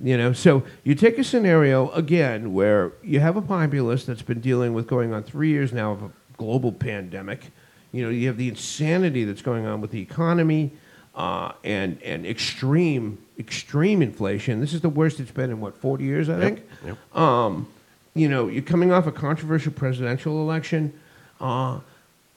You 0.00 0.16
know, 0.16 0.32
so 0.32 0.62
you 0.84 0.94
take 0.94 1.18
a 1.18 1.24
scenario 1.24 1.90
again 1.90 2.52
where 2.54 2.92
you 3.02 3.18
have 3.18 3.36
a 3.36 3.42
populace 3.42 4.04
that's 4.04 4.22
been 4.22 4.38
dealing 4.38 4.72
with 4.72 4.86
going 4.86 5.12
on 5.12 5.24
three 5.24 5.48
years 5.48 5.72
now 5.72 5.90
of 5.90 6.02
a 6.04 6.10
global 6.36 6.70
pandemic. 6.70 7.50
You 7.90 8.04
know, 8.04 8.10
you 8.10 8.28
have 8.28 8.36
the 8.36 8.48
insanity 8.48 9.24
that's 9.24 9.42
going 9.42 9.66
on 9.66 9.80
with 9.80 9.90
the 9.90 10.00
economy 10.00 10.70
uh, 11.16 11.52
and 11.64 12.00
and 12.04 12.24
extreme 12.24 13.18
extreme 13.40 14.00
inflation. 14.00 14.60
This 14.60 14.72
is 14.72 14.82
the 14.82 14.88
worst 14.88 15.18
it's 15.18 15.32
been 15.32 15.50
in 15.50 15.60
what 15.60 15.76
40 15.76 16.04
years, 16.04 16.28
I 16.28 16.38
think. 16.38 16.62
Yep. 16.86 17.16
Um, 17.16 17.66
you 18.14 18.28
know, 18.28 18.46
you're 18.46 18.62
coming 18.62 18.92
off 18.92 19.08
a 19.08 19.12
controversial 19.12 19.72
presidential 19.72 20.40
election. 20.40 20.92
Uh, 21.40 21.80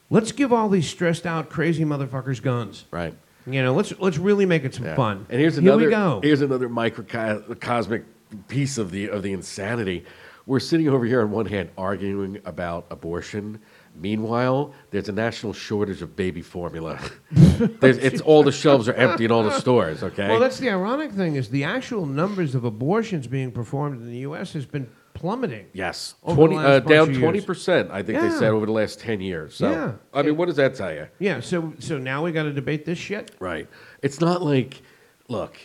let's 0.10 0.32
give 0.32 0.52
all 0.52 0.68
these 0.68 0.90
stressed 0.90 1.28
out, 1.28 1.50
crazy 1.50 1.86
motherfuckers 1.86 2.42
guns. 2.42 2.86
Right. 2.90 3.14
You 3.46 3.64
know, 3.64 3.74
let's 3.74 3.94
let's 4.00 4.18
really 4.18 4.46
make 4.46 4.64
it 4.64 4.74
some 4.76 4.86
Yeah. 4.86 4.96
fun. 4.96 5.26
And 5.30 5.40
here's 5.40 5.56
Here 5.56 5.64
another 5.64 5.86
we 5.86 5.92
go. 5.92 6.20
here's 6.22 6.42
another 6.42 6.70
microcosmic 6.70 8.04
piece 8.48 8.78
of 8.78 8.92
the 8.92 9.10
of 9.10 9.24
the 9.24 9.34
insanity. 9.34 10.06
We're 10.46 10.60
sitting 10.60 10.90
over 10.90 11.06
here 11.06 11.22
on 11.22 11.32
one 11.32 11.46
hand 11.46 11.70
arguing 11.78 12.40
about 12.46 12.88
abortion. 12.90 13.60
Meanwhile, 13.96 14.74
there's 14.90 15.08
a 15.10 15.12
national 15.12 15.54
shortage 15.54 16.02
of 16.02 16.16
baby 16.16 16.42
formula. 16.42 17.00
there's, 17.32 17.98
it's 17.98 18.22
all 18.22 18.42
the 18.42 18.52
shelves 18.52 18.88
are 18.88 18.94
empty 18.94 19.26
in 19.26 19.32
all 19.32 19.44
the 19.44 19.58
stores. 19.60 20.02
Okay. 20.02 20.30
Well, 20.30 20.40
that's 20.40 20.58
the 20.60 20.70
ironic 20.70 21.12
thing 21.12 21.36
is 21.36 21.50
the 21.50 21.64
actual 21.64 22.06
numbers 22.06 22.56
of 22.56 22.64
abortions 22.64 23.28
being 23.28 23.52
performed 23.52 24.02
in 24.02 24.08
the 24.08 24.18
U.S. 24.20 24.54
has 24.54 24.66
been 24.66 24.90
plummeting. 25.14 25.68
yes, 25.74 26.16
twenty 26.24 26.58
uh, 26.58 26.80
down 26.80 27.14
twenty 27.14 27.42
percent. 27.42 27.90
I 27.92 28.02
think 28.04 28.20
they 28.22 28.30
said 28.30 28.50
over 28.52 28.66
the 28.66 28.72
last 28.72 29.00
ten 29.00 29.22
years. 29.22 29.56
So 29.56 29.72
Yeah. 29.72 29.92
I 30.14 30.22
mean, 30.24 30.38
what 30.38 30.48
does 30.48 30.56
that 30.58 30.76
tell 30.76 30.94
you? 30.94 31.08
Yeah. 31.20 31.40
So 31.40 31.74
so 31.80 31.98
now 31.98 32.24
we 32.24 32.32
got 32.32 32.44
to 32.44 32.54
debate 32.54 32.86
this 32.86 32.98
shit. 32.98 33.32
Right. 33.40 33.68
It's 34.02 34.20
not 34.20 34.42
like, 34.42 34.82
look, 35.28 35.58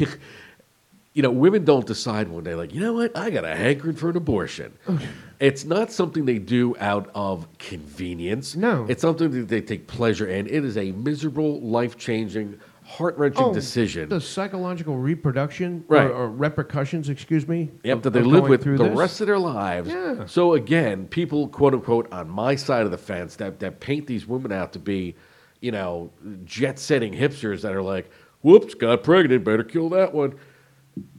you 1.14 1.22
know, 1.22 1.30
women 1.30 1.64
don't 1.64 1.86
decide 1.86 2.28
one 2.28 2.44
day, 2.44 2.54
like, 2.54 2.74
you 2.74 2.80
know 2.80 2.94
what, 2.94 3.16
I 3.16 3.30
got 3.30 3.44
a 3.44 3.54
hankering 3.54 3.96
for 3.96 4.10
an 4.10 4.16
abortion. 4.16 4.72
it's 5.40 5.64
not 5.64 5.92
something 5.92 6.24
they 6.24 6.38
do 6.38 6.74
out 6.78 7.10
of 7.14 7.46
convenience. 7.58 8.56
No. 8.56 8.86
It's 8.88 9.02
something 9.02 9.30
that 9.32 9.48
they 9.48 9.60
take 9.60 9.86
pleasure 9.86 10.26
in. 10.26 10.46
It 10.46 10.64
is 10.64 10.76
a 10.76 10.92
miserable, 10.92 11.60
life 11.60 11.98
changing, 11.98 12.58
heart 12.92 13.16
wrenching 13.16 13.44
oh, 13.44 13.54
decision. 13.54 14.04
Oh, 14.10 14.16
The 14.16 14.20
psychological 14.20 14.96
reproduction 14.98 15.84
Right. 15.88 16.04
or, 16.04 16.12
or 16.12 16.28
repercussions, 16.28 17.08
excuse 17.08 17.48
me. 17.48 17.70
Yep, 17.84 17.96
of- 17.96 18.02
that 18.02 18.10
they 18.10 18.22
live 18.22 18.48
with 18.48 18.62
through 18.62 18.78
the 18.78 18.88
this. 18.90 18.98
rest 18.98 19.20
of 19.22 19.26
their 19.26 19.38
lives. 19.38 19.88
Yeah. 19.88 20.26
So 20.26 20.52
again, 20.54 21.06
people 21.06 21.48
quote 21.48 21.72
unquote 21.72 22.12
on 22.12 22.28
my 22.28 22.54
side 22.54 22.84
of 22.84 22.90
the 22.90 22.98
fence 22.98 23.36
that, 23.36 23.58
that 23.60 23.80
paint 23.80 24.06
these 24.06 24.26
women 24.26 24.52
out 24.52 24.72
to 24.74 24.78
be, 24.78 25.14
you 25.60 25.72
know, 25.72 26.10
jet 26.44 26.78
setting 26.78 27.14
hipsters 27.14 27.62
that 27.62 27.72
are 27.72 27.82
like, 27.82 28.10
whoops, 28.42 28.74
got 28.74 29.02
pregnant, 29.02 29.42
better 29.42 29.64
kill 29.64 29.88
that 29.90 30.12
one. 30.12 30.34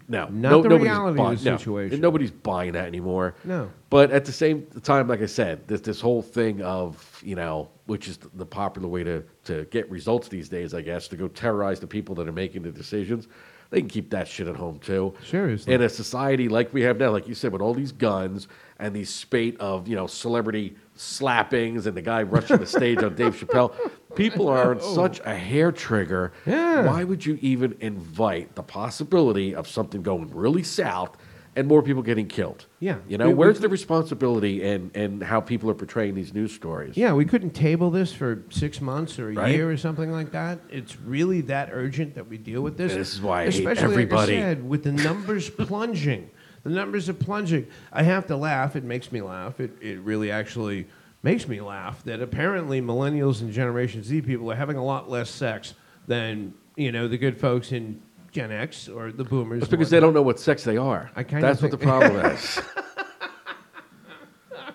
No, 0.08 0.24
Not 0.26 0.32
no, 0.32 0.62
the 0.62 0.70
nobody's 0.70 0.84
reality 0.84 1.10
of 1.12 1.18
buying, 1.18 1.38
the 1.38 1.52
no, 1.52 1.58
situation. 1.58 1.94
and 1.94 2.02
nobody's 2.02 2.32
buying 2.32 2.74
that 2.74 2.86
anymore. 2.86 3.36
No. 3.44 3.72
But 3.90 4.12
at 4.12 4.26
the 4.26 4.32
same 4.32 4.66
time, 4.84 5.08
like 5.08 5.22
I 5.22 5.26
said, 5.28 5.68
this 5.68 5.82
this 5.82 6.02
whole 6.02 6.22
thing 6.22 6.62
of 6.62 7.22
you 7.24 7.36
know, 7.36 7.70
which 7.86 8.08
is 8.08 8.18
the 8.34 8.46
popular 8.46 8.88
way 8.88 9.04
to 9.04 9.24
to 9.46 9.66
get 9.66 9.90
results 9.90 10.28
these 10.28 10.50
days, 10.50 10.74
I 10.74 10.82
guess, 10.82 11.08
to 11.10 11.16
go 11.16 11.28
terrorize 11.28 11.80
the 11.80 11.88
people 11.88 12.16
that 12.16 12.28
are 12.28 12.34
making 12.34 12.64
the 12.64 12.72
decisions. 12.72 13.28
They 13.70 13.80
can 13.80 13.90
keep 13.90 14.12
that 14.12 14.28
shit 14.28 14.48
at 14.48 14.56
home 14.56 14.78
too. 14.80 15.16
Seriously. 15.26 15.74
In 15.74 15.82
a 15.82 15.90
society 15.90 16.48
like 16.48 16.72
we 16.74 16.82
have 16.84 16.98
now, 17.00 17.10
like 17.10 17.28
you 17.28 17.34
said, 17.34 17.52
with 17.52 17.62
all 17.62 17.74
these 17.74 17.92
guns 17.92 18.48
and 18.78 18.96
these 18.96 19.10
spate 19.10 19.60
of 19.60 19.88
you 19.88 19.96
know 19.96 20.06
celebrity 20.06 20.76
slappings 20.96 21.88
and 21.88 21.98
the 21.98 22.02
guy 22.02 22.22
rushing 22.24 22.58
the 22.58 22.68
stage 22.68 23.02
on 23.02 23.16
Dave 23.16 23.36
Chappelle, 23.36 23.74
People 24.16 24.48
are 24.48 24.76
oh. 24.82 24.96
such 24.96 25.20
a 25.26 25.36
hair 25.36 25.72
trigger. 25.72 26.32
Yeah. 26.46 26.86
Why 26.86 27.04
would 27.04 27.26
you 27.26 27.38
even 27.42 27.76
invite 27.80 28.56
the 28.56 28.64
possibility 28.64 29.54
of 29.56 29.68
something 29.68 30.02
going 30.02 30.30
really 30.34 30.64
south 30.64 31.18
and 31.56 31.68
more 31.68 31.84
people 31.84 32.02
getting 32.02 32.28
killed? 32.28 32.66
Yeah. 32.80 32.98
You 33.08 33.18
know, 33.18 33.28
We- 33.28 33.34
we 33.34 33.38
where's 33.40 33.60
the 33.60 33.70
responsibility 33.70 34.64
and, 34.64 34.96
and 34.96 35.22
how 35.24 35.40
people 35.42 35.70
are 35.70 35.76
portraying 35.76 36.16
these 36.16 36.34
news 36.34 36.52
stories? 36.52 36.98
Yeah, 36.98 37.14
we 37.14 37.26
couldn't 37.26 37.52
table 37.52 37.92
this 37.92 38.12
for 38.12 38.44
six 38.50 38.82
months 38.82 39.20
or 39.20 39.30
a 39.30 39.34
Right. 39.34 39.56
year 39.56 39.70
or 39.70 39.78
something 39.78 40.12
like 40.12 40.32
that. 40.32 40.60
It's 40.70 41.00
really 41.00 41.42
that 41.42 41.70
urgent 41.72 42.16
that 42.16 42.28
we 42.28 42.38
deal 42.38 42.62
with 42.62 42.78
this. 42.78 42.94
This 42.94 43.14
is 43.14 43.22
why 43.22 43.42
I 43.42 43.46
hate 43.46 43.56
Especially, 43.60 43.84
everybody. 43.94 44.34
like 44.36 44.44
I 44.44 44.48
said, 44.50 44.68
with 44.68 44.84
the 44.84 44.92
numbers 44.94 45.50
plunging. 45.68 46.30
The 46.64 46.70
numbers 46.70 47.10
are 47.10 47.14
plunging. 47.14 47.68
I 47.92 48.04
have 48.04 48.26
to 48.28 48.38
laugh. 48.38 48.76
It 48.78 48.84
makes 48.86 49.12
me 49.12 49.22
laugh. 49.22 49.60
It, 49.60 49.72
it 49.82 50.00
really 50.00 50.32
actually 50.32 50.88
makes 51.24 51.48
me 51.48 51.62
laugh 51.62 52.04
that 52.04 52.22
apparently 52.22 52.82
millennials 52.82 53.42
and 53.42 53.52
Generation 53.52 54.04
Z 54.04 54.22
people 54.22 54.52
are 54.52 54.56
having 54.56 54.78
a 54.78 54.84
lot 54.84 55.10
less 55.10 55.30
sex 55.30 55.74
than 56.08 56.54
you 56.76 56.92
know 56.92 57.08
the 57.08 57.18
good 57.18 57.40
folks 57.40 57.72
in 57.72 58.02
Gen 58.32 58.52
X 58.52 58.88
or 58.88 59.12
the 59.12 59.24
Boomers. 59.24 59.64
It's 59.64 59.72
because 59.72 59.90
they 59.90 60.00
don't 60.00 60.14
know 60.14 60.22
what 60.22 60.40
sex 60.40 60.64
they 60.64 60.78
are. 60.78 61.10
I 61.16 61.24
kinda 61.24 61.48
That's 61.48 61.62
what 61.62 61.72
the 61.72 61.78
problem 61.78 62.18
is. 62.26 62.60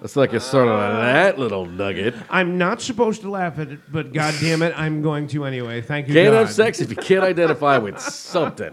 It's 0.03 0.15
like 0.15 0.33
a 0.33 0.39
sort 0.39 0.69
of 0.69 0.79
that 0.79 1.41
little 1.41 1.67
nugget. 1.67 2.15
I'm 2.31 2.57
not 2.57 2.81
supposed 2.81 3.23
to 3.23 3.31
laugh 3.31 3.59
at 3.59 3.69
it, 3.69 3.81
but 3.91 4.13
God 4.13 4.33
damn 4.41 4.63
it, 4.63 4.73
I'm 4.79 5.03
going 5.03 5.27
to 5.29 5.45
anyway. 5.45 5.81
Thank 5.81 6.07
you. 6.07 6.15
Can't 6.15 6.33
God. 6.33 6.39
have 6.39 6.53
sex 6.53 6.81
if 6.81 6.91
you 6.91 6.97
can't 6.97 7.25
identify 7.25 7.79
with 7.79 7.99
something. 7.99 8.73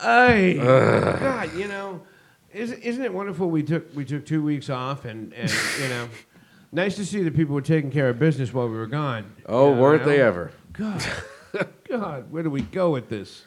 Hey, 0.00 0.54
God, 0.54 1.52
you 1.54 1.66
know, 1.66 2.02
isn't, 2.52 2.80
isn't 2.80 3.04
it 3.04 3.12
wonderful? 3.12 3.50
We 3.50 3.64
took 3.64 3.94
we 3.94 4.04
took 4.04 4.24
two 4.24 4.42
weeks 4.42 4.70
off, 4.70 5.04
and, 5.04 5.32
and 5.34 5.52
you 5.82 5.88
know, 5.88 6.08
nice 6.72 6.96
to 6.96 7.04
see 7.06 7.22
that 7.22 7.34
people 7.34 7.54
were 7.54 7.60
taking 7.62 7.90
care 7.90 8.08
of 8.08 8.18
business 8.18 8.52
while 8.52 8.68
we 8.68 8.76
were 8.76 8.86
gone. 8.86 9.32
Oh, 9.46 9.72
weren't 9.74 10.04
they 10.04 10.20
ever? 10.20 10.52
God, 10.72 11.04
God, 11.88 12.30
where 12.30 12.42
do 12.42 12.50
we 12.50 12.62
go 12.62 12.90
with 12.90 13.08
this? 13.08 13.44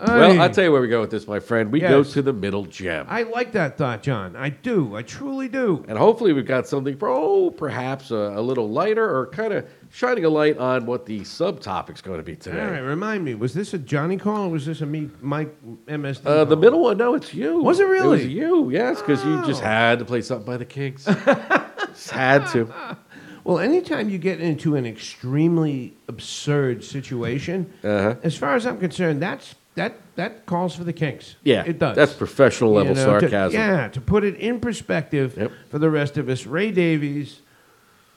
Well, 0.00 0.40
I'll 0.40 0.48
tell 0.50 0.62
you 0.62 0.70
where 0.70 0.80
we 0.80 0.86
go 0.86 1.00
with 1.00 1.10
this, 1.10 1.26
my 1.26 1.40
friend. 1.40 1.72
We 1.72 1.80
go 1.80 2.04
to 2.04 2.22
the 2.22 2.32
middle 2.32 2.64
gem. 2.66 3.06
I 3.08 3.24
like 3.24 3.50
that 3.54 3.76
thought, 3.76 4.00
John. 4.00 4.36
I 4.36 4.50
do. 4.50 4.94
I 4.94 5.02
truly 5.02 5.48
do. 5.48 5.84
And 5.88 5.98
hopefully 5.98 6.32
we've 6.32 6.46
got 6.46 6.68
something 6.68 6.96
for, 6.96 7.08
oh, 7.08 7.50
perhaps 7.50 8.12
a, 8.12 8.14
a 8.14 8.40
little 8.40 8.70
lighter 8.70 9.04
or 9.04 9.26
kind 9.26 9.52
of 9.52 9.68
shining 9.90 10.24
a 10.24 10.28
light 10.28 10.56
on 10.56 10.86
what 10.86 11.04
the 11.04 11.22
subtopic's 11.22 12.00
going 12.00 12.18
to 12.18 12.22
be 12.22 12.36
today. 12.36 12.60
All 12.60 12.70
right, 12.70 12.78
remind 12.78 13.24
me. 13.24 13.34
Was 13.34 13.54
this 13.54 13.74
a 13.74 13.78
Johnny 13.78 14.18
call 14.18 14.44
or 14.44 14.50
was 14.50 14.66
this 14.66 14.82
a 14.82 14.86
me, 14.86 15.10
Mike 15.20 15.52
MSD? 15.86 16.24
Uh, 16.24 16.44
the 16.44 16.56
middle 16.56 16.78
one, 16.78 16.96
no, 16.96 17.14
it's 17.16 17.34
you. 17.34 17.58
Was 17.58 17.80
it 17.80 17.88
really? 17.88 18.20
It 18.20 18.24
was 18.26 18.32
you, 18.32 18.70
yes, 18.70 19.00
because 19.00 19.24
you 19.24 19.44
just 19.48 19.62
Oh. 19.62 19.66
had 19.66 19.98
to 19.98 20.04
play 20.04 20.20
something 20.22 20.46
by 20.46 20.58
the 20.58 20.64
Kinks. 20.64 21.08
just 21.98 22.10
had 22.10 22.46
to. 22.52 22.96
Well, 23.44 23.60
anytime 23.60 24.10
you 24.10 24.18
get 24.18 24.40
into 24.42 24.76
an 24.76 24.84
extremely 24.84 25.94
absurd 26.06 26.84
situation, 26.84 27.72
Uh-huh. 27.82 28.16
as 28.22 28.36
far 28.36 28.54
as 28.56 28.66
I'm 28.66 28.78
concerned, 28.78 29.22
that's 29.22 29.54
that 29.74 29.94
that 30.16 30.44
calls 30.44 30.74
for 30.76 30.84
the 30.84 30.92
kinks. 30.92 31.36
Yeah, 31.44 31.62
it 31.64 31.78
does. 31.78 31.96
That's 31.96 32.12
professional 32.12 32.72
level 32.72 32.94
You 32.94 33.06
know, 33.06 33.14
to- 33.14 33.20
sarcasm. 33.20 33.58
yeah, 33.58 33.88
to 33.88 34.00
put 34.02 34.22
it 34.24 34.34
in 34.36 34.60
perspective 34.60 35.34
Yep. 35.38 35.52
for 35.70 35.78
the 35.78 35.88
rest 35.88 36.18
of 36.18 36.28
us, 36.28 36.44
Ray 36.44 36.70
Davies. 36.72 37.40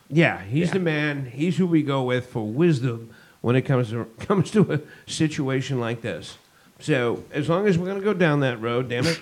Yeah, 0.10 0.42
he's 0.42 0.68
Yeah. 0.68 0.74
the 0.74 0.80
man. 0.80 1.26
He's 1.34 1.56
who 1.56 1.66
we 1.68 1.82
go 1.82 2.04
with 2.04 2.26
for 2.28 2.46
wisdom 2.46 3.12
when 3.40 3.56
it 3.56 3.62
comes 3.62 3.92
to 3.92 4.06
comes 4.20 4.52
to 4.52 4.70
a 4.74 4.80
situation 5.10 5.80
like 5.80 6.02
this. 6.02 6.38
So 6.80 7.24
as 7.32 7.48
long 7.48 7.68
as 7.68 7.78
we're 7.78 7.86
going 7.86 8.00
to 8.00 8.04
go 8.04 8.14
down 8.16 8.42
that 8.42 8.60
road, 8.60 8.90
damn 8.90 9.06
it. 9.06 9.22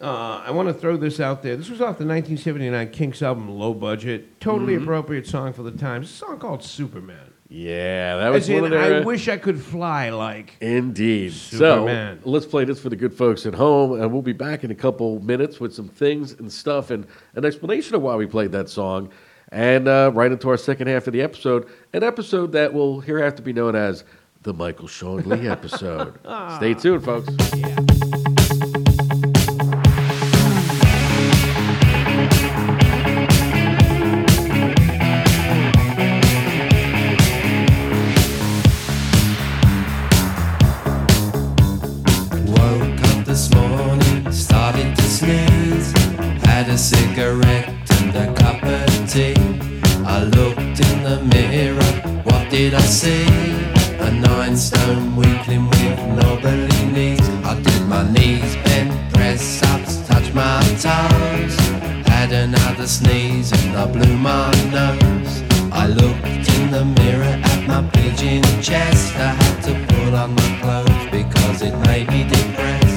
Uh, 0.00 0.42
I 0.46 0.50
want 0.52 0.68
to 0.68 0.74
throw 0.74 0.96
this 0.96 1.18
out 1.18 1.42
there. 1.42 1.56
This 1.56 1.68
was 1.70 1.80
off 1.80 1.98
the 1.98 2.04
1979 2.06 2.90
Kinks 2.90 3.20
album, 3.22 3.48
Low 3.48 3.74
Budget. 3.74 4.40
Totally 4.40 4.74
Mm-hmm. 4.74 4.84
appropriate 4.84 5.26
song 5.26 5.52
for 5.52 5.62
the 5.64 5.72
times. 5.72 6.06
It's 6.08 6.14
a 6.22 6.26
song 6.26 6.38
called 6.38 6.62
Superman. 6.62 7.32
Yeah, 7.50 8.16
that 8.18 8.28
was 8.28 8.44
As 8.48 8.54
one 8.54 8.58
in, 8.58 8.64
of 8.66 8.70
their. 8.80 9.00
I 9.00 9.04
wish 9.04 9.26
I 9.26 9.38
could 9.38 9.60
fly 9.60 10.10
like. 10.10 10.56
Indeed. 10.60 11.32
Superman. 11.32 12.20
So 12.22 12.28
let's 12.30 12.44
play 12.46 12.64
this 12.64 12.78
for 12.78 12.90
the 12.90 12.96
good 12.96 13.12
folks 13.14 13.46
at 13.46 13.54
home, 13.54 14.00
and 14.00 14.12
we'll 14.12 14.20
be 14.22 14.34
back 14.34 14.64
in 14.64 14.70
a 14.70 14.74
couple 14.74 15.18
minutes 15.20 15.58
with 15.58 15.74
some 15.74 15.88
things 15.88 16.32
and 16.34 16.52
stuff 16.52 16.90
and 16.90 17.06
an 17.34 17.44
explanation 17.46 17.94
of 17.94 18.02
why 18.02 18.14
we 18.16 18.26
played 18.26 18.52
that 18.52 18.68
song. 18.68 19.10
And 19.50 19.88
uh, 19.88 20.10
right 20.14 20.30
into 20.30 20.48
our 20.50 20.58
second 20.58 20.88
half 20.88 21.06
of 21.06 21.14
the 21.14 21.22
episode, 21.22 21.66
an 21.94 22.02
episode 22.04 22.52
that 22.52 22.74
will 22.74 23.00
hereafter 23.00 23.42
be 23.42 23.54
known 23.54 23.74
as 23.74 24.04
the 24.42 24.52
Michael 24.52 24.86
Sean 24.86 25.22
Lee 25.22 25.48
episode. 25.48 26.18
Stay 26.56 26.74
tuned, 26.74 27.02
folks. 27.02 27.28
Woke 27.30 28.27
cigarette 46.78 47.68
and 48.00 48.14
a 48.14 48.32
cup 48.34 48.62
of 48.62 49.10
tea. 49.10 49.34
I 50.06 50.22
looked 50.22 50.58
in 50.58 51.02
the 51.02 51.20
mirror, 51.34 52.22
what 52.22 52.48
did 52.50 52.72
I 52.72 52.80
see? 52.82 53.26
A 53.98 54.10
nine 54.12 54.56
stone 54.56 55.16
weakling 55.16 55.68
with 55.70 55.98
knobbly 56.16 56.68
knees. 56.92 57.28
I 57.44 57.60
did 57.60 57.82
my 57.88 58.08
knees 58.12 58.54
bend, 58.64 58.92
press 59.12 59.60
ups, 59.64 60.06
touch 60.06 60.32
my 60.32 60.60
toes. 60.78 61.56
Had 62.06 62.30
another 62.32 62.86
sneeze 62.86 63.50
and 63.52 63.76
I 63.76 63.86
blew 63.86 64.16
my 64.16 64.50
nose. 64.70 65.42
I 65.72 65.88
looked 65.88 66.48
in 66.56 66.70
the 66.70 66.84
mirror 67.00 67.40
at 67.50 67.66
my 67.66 67.82
pigeon 67.90 68.42
chest. 68.62 69.16
I 69.16 69.32
had 69.40 69.62
to 69.64 69.74
put 69.94 70.14
on 70.14 70.32
my 70.32 70.58
clothes 70.62 71.10
because 71.10 71.62
it 71.62 71.76
made 71.88 72.08
me 72.08 72.22
depressed. 72.28 72.87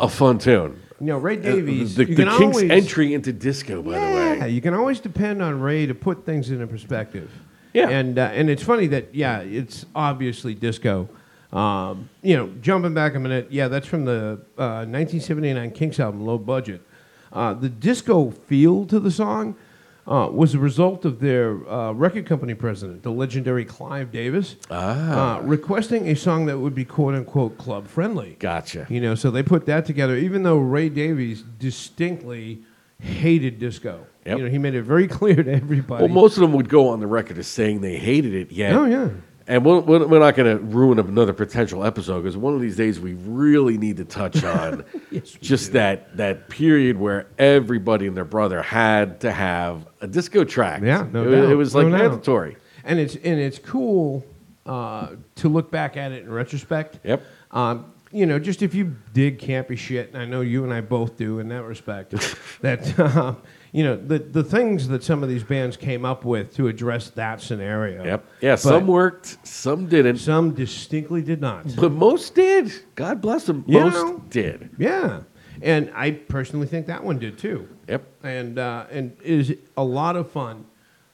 A 0.00 0.08
fun 0.08 0.38
tune. 0.38 0.80
you 1.00 1.06
know, 1.06 1.18
Ray 1.18 1.36
Davies. 1.36 1.94
the 1.94 2.04
you 2.04 2.14
the 2.14 2.24
Kinks' 2.24 2.56
always, 2.56 2.70
entry 2.70 3.14
into 3.14 3.32
disco, 3.32 3.82
by 3.82 3.92
yeah, 3.92 4.34
the 4.34 4.40
way. 4.40 4.50
you 4.50 4.60
can 4.60 4.74
always 4.74 5.00
depend 5.00 5.42
on 5.42 5.60
Ray 5.60 5.86
to 5.86 5.94
put 5.94 6.24
things 6.24 6.50
into 6.50 6.66
perspective. 6.66 7.30
Yeah. 7.72 7.88
and 7.88 8.18
uh, 8.18 8.30
and 8.32 8.50
it's 8.50 8.62
funny 8.62 8.88
that 8.88 9.14
yeah, 9.14 9.40
it's 9.40 9.86
obviously 9.94 10.54
disco. 10.54 11.08
Um, 11.52 12.08
you 12.22 12.36
know, 12.36 12.52
jumping 12.60 12.94
back 12.94 13.14
a 13.14 13.18
minute, 13.18 13.48
yeah, 13.50 13.68
that's 13.68 13.86
from 13.86 14.04
the 14.04 14.40
uh, 14.56 14.86
1979 14.86 15.70
Kinks 15.72 15.98
album, 15.98 16.24
Low 16.24 16.38
Budget. 16.38 16.80
Uh, 17.32 17.54
the 17.54 17.68
disco 17.68 18.30
feel 18.30 18.86
to 18.86 19.00
the 19.00 19.10
song 19.10 19.56
uh, 20.10 20.28
was 20.32 20.54
a 20.54 20.58
result 20.58 21.04
of 21.04 21.20
their 21.20 21.52
uh, 21.70 21.92
record 21.92 22.26
company 22.26 22.52
president, 22.52 23.02
the 23.04 23.10
legendary 23.12 23.64
Clive 23.64 24.10
Davis, 24.10 24.56
Ah. 24.70 25.36
uh, 25.38 25.42
requesting 25.42 26.08
a 26.08 26.16
song 26.16 26.46
that 26.46 26.58
would 26.58 26.74
be 26.74 26.84
quote 26.84 27.14
unquote 27.14 27.56
club 27.56 27.86
friendly. 27.86 28.36
Gotcha. 28.40 28.86
You 28.90 29.00
know, 29.00 29.14
so 29.14 29.30
they 29.30 29.42
put 29.44 29.66
that 29.66 29.86
together, 29.86 30.16
even 30.16 30.42
though 30.42 30.58
Ray 30.58 30.88
Davies 30.88 31.44
distinctly 31.60 32.62
hated 32.98 33.58
disco. 33.58 34.06
Yep. 34.26 34.38
You 34.38 34.44
know, 34.44 34.50
he 34.50 34.58
made 34.58 34.74
it 34.74 34.82
very 34.82 35.08
clear 35.18 35.42
to 35.42 35.50
everybody. 35.52 36.04
Well, 36.04 36.12
most 36.12 36.36
of 36.36 36.42
them 36.42 36.52
would 36.52 36.68
go 36.68 36.88
on 36.88 37.00
the 37.00 37.06
record 37.06 37.38
as 37.38 37.46
saying 37.46 37.80
they 37.80 37.96
hated 37.96 38.34
it. 38.34 38.52
Yet, 38.52 38.74
Oh, 38.74 38.84
yeah. 38.84 39.08
And 39.46 39.64
we're, 39.64 39.80
we're 39.80 40.18
not 40.20 40.36
going 40.36 40.56
to 40.58 40.62
ruin 40.64 40.98
another 40.98 41.32
potential 41.32 41.84
episode 41.84 42.22
because 42.22 42.36
one 42.36 42.54
of 42.54 42.60
these 42.60 42.76
days 42.76 43.00
we 43.00 43.14
really 43.14 43.78
need 43.78 43.96
to 43.96 44.04
touch 44.04 44.44
on 44.44 44.84
Yes, 45.10 45.30
just 45.32 45.72
that 45.72 46.16
that 46.16 46.48
period 46.48 46.98
where 46.98 47.26
everybody 47.38 48.06
and 48.06 48.16
their 48.16 48.24
brother 48.24 48.62
had 48.62 49.20
to 49.22 49.32
have 49.32 49.86
a 50.00 50.06
disco 50.06 50.44
track. 50.44 50.82
Yeah, 50.82 51.06
no 51.12 51.24
it, 51.26 51.30
doubt. 51.42 51.50
it 51.50 51.54
was 51.56 51.74
No 51.74 51.82
like 51.82 51.90
doubt. 51.92 52.00
mandatory. 52.00 52.56
and 52.84 52.98
it's 53.00 53.16
and 53.16 53.40
it's 53.40 53.58
cool 53.58 54.24
uh, 54.66 55.08
to 55.36 55.48
look 55.48 55.70
back 55.70 55.96
at 55.96 56.12
it 56.12 56.22
in 56.24 56.30
retrospect. 56.30 57.00
Yep. 57.02 57.22
Um, 57.50 57.92
you 58.12 58.26
know, 58.26 58.38
just 58.38 58.62
if 58.62 58.74
you 58.74 58.94
dig 59.12 59.38
campy 59.38 59.76
shit, 59.78 60.08
and 60.12 60.18
I 60.20 60.24
know 60.26 60.40
you 60.42 60.64
and 60.64 60.72
I 60.72 60.80
both 60.80 61.16
do 61.16 61.38
in 61.38 61.48
that 61.48 61.62
respect, 61.64 62.10
that 62.60 62.98
uh, 62.98 63.34
you 63.72 63.84
know 63.84 63.96
the 63.96 64.18
the 64.18 64.42
things 64.42 64.88
that 64.88 65.02
some 65.04 65.22
of 65.22 65.28
these 65.28 65.44
bands 65.44 65.76
came 65.76 66.04
up 66.04 66.24
with 66.24 66.54
to 66.56 66.68
address 66.68 67.10
that 67.10 67.40
scenario. 67.40 68.04
Yep. 68.04 68.24
Yeah. 68.40 68.54
Some 68.56 68.86
worked, 68.86 69.38
some 69.46 69.86
didn't, 69.86 70.18
Some 70.18 70.54
distinctly 70.54 71.22
did 71.22 71.40
not. 71.40 71.74
but 71.76 71.92
most 71.92 72.34
did. 72.34 72.72
God 72.94 73.20
bless 73.20 73.44
them. 73.46 73.64
You 73.66 73.80
Most 73.80 73.94
know. 73.94 74.24
did. 74.30 74.70
Yeah, 74.78 75.22
and 75.62 75.90
I 75.94 76.10
personally 76.12 76.66
think 76.66 76.86
that 76.86 77.02
one 77.04 77.18
did 77.18 77.38
too. 77.38 77.68
Yep. 77.88 78.02
and 78.24 78.58
uh, 78.58 78.86
and 78.90 79.16
is 79.22 79.54
a 79.76 79.84
lot 79.84 80.16
of 80.16 80.30
fun 80.30 80.64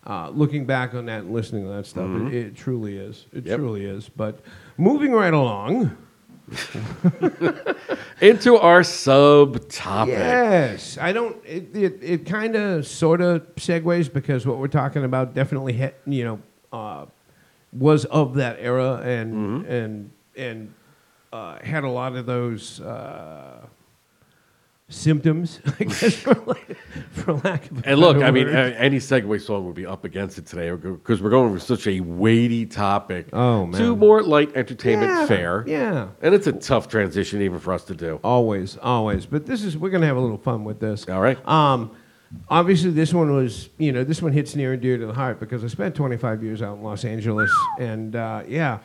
uh, 0.07 0.31
looking 0.31 0.65
back 0.67 0.95
on 0.95 1.07
that 1.07 1.21
and 1.25 1.33
listening 1.33 1.65
to 1.65 1.71
that 1.71 1.87
stuff. 1.87 2.09
It, 2.09 2.35
it 2.35 2.57
truly 2.57 2.97
is. 2.97 3.27
It 3.33 3.39
Mm-hmm. 3.39 3.49
Yep. 3.49 3.59
truly 3.59 3.85
is. 3.85 4.09
But 4.09 4.41
moving 4.79 5.13
right 5.13 5.35
along. 5.35 5.97
Into 8.21 8.57
our 8.57 8.81
subtopic. 8.83 10.09
Yes, 10.09 10.97
I 11.01 11.13
don't. 11.13 11.37
It 11.45 11.75
it, 11.77 11.99
it 12.03 12.27
kind 12.27 12.55
of 12.57 12.87
sort 12.87 13.21
of 13.21 13.43
segues 13.57 14.13
because 14.13 14.47
what 14.47 14.59
we're 14.59 14.69
talking 14.69 15.05
about 15.05 15.35
definitely 15.35 15.73
hit, 15.75 15.99
you 16.07 16.25
know 16.25 16.41
uh, 16.73 17.07
was 17.73 18.05
of 18.07 18.35
that 18.35 18.59
era 18.61 19.01
and 19.05 19.35
Mm-hmm. 19.35 19.71
and 19.73 20.11
and 20.37 20.75
uh, 21.33 21.59
had 21.63 21.85
a 21.85 21.91
lot 21.91 22.15
of 22.17 22.27
those. 22.27 22.81
Uh, 22.81 23.67
Symptoms, 24.89 25.59
I 25.81 25.85
guess, 25.85 26.15
for 26.15 26.35
lack, 26.47 26.77
for 27.11 27.33
lack 27.35 27.69
of 27.73 27.85
And 27.85 27.99
look, 27.99 28.19
I 28.19 28.31
mean, 28.31 28.47
word. 28.47 28.55
a- 28.55 28.81
any 28.81 28.99
segue 28.99 29.41
song 29.41 29.67
would 29.67 29.75
be 29.75 29.85
up 29.85 30.05
against 30.05 30.39
it 30.39 30.47
today 30.47 30.71
because 30.71 31.21
we're 31.21 31.31
going 31.31 31.53
with 31.53 31.65
such 31.65 31.89
a 31.89 31.99
weighty 31.99 32.67
topic 32.67 33.27
Oh, 33.33 33.69
to 33.73 33.79
man. 33.91 33.99
more 33.99 34.23
light 34.23 34.55
entertainment 34.55 35.11
Yeah, 35.11 35.27
fare. 35.27 35.65
yeah. 35.67 36.09
And 36.23 36.37
it's 36.37 36.47
a 36.47 36.53
tough 36.53 36.87
transition 36.89 37.43
even 37.43 37.59
for 37.59 37.73
us 37.73 37.83
to 37.87 37.95
do. 37.97 38.21
Always, 38.23 38.77
always. 38.77 39.27
But 39.27 39.45
this 39.45 39.65
is 39.65 39.77
we're 39.77 39.91
gonna 39.91 40.07
have 40.07 40.17
a 40.19 40.21
little 40.21 40.39
fun 40.39 40.63
with 40.63 40.79
this. 40.79 41.09
All 41.09 41.21
right. 41.21 41.39
Um, 41.49 41.91
obviously, 42.49 42.91
this 42.93 43.13
one 43.13 43.35
was 43.35 43.69
you 43.79 43.91
know 43.91 44.05
this 44.05 44.23
one 44.23 44.31
hits 44.33 44.55
near 44.55 44.73
and 44.73 44.81
dear 44.81 44.99
to 44.99 45.07
the 45.07 45.13
heart 45.15 45.41
because 45.41 45.65
I 45.65 45.67
spent 45.67 45.97
25 45.97 46.45
years 46.45 46.63
out 46.63 46.77
in 46.77 46.85
Los 46.85 47.05
Angeles, 47.05 47.51
and 47.81 48.15
uh, 48.15 48.45
yeah. 48.47 48.79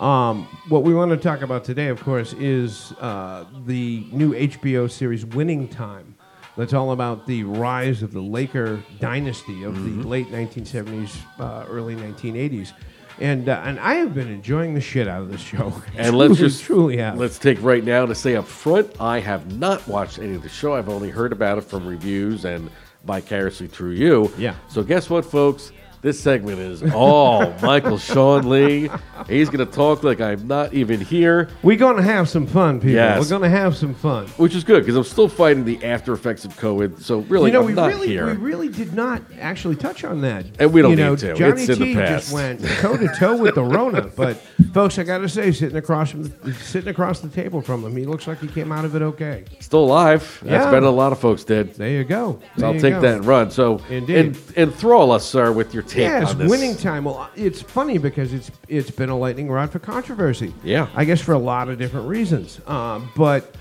Um, 0.00 0.44
what 0.68 0.82
we 0.82 0.94
want 0.94 1.10
to 1.10 1.16
talk 1.18 1.42
about 1.42 1.62
today, 1.64 1.88
of 1.88 2.02
course, 2.02 2.32
is 2.34 2.92
uh, 3.00 3.44
the 3.66 4.06
new 4.12 4.32
HBO 4.32 4.90
series 4.90 5.26
Winning 5.26 5.68
Time. 5.68 6.14
That's 6.56 6.72
all 6.72 6.92
about 6.92 7.26
the 7.26 7.44
rise 7.44 8.02
of 8.02 8.12
the 8.12 8.20
Laker 8.20 8.82
dynasty 8.98 9.62
of 9.64 9.74
Mm-hmm. 9.74 10.02
the 10.02 10.08
late 10.08 10.28
1970s, 10.28 11.16
uh, 11.38 11.64
early 11.68 11.94
1980s. 11.96 12.72
And, 13.18 13.50
uh, 13.50 13.60
and 13.64 13.78
I 13.78 13.94
have 13.94 14.14
been 14.14 14.28
enjoying 14.28 14.72
the 14.74 14.80
shit 14.80 15.06
out 15.06 15.20
of 15.22 15.30
this 15.30 15.40
show. 15.42 15.72
And 15.96 16.16
let's 16.16 16.38
just 16.38 16.62
truly 16.64 16.96
have. 16.96 17.18
Let's 17.18 17.38
take 17.38 17.62
right 17.62 17.84
now 17.84 18.06
to 18.06 18.14
say 18.14 18.36
up 18.36 18.46
front, 18.46 18.98
I 18.98 19.20
have 19.20 19.54
not 19.58 19.86
watched 19.86 20.18
any 20.18 20.34
of 20.34 20.42
the 20.42 20.48
show. 20.48 20.74
I've 20.74 20.88
only 20.88 21.10
heard 21.10 21.32
about 21.32 21.58
it 21.58 21.64
from 21.64 21.86
reviews 21.86 22.46
and 22.46 22.70
vicariously 23.04 23.66
through 23.66 23.90
you. 23.92 24.32
Yeah. 24.38 24.54
So 24.68 24.82
guess 24.82 25.10
what, 25.10 25.26
folks? 25.26 25.72
This 26.02 26.18
segment 26.18 26.58
is 26.58 26.82
all 26.94 27.52
Michael 27.60 27.98
Sean 27.98 28.48
Lee. 28.48 28.88
He's 29.28 29.50
going 29.50 29.66
to 29.66 29.70
talk 29.70 30.02
like 30.02 30.18
I'm 30.18 30.46
not 30.48 30.72
even 30.72 30.98
here, 30.98 31.50
We're 31.62 31.76
going 31.76 31.98
to 31.98 32.02
have 32.02 32.26
some 32.26 32.46
fun, 32.46 32.76
people. 32.80 32.92
Yes. 32.92 33.20
We're 33.20 33.28
going 33.28 33.42
to 33.50 33.54
have 33.54 33.76
some 33.76 33.94
fun. 33.94 34.26
which 34.38 34.54
is 34.54 34.64
good 34.64 34.80
because 34.80 34.96
I'm 34.96 35.04
still 35.04 35.28
fighting 35.28 35.66
the 35.66 35.84
after 35.84 36.14
effects 36.14 36.46
of 36.46 36.56
COVID. 36.56 37.02
So 37.02 37.18
really, 37.20 37.50
you 37.50 37.52
know, 37.52 37.60
I'm 37.60 37.66
we 37.66 37.72
not 37.74 37.88
really, 37.88 38.08
here. 38.08 38.26
we 38.28 38.32
really 38.32 38.68
did 38.70 38.94
not 38.94 39.20
actually 39.38 39.76
touch 39.76 40.02
on 40.02 40.22
that. 40.22 40.46
And 40.58 40.72
we 40.72 40.80
don't 40.80 40.92
you 40.92 40.96
know, 40.96 41.10
need 41.10 41.18
to. 41.18 41.34
Johnny 41.34 41.60
It's 41.60 41.68
in 41.70 41.78
the 41.78 41.84
T 41.84 41.94
past. 41.94 42.30
just 42.30 42.32
went 42.32 42.64
toe 42.78 42.96
to 42.96 43.08
toe 43.18 43.36
with 43.36 43.54
the 43.54 43.62
Rona. 43.62 44.10
But 44.16 44.38
folks, 44.72 44.98
I 44.98 45.02
got 45.02 45.18
to 45.18 45.28
say, 45.28 45.52
sitting 45.52 45.76
across 45.76 46.10
from 46.12 46.24
the, 46.24 46.54
sitting 46.54 46.88
across 46.88 47.20
the 47.20 47.28
table 47.28 47.60
from 47.60 47.84
him, 47.84 47.94
he 47.94 48.06
looks 48.06 48.26
like 48.26 48.38
he 48.40 48.48
came 48.48 48.72
out 48.72 48.86
of 48.86 48.96
it 48.96 49.02
okay. 49.02 49.44
Still 49.60 49.84
alive. 49.84 50.22
That's 50.42 50.50
Yeah. 50.50 50.64
better 50.70 50.76
than 50.80 50.84
a 50.84 50.90
lot 50.90 51.12
of 51.12 51.18
folks 51.18 51.44
did. 51.44 51.74
There 51.74 51.90
you 51.90 52.04
go. 52.04 52.38
So 52.40 52.60
There 52.60 52.68
I'll 52.68 52.74
you 52.74 52.80
take 52.80 52.94
go. 52.94 53.00
that 53.02 53.16
and 53.18 53.24
run. 53.26 53.50
So 53.50 53.82
Indeed. 53.90 54.16
en- 54.16 54.34
enthrall 54.56 55.12
us, 55.12 55.26
sir, 55.26 55.52
with 55.52 55.74
your 55.74 55.82
take 55.90 55.98
Yes, 56.02 56.30
on 56.30 56.38
this. 56.38 56.50
winning 56.50 56.76
time. 56.76 57.04
Well, 57.04 57.28
it's 57.36 57.60
funny 57.60 57.98
because 57.98 58.32
it's 58.32 58.50
it's 58.68 58.90
been 58.90 59.08
a 59.10 59.16
lightning 59.18 59.48
rod 59.50 59.70
for 59.70 59.78
controversy. 59.78 60.54
Yeah. 60.64 60.88
I 60.94 61.04
guess 61.04 61.20
for 61.20 61.32
a 61.32 61.38
lot 61.38 61.68
of 61.68 61.78
different 61.78 62.08
reasons. 62.08 62.60
Uh, 62.66 63.00
but 63.16 63.54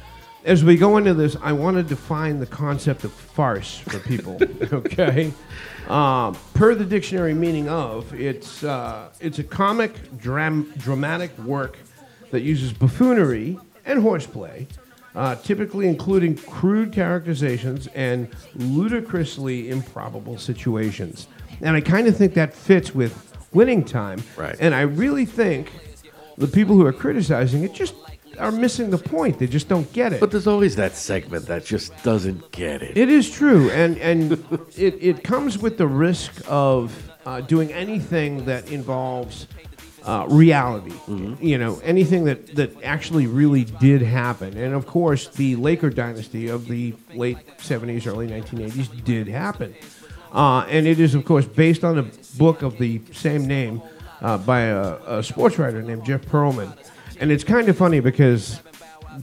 as 0.46 0.64
we 0.64 0.78
go 0.78 0.98
into 0.98 1.14
this, 1.14 1.36
I 1.42 1.52
want 1.52 1.78
to 1.78 1.84
define 1.84 2.40
the 2.40 2.46
concept 2.46 3.04
of 3.04 3.12
farce 3.12 3.78
for 3.80 4.00
people. 4.00 4.40
okay. 4.74 5.34
Um, 5.88 6.38
per 6.54 6.76
the 6.76 6.86
dictionary 6.86 7.34
meaning 7.34 7.68
of, 7.68 8.14
it's 8.14 8.64
uh, 8.64 9.10
it's 9.20 9.40
a 9.40 9.44
comic 9.44 10.18
dram- 10.18 10.72
dramatic 10.78 11.38
work 11.40 11.78
that 12.32 12.42
uses 12.42 12.72
buffoonery 12.72 13.58
and 13.86 14.02
horseplay, 14.04 14.68
uh, 15.16 15.36
typically 15.38 15.88
including 15.88 16.36
crude 16.38 16.94
characterizations 16.94 17.88
and 17.96 18.28
ludicrously 18.56 19.70
improbable 19.72 20.38
situations. 20.38 21.28
And 21.62 21.76
I 21.76 21.82
kind 21.82 22.08
of 22.08 22.16
think 22.16 22.34
that 22.36 22.54
fits 22.54 22.94
with 22.94 23.26
winning 23.54 23.84
time. 23.84 24.24
Right. 24.38 24.56
And 24.60 24.74
I 24.76 24.82
really 24.82 25.26
think 25.26 25.72
the 26.38 26.48
people 26.48 26.76
who 26.76 26.86
are 26.86 26.94
criticizing 26.94 27.64
it 27.64 27.74
just 27.74 27.96
are 28.40 28.52
missing 28.52 28.90
the 28.90 28.98
point. 28.98 29.40
They 29.40 29.48
just 29.48 29.68
don't 29.68 29.92
get 29.94 30.14
it. 30.14 30.20
But 30.20 30.32
there's 30.32 30.48
always 30.48 30.76
that 30.78 30.96
segment 30.96 31.46
that 31.48 31.66
just 31.66 31.92
doesn't 32.04 32.52
get 32.52 32.82
it. 32.82 32.98
It 32.98 33.10
is 33.10 33.30
true, 33.30 33.70
and 33.72 33.98
and 33.98 34.32
it, 34.78 34.98
it 35.02 35.24
comes 35.24 35.58
with 35.58 35.78
the 35.78 35.88
risk 35.88 36.42
of 36.48 37.12
uh, 37.26 37.42
doing 37.42 37.72
anything 37.74 38.46
that 38.46 38.72
involves 38.72 39.48
uh, 40.04 40.26
reality. 40.30 40.94
You 41.42 41.58
know, 41.58 41.80
anything 41.84 42.24
that 42.26 42.56
that 42.56 42.82
actually 42.84 43.28
really 43.28 43.66
did 43.66 44.02
happen, 44.02 44.58
and 44.58 44.74
of 44.74 44.88
course, 44.88 45.28
the 45.28 45.56
Laker 45.58 45.90
dynasty 45.90 46.48
of 46.48 46.68
the 46.68 46.96
late 47.14 47.38
'70s, 47.58 48.08
early 48.08 48.28
1980s 48.28 49.04
did 49.04 49.28
happen, 49.28 49.76
uh, 50.32 50.66
and 50.70 50.88
it 50.88 51.00
is 51.00 51.16
of 51.16 51.26
course 51.26 51.46
based 51.46 51.84
on 51.84 51.98
a 51.98 52.04
book 52.38 52.62
of 52.62 52.78
the 52.78 53.02
same 53.12 53.48
name 53.48 53.82
uh, 54.22 54.38
by 54.38 54.62
a, 54.62 54.98
a 55.20 55.24
sports 55.24 55.58
writer 55.58 55.82
named 55.82 56.06
Jeff 56.06 56.22
Pearlman, 56.26 56.76
and 57.20 57.32
it's 57.32 57.44
kind 57.44 57.70
of 57.70 57.78
funny 57.78 58.00
because 58.00 58.62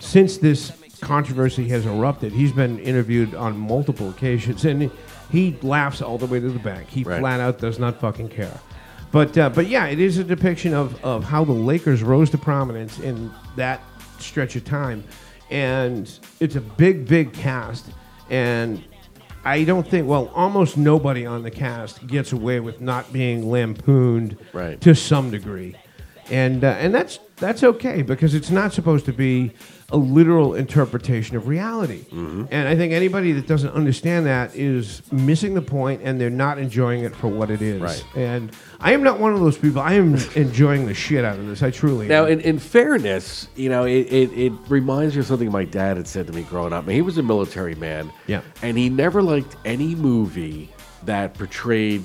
since 0.01 0.39
this 0.39 0.73
controversy 1.01 1.69
has 1.69 1.85
erupted, 1.87 2.33
he's 2.33 2.53
been 2.53 2.79
interviewed 2.79 3.35
on 3.35 3.57
multiple 3.59 4.09
occasions, 4.11 4.65
and 4.65 4.91
he 5.31 5.57
laughs 5.63 6.01
all 6.03 6.19
the 6.19 6.27
way 6.27 6.41
to 6.41 6.49
the 6.51 6.59
bank. 6.59 6.89
He 6.89 7.03
Right. 7.05 7.21
flat 7.21 7.41
out 7.41 7.59
does 7.59 7.79
not 7.79 8.01
fucking 8.01 8.29
care. 8.31 8.61
But 9.13 9.37
uh, 9.39 9.51
but 9.51 9.67
yeah, 9.69 9.87
it 9.87 10.01
is 10.01 10.19
a 10.19 10.25
depiction 10.25 10.75
of, 10.75 11.03
of 11.05 11.25
how 11.25 11.45
the 11.45 11.53
Lakers 11.53 12.03
rose 12.03 12.31
to 12.31 12.39
prominence 12.39 12.99
in 12.99 13.31
that 13.57 13.81
stretch 14.19 14.57
of 14.57 14.65
time, 14.65 15.05
and 15.51 16.11
it's 16.41 16.57
a 16.57 16.61
big 16.61 17.07
big 17.07 17.33
cast, 17.33 17.87
and 18.31 18.83
I 19.47 19.63
don't 19.63 19.87
think 19.87 20.09
well 20.09 20.31
almost 20.35 20.77
nobody 20.77 21.25
on 21.25 21.45
the 21.45 21.53
cast 21.53 22.05
gets 22.09 22.33
away 22.33 22.59
with 22.59 22.81
not 22.81 23.13
being 23.13 23.49
lampooned 23.49 24.37
Right. 24.53 24.81
to 24.81 24.93
some 24.95 25.31
degree, 25.31 25.77
and 26.31 26.65
uh, 26.65 26.75
and 26.81 26.93
that's 26.93 27.21
that's 27.37 27.63
okay 27.63 28.03
because 28.03 28.35
it's 28.35 28.51
not 28.51 28.73
supposed 28.73 29.05
to 29.07 29.13
be 29.13 29.53
a 29.93 29.97
literal 29.97 30.55
interpretation 30.55 31.37
of 31.37 31.47
reality. 31.47 32.01
Mm-hmm. 32.07 32.47
And 32.51 32.67
I 32.69 32.75
think 32.75 32.93
anybody 32.93 33.31
that 33.33 33.47
doesn't 33.47 33.71
understand 33.71 34.27
that 34.27 34.55
is 34.57 35.01
missing 35.13 35.55
the 35.55 35.63
point 35.63 36.03
and 36.03 36.21
they're 36.21 36.29
not 36.29 36.59
enjoying 36.59 37.05
it 37.05 37.15
for 37.15 37.29
what 37.29 37.51
it 37.53 37.63
is. 37.63 37.81
Right. 37.81 38.05
And 38.17 38.51
I 38.81 38.93
am 38.93 39.05
not 39.05 39.21
one 39.21 39.33
of 39.33 39.39
those 39.39 39.57
people. 39.57 39.81
I 39.81 39.93
am 39.93 40.17
enjoying 40.35 40.87
the 40.87 40.95
shit 40.95 41.25
out 41.25 41.39
of 41.39 41.47
this. 41.47 41.63
I 41.63 41.71
truly 41.71 42.09
Now, 42.09 42.25
am. 42.25 42.33
in, 42.33 42.41
in 42.41 42.59
fairness, 42.59 43.47
you 43.55 43.69
know, 43.69 43.85
it, 43.85 44.13
it, 44.13 44.33
it 44.33 44.53
reminds 44.69 45.15
me 45.15 45.21
of 45.21 45.27
something 45.27 45.53
my 45.53 45.65
dad 45.65 45.97
had 45.99 46.09
said 46.09 46.27
to 46.27 46.33
me 46.33 46.43
growing 46.43 46.73
up. 46.73 46.89
He 46.89 47.01
was 47.03 47.17
a 47.19 47.23
military 47.23 47.77
man. 47.77 48.11
Yeah. 48.27 48.41
And 48.63 48.77
he 48.77 48.89
never 48.89 49.23
liked 49.23 49.57
any 49.65 49.95
movie 49.95 50.69
that 51.05 51.35
portrayed 51.35 52.03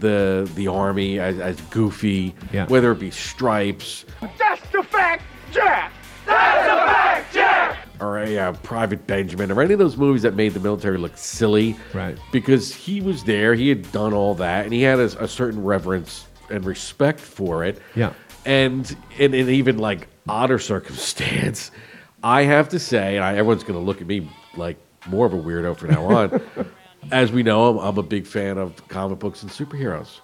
the 0.00 0.50
the 0.56 0.66
army 0.66 1.18
as, 1.20 1.38
as 1.38 1.60
goofy, 1.62 2.34
Yeah. 2.52 2.66
whether 2.66 2.90
it 2.92 2.98
be 3.00 3.10
Stripes 3.10 4.04
That's 4.38 4.66
the 4.70 4.82
fact, 4.82 5.22
Jack! 5.52 5.92
That's 6.26 6.66
the 6.66 6.92
fact, 6.92 7.34
Jack! 7.34 7.88
or 8.00 8.18
a 8.18 8.38
uh, 8.38 8.52
Private 8.62 9.06
Benjamin 9.06 9.50
or 9.50 9.62
any 9.62 9.72
of 9.72 9.78
those 9.78 9.96
movies 9.96 10.22
that 10.22 10.34
made 10.34 10.54
the 10.54 10.60
military 10.60 10.98
look 10.98 11.16
silly. 11.16 11.76
Right. 11.92 12.18
Because 12.32 12.74
he 12.74 13.00
was 13.00 13.24
there, 13.24 13.54
he 13.54 13.68
had 13.68 13.90
done 13.92 14.12
all 14.12 14.34
that, 14.36 14.64
and 14.64 14.72
he 14.72 14.82
had 14.82 14.98
a, 14.98 15.24
a 15.24 15.28
certain 15.28 15.62
reverence 15.62 16.26
and 16.50 16.64
respect 16.64 17.20
for 17.20 17.64
it. 17.64 17.80
Yeah. 17.94 18.12
And 18.44 18.96
in, 19.18 19.34
in 19.34 19.48
even 19.50 19.78
like 19.78 20.08
odder 20.28 20.58
circumstance, 20.58 21.70
I 22.22 22.42
have 22.42 22.68
to 22.70 22.78
say, 22.78 23.16
and 23.16 23.24
I, 23.24 23.32
everyone's 23.32 23.64
going 23.64 23.78
to 23.78 23.84
look 23.84 24.00
at 24.00 24.06
me 24.06 24.30
like 24.56 24.78
more 25.06 25.26
of 25.26 25.32
a 25.32 25.38
weirdo 25.38 25.76
from 25.76 25.90
now 25.90 26.04
on. 26.04 26.42
As 27.12 27.32
we 27.32 27.42
know, 27.42 27.78
I'm, 27.78 27.78
I'm 27.78 27.98
a 27.98 28.02
big 28.02 28.26
fan 28.26 28.58
of 28.58 28.86
comic 28.88 29.18
books 29.18 29.42
and 29.42 29.50
superheroes. 29.50 30.20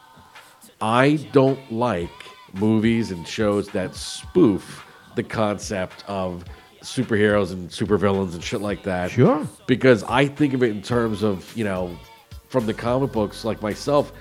I 0.80 1.26
don't 1.32 1.72
like 1.72 2.10
movies 2.52 3.10
and 3.10 3.26
shows 3.26 3.68
that 3.68 3.94
spoof 3.94 4.85
the 5.16 5.24
concept 5.24 6.04
of 6.06 6.44
superheroes 6.82 7.52
and 7.52 7.68
supervillains 7.68 8.34
and 8.34 8.44
shit 8.44 8.60
like 8.60 8.84
that. 8.84 9.10
Sure. 9.10 9.46
Because 9.66 10.04
I 10.04 10.26
think 10.26 10.54
of 10.54 10.62
it 10.62 10.70
in 10.70 10.82
terms 10.82 11.24
of, 11.24 11.54
you 11.56 11.64
know, 11.64 11.98
from 12.48 12.66
the 12.66 12.74
comic 12.74 13.12
books, 13.12 13.44
like 13.44 13.60
myself, 13.60 14.12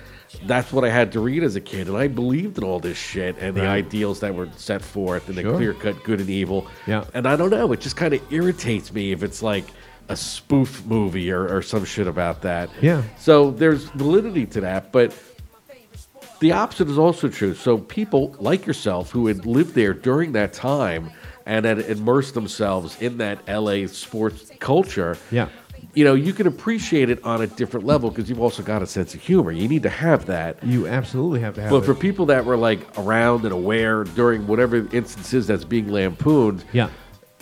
that's 0.43 0.73
what 0.73 0.83
I 0.83 0.89
had 0.89 1.11
to 1.11 1.19
read 1.19 1.43
as 1.43 1.55
a 1.55 1.61
kid. 1.61 1.87
And 1.87 1.95
I 1.95 2.07
believed 2.07 2.57
in 2.57 2.63
all 2.63 2.79
this 2.79 2.97
shit 2.97 3.37
and 3.37 3.55
the 3.55 3.67
ideals 3.67 4.19
that 4.21 4.33
were 4.33 4.49
set 4.57 4.81
forth 4.81 5.29
and 5.29 5.37
the 5.37 5.43
clear 5.43 5.73
cut 5.73 6.03
good 6.03 6.19
and 6.19 6.29
evil. 6.29 6.67
Yeah. 6.87 7.05
And 7.13 7.27
I 7.27 7.35
don't 7.35 7.51
know, 7.51 7.71
it 7.71 7.81
just 7.81 7.95
kind 7.95 8.13
of 8.13 8.33
irritates 8.33 8.91
me 8.91 9.11
if 9.11 9.21
it's 9.21 9.43
like 9.43 9.65
a 10.09 10.15
spoof 10.15 10.85
movie 10.85 11.31
or, 11.31 11.47
or 11.47 11.61
some 11.61 11.85
shit 11.85 12.07
about 12.07 12.41
that. 12.41 12.69
Yeah. 12.81 13.03
So 13.19 13.51
there's 13.51 13.85
validity 13.85 14.45
to 14.47 14.61
that, 14.61 14.91
but 14.91 15.13
the 16.39 16.51
opposite 16.51 16.89
is 16.89 16.97
also 16.97 17.29
true. 17.29 17.53
So 17.55 17.77
people 17.77 18.35
like 18.39 18.65
yourself 18.65 19.11
who 19.11 19.27
had 19.27 19.45
lived 19.45 19.75
there 19.75 19.93
during 19.93 20.31
that 20.33 20.53
time 20.53 21.11
and 21.45 21.65
had 21.65 21.79
immersed 21.79 22.33
themselves 22.33 22.99
in 23.01 23.17
that 23.19 23.39
LA 23.47 23.87
sports 23.87 24.51
culture. 24.59 25.17
Yeah. 25.31 25.49
You 25.93 26.03
know, 26.03 26.13
you 26.13 26.33
can 26.33 26.45
appreciate 26.47 27.09
it 27.09 27.23
on 27.23 27.41
a 27.41 27.47
different 27.47 27.85
level 27.85 28.09
because 28.09 28.29
you've 28.29 28.41
also 28.41 28.63
got 28.63 28.81
a 28.81 28.87
sense 28.87 29.13
of 29.13 29.21
humor. 29.21 29.51
You 29.51 29.67
need 29.67 29.83
to 29.83 29.89
have 29.89 30.25
that. 30.25 30.61
you 30.63 30.87
absolutely 30.87 31.39
have 31.41 31.53
to 31.55 31.61
have 31.61 31.69
But 31.69 31.83
it. 31.83 31.85
for 31.85 31.93
people 31.95 32.25
that 32.27 32.43
were 32.43 32.57
like 32.57 32.79
around 32.97 33.43
and 33.45 33.53
aware 33.53 34.03
during 34.03 34.45
whatever 34.47 34.77
instances 34.93 35.47
that's 35.47 35.63
being 35.63 35.89
lampooned, 35.89 36.65
yeah. 36.73 36.89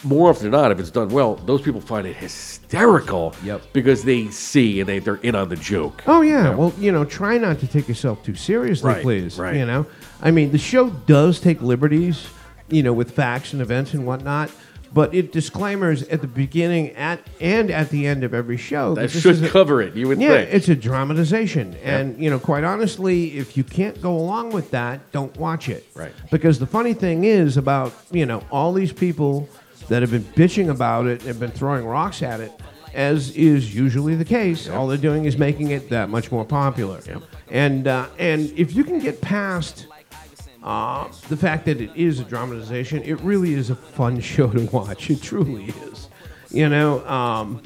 More 0.03 0.29
often 0.29 0.43
than 0.43 0.51
not, 0.51 0.71
if 0.71 0.79
it's 0.79 0.91
done 0.91 1.09
well, 1.09 1.35
those 1.35 1.61
people 1.61 1.81
find 1.81 2.05
it 2.07 2.15
hysterical. 2.15 3.33
Yep. 3.43 3.61
Because 3.73 4.03
they 4.03 4.29
see 4.29 4.79
and 4.79 4.87
they, 4.89 4.99
they're 4.99 5.15
in 5.17 5.35
on 5.35 5.49
the 5.49 5.55
joke. 5.55 6.03
Oh 6.07 6.21
yeah. 6.21 6.53
Well, 6.55 6.73
you 6.77 6.91
know, 6.91 7.05
try 7.05 7.37
not 7.37 7.59
to 7.59 7.67
take 7.67 7.87
yourself 7.87 8.23
too 8.23 8.35
seriously, 8.35 8.87
Right, 8.89 9.01
please. 9.01 9.37
right. 9.39 9.55
You 9.55 9.65
know, 9.65 9.85
I 10.21 10.31
mean, 10.31 10.51
the 10.51 10.57
show 10.57 10.89
does 10.89 11.39
take 11.39 11.61
liberties, 11.61 12.27
you 12.69 12.83
know, 12.83 12.93
with 12.93 13.11
facts 13.11 13.53
and 13.53 13.61
events 13.61 13.93
and 13.93 14.05
whatnot. 14.05 14.51
But 14.93 15.15
it 15.15 15.31
disclaimers 15.31 16.03
at 16.03 16.21
the 16.21 16.27
beginning, 16.27 16.91
at 16.91 17.19
and 17.41 17.71
at 17.71 17.89
the 17.89 18.05
end 18.05 18.23
of 18.23 18.35
every 18.35 18.57
show. 18.57 18.93
That 18.93 19.09
this 19.09 19.23
should 19.23 19.43
a- 19.43 19.49
cover 19.49 19.81
it, 19.81 19.95
you 19.95 20.07
would 20.07 20.21
yeah, 20.21 20.29
think. 20.41 20.53
it's 20.53 20.69
a 20.69 20.75
dramatization, 20.75 21.75
and 21.83 22.15
you 22.21 22.29
know, 22.29 22.37
quite 22.37 22.63
honestly, 22.63 23.35
if 23.35 23.57
you 23.57 23.63
can't 23.63 23.99
go 24.03 24.15
along 24.15 24.51
with 24.51 24.69
that, 24.69 25.11
don't 25.11 25.35
watch 25.35 25.67
it. 25.67 25.83
Right. 25.95 26.11
Because 26.29 26.59
the 26.59 26.67
funny 26.67 26.93
thing 26.93 27.23
is 27.23 27.57
about 27.57 27.91
you 28.11 28.27
know 28.27 28.43
all 28.51 28.71
these 28.71 28.93
people 28.93 29.49
that 29.93 30.01
have 30.01 30.09
been 30.09 30.23
bitching 30.23 30.69
about 30.71 31.05
it 31.05 31.23
and 31.25 31.39
been 31.39 31.51
throwing 31.51 31.85
rocks 31.85 32.23
at 32.23 32.39
it, 32.39 32.51
as 32.95 33.29
is 33.35 33.75
usually 33.75 34.15
the 34.15 34.25
case. 34.25 34.67
All 34.67 34.87
they're 34.87 34.97
doing 34.97 35.25
is 35.25 35.37
making 35.37 35.69
it 35.69 35.87
that 35.89 36.09
much 36.09 36.31
more 36.31 36.43
popular. 36.43 36.99
And 37.51 37.87
uh, 37.87 38.07
and 38.17 38.51
if 38.57 38.73
you 38.75 38.83
can 38.83 38.97
get 38.97 39.21
past 39.21 39.85
uh, 40.63 41.09
the 41.29 41.37
fact 41.37 41.65
that 41.65 41.79
it 41.79 41.91
is 41.95 42.19
a 42.19 42.23
dramatization, 42.23 43.03
it 43.03 43.21
really 43.21 43.53
is 43.53 43.69
a 43.69 43.75
fun 43.75 44.19
show 44.33 44.47
to 44.49 44.65
watch. 44.71 45.11
It 45.11 45.21
truly 45.21 45.65
is. 45.65 46.09
You 46.49 46.69
know, 46.69 47.05
um, 47.07 47.61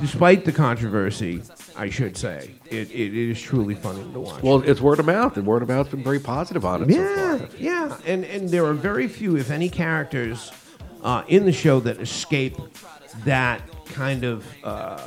despite 0.00 0.44
the 0.44 0.50
controversy, 0.52 1.40
I 1.76 1.88
should 1.88 2.16
say, 2.16 2.50
it, 2.68 2.90
it 2.90 3.14
is 3.14 3.40
truly 3.40 3.76
fun 3.76 4.12
to 4.12 4.18
watch. 4.18 4.42
Well, 4.42 4.62
it's 4.68 4.80
word 4.80 4.98
of 4.98 5.06
mouth, 5.06 5.36
and 5.36 5.46
word 5.46 5.62
of 5.62 5.68
mouth's 5.68 5.90
been 5.90 6.02
very 6.02 6.18
positive 6.18 6.64
on 6.64 6.82
it 6.82 6.92
so 6.92 7.00
Yeah, 7.00 7.38
far. 7.38 7.48
yeah, 7.58 7.96
and 8.06 8.24
and 8.24 8.48
there 8.48 8.66
are 8.66 8.74
very 8.74 9.06
few, 9.06 9.36
if 9.36 9.52
any, 9.52 9.68
characters 9.68 10.50
uh, 11.08 11.24
in 11.26 11.46
the 11.46 11.52
show 11.52 11.80
that 11.80 11.98
escape 12.02 12.54
that 13.24 13.62
kind 13.86 14.24
of 14.24 14.46
uh, 14.62 15.00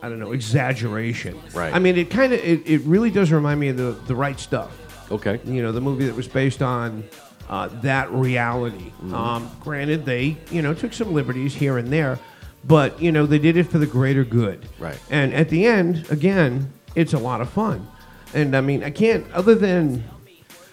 I 0.00 0.08
don't 0.08 0.20
know 0.20 0.30
exaggeration. 0.30 1.36
Right. 1.52 1.74
I 1.74 1.80
mean, 1.80 1.96
it 1.98 2.10
kind 2.10 2.32
of 2.32 2.38
it, 2.38 2.64
it 2.64 2.80
really 2.82 3.10
does 3.10 3.32
remind 3.32 3.58
me 3.58 3.68
of 3.68 3.76
the 3.76 3.90
the 4.06 4.14
right 4.14 4.38
stuff. 4.38 4.70
Okay. 5.10 5.40
You 5.44 5.60
know, 5.60 5.72
the 5.72 5.80
movie 5.80 6.06
that 6.06 6.14
was 6.14 6.28
based 6.28 6.62
on 6.62 7.02
uh, 7.48 7.66
that 7.82 8.08
reality. 8.12 8.76
Mm-hmm. 8.76 9.14
Um, 9.14 9.50
granted, 9.60 10.04
they 10.04 10.36
you 10.52 10.62
know 10.62 10.74
took 10.74 10.92
some 10.92 11.12
liberties 11.12 11.56
here 11.56 11.76
and 11.76 11.92
there, 11.92 12.20
but 12.64 13.02
you 13.02 13.10
know 13.10 13.26
they 13.26 13.40
did 13.40 13.56
it 13.56 13.64
for 13.64 13.78
the 13.78 13.86
greater 13.86 14.22
good. 14.22 14.64
Right. 14.78 14.98
And 15.10 15.34
at 15.34 15.48
the 15.48 15.66
end, 15.66 16.06
again, 16.08 16.72
it's 16.94 17.14
a 17.14 17.18
lot 17.18 17.40
of 17.40 17.50
fun. 17.50 17.88
And 18.32 18.56
I 18.56 18.60
mean, 18.60 18.84
I 18.84 18.90
can't 18.90 19.28
other 19.32 19.56
than 19.56 20.04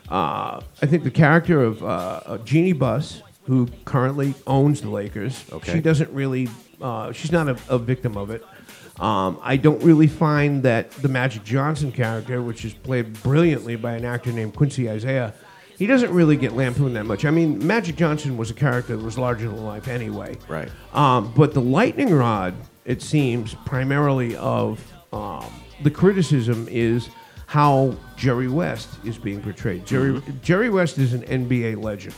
uh, 0.10 0.62
I 0.80 0.86
think 0.86 1.04
the 1.04 1.12
character 1.12 1.60
of 1.60 1.84
uh, 1.84 2.38
Jeanie 2.46 2.74
Buss, 2.74 3.24
who 3.44 3.68
currently 3.86 4.36
owns 4.46 4.82
the 4.82 4.90
Lakers, 4.90 5.44
Okay. 5.52 5.74
she 5.74 5.80
doesn't 5.82 6.12
really. 6.12 6.48
Uh, 6.82 7.12
she's 7.12 7.32
not 7.32 7.48
a, 7.50 7.58
a 7.68 7.78
victim 7.78 8.16
of 8.18 8.30
it. 8.30 8.44
Um, 9.00 9.40
I 9.42 9.58
don't 9.58 9.82
really 9.84 10.08
find 10.08 10.64
that 10.64 10.92
the 10.92 11.08
Magic 11.10 11.44
Johnson 11.44 11.92
character, 11.92 12.42
which 12.42 12.64
is 12.66 12.74
played 12.74 13.22
brilliantly 13.24 13.76
by 13.76 13.94
an 13.94 14.06
actor 14.06 14.32
named 14.32 14.56
Quincy 14.56 14.90
Isaiah, 14.90 15.34
he 15.78 15.88
doesn't 15.88 16.12
really 16.12 16.36
get 16.36 16.54
lampooned 16.54 16.96
that 16.98 17.06
much. 17.06 17.24
I 17.26 17.32
mean, 17.32 17.66
Magic 17.66 17.96
Johnson 17.96 18.38
was 18.38 18.50
a 18.52 18.54
character 18.54 18.96
that 18.98 19.04
was 19.04 19.18
larger 19.18 19.48
than 19.48 19.64
life 19.66 19.88
anyway. 19.88 20.38
Right. 20.50 20.70
Um, 20.94 21.34
but 21.36 21.54
the 21.54 21.62
lightning 21.62 22.14
rod, 22.14 22.54
it 22.86 23.02
seems, 23.02 23.54
primarily 23.66 24.36
of 24.36 24.80
um, 25.14 25.46
the 25.84 25.92
criticism 25.92 26.68
is 26.70 27.10
how 27.46 27.96
Jerry 28.18 28.50
West 28.50 28.90
is 29.06 29.18
being 29.18 29.42
portrayed. 29.42 29.86
Jerry 29.86 30.12
Mm-hmm. 30.20 30.32
Jerry 30.44 30.70
West 30.70 30.98
is 30.98 31.14
an 31.14 31.22
NBA 31.24 31.82
legend. 31.82 32.16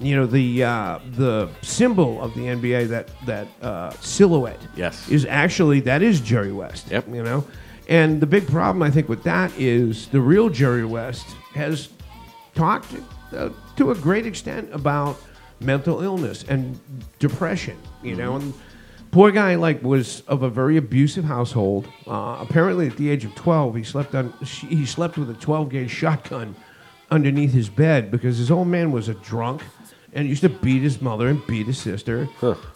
You 0.00 0.16
know 0.16 0.26
the 0.26 0.64
uh, 0.64 0.98
the 1.16 1.48
symbol 1.62 2.20
of 2.20 2.34
the 2.34 2.40
NBA 2.42 2.88
that 2.88 3.08
that 3.26 3.46
uh, 3.62 3.90
silhouette 4.00 4.60
Yes. 4.76 5.08
is 5.08 5.24
actually 5.24 5.80
that 5.80 6.02
is 6.02 6.20
Jerry 6.20 6.52
West. 6.52 6.90
Yep. 6.90 7.08
You 7.08 7.22
know, 7.22 7.46
and 7.88 8.20
the 8.20 8.26
big 8.26 8.46
problem 8.48 8.82
I 8.82 8.90
think 8.90 9.08
with 9.08 9.22
that 9.22 9.52
is 9.56 10.08
the 10.08 10.20
real 10.20 10.48
Jerry 10.48 10.84
West 10.84 11.26
has 11.54 11.88
talked 12.54 12.88
uh, 13.32 13.50
to 13.76 13.90
a 13.92 13.94
great 13.94 14.26
extent 14.26 14.68
about 14.72 15.16
mental 15.60 16.00
illness 16.02 16.44
and 16.48 16.78
depression. 17.20 17.78
You 18.02 18.16
know, 18.16 18.34
and 18.36 18.52
poor 19.12 19.30
guy 19.30 19.54
like 19.54 19.80
was 19.82 20.22
of 20.22 20.42
a 20.42 20.50
very 20.50 20.76
abusive 20.76 21.24
household. 21.24 21.86
Uh, 22.06 22.38
apparently, 22.40 22.88
at 22.88 22.96
the 22.96 23.08
age 23.10 23.24
of 23.24 23.32
twelve, 23.36 23.76
he 23.76 23.84
slept 23.84 24.14
on 24.16 24.32
he 24.42 24.84
slept 24.86 25.16
with 25.18 25.30
a 25.30 25.34
twelve 25.34 25.68
gauge 25.70 25.90
shotgun 25.92 26.56
underneath 27.12 27.52
his 27.52 27.68
bed 27.68 28.10
because 28.10 28.38
his 28.38 28.50
old 28.50 28.66
man 28.66 28.90
was 28.90 29.08
a 29.08 29.14
drunk 29.14 29.62
and 30.14 30.28
used 30.28 30.42
to 30.42 30.48
beat 30.48 30.80
his 30.82 31.02
mother 31.02 31.26
and 31.28 31.44
beat 31.46 31.66
his 31.66 31.76
sister. 31.76 32.28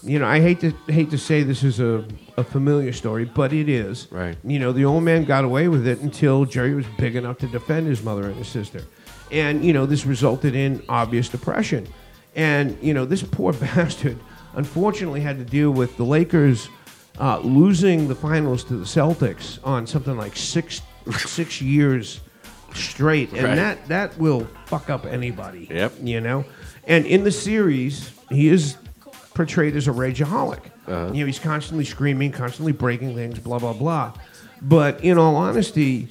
You 0.03 0.19
know, 0.19 0.27
I 0.27 0.41
hate 0.41 0.61
to 0.61 0.71
hate 0.89 1.11
to 1.11 1.19
say 1.19 1.43
this 1.45 1.63
is 1.63 1.79
a, 1.81 2.05
a 2.37 2.43
familiar 2.45 2.93
story, 2.93 3.25
but 3.25 3.53
it 3.53 3.69
is. 3.69 4.09
Right. 4.11 4.37
You 4.45 4.59
know, 4.59 4.73
the 4.73 4.85
old 4.85 5.05
man 5.05 5.25
got 5.25 5.45
away 5.45 5.69
with 5.69 5.87
it 5.87 6.01
until 6.01 6.45
Jerry 6.45 6.75
was 6.75 6.87
big 6.99 7.15
enough 7.17 7.39
to 7.39 7.47
defend 7.47 7.87
his 7.87 8.03
mother 8.03 8.27
and 8.27 8.35
his 8.37 8.49
sister. 8.49 8.83
And, 9.31 9.65
you 9.65 9.73
know, 9.73 9.87
this 9.87 10.05
resulted 10.05 10.55
in 10.57 10.83
obvious 10.89 11.29
depression. 11.29 11.87
And, 12.35 12.77
you 12.83 12.93
know, 12.93 13.05
this 13.05 13.23
poor 13.23 13.53
bastard 13.65 14.19
unfortunately 14.55 15.21
had 15.21 15.39
to 15.39 15.45
deal 15.45 15.71
with 15.71 15.97
the 15.97 16.05
Lakers 16.05 16.69
uh, 17.21 17.39
losing 17.41 18.09
the 18.09 18.15
finals 18.15 18.65
to 18.65 18.77
the 18.77 18.85
Celtics 18.85 19.59
on 19.65 19.87
something 19.87 20.17
like 20.17 20.37
six 20.37 20.83
six 21.19 21.61
years 21.63 22.21
straight. 22.75 23.33
And 23.33 23.45
Right. 23.45 23.55
that, 23.57 23.89
that 23.89 24.19
will 24.19 24.47
fuck 24.67 24.91
up 24.91 25.07
anybody. 25.07 25.69
Yep. 25.71 25.93
You 26.03 26.21
know? 26.21 26.45
And 26.89 27.07
in 27.07 27.23
the 27.23 27.31
series, 27.31 28.11
he 28.31 28.49
is 28.49 28.77
portrayed 29.35 29.77
as 29.77 29.87
a 29.87 29.93
rageaholic. 29.93 30.65
Uh-huh. 30.87 31.13
You 31.13 31.21
know, 31.21 31.27
he's 31.27 31.39
constantly 31.39 31.85
screaming, 31.85 32.33
constantly 32.33 32.73
breaking 32.73 33.15
things, 33.15 33.39
blah 33.39 33.59
blah 33.59 33.75
blah. 33.75 34.15
But 34.61 35.05
in 35.05 35.19
all 35.19 35.37
honesty, 35.37 36.09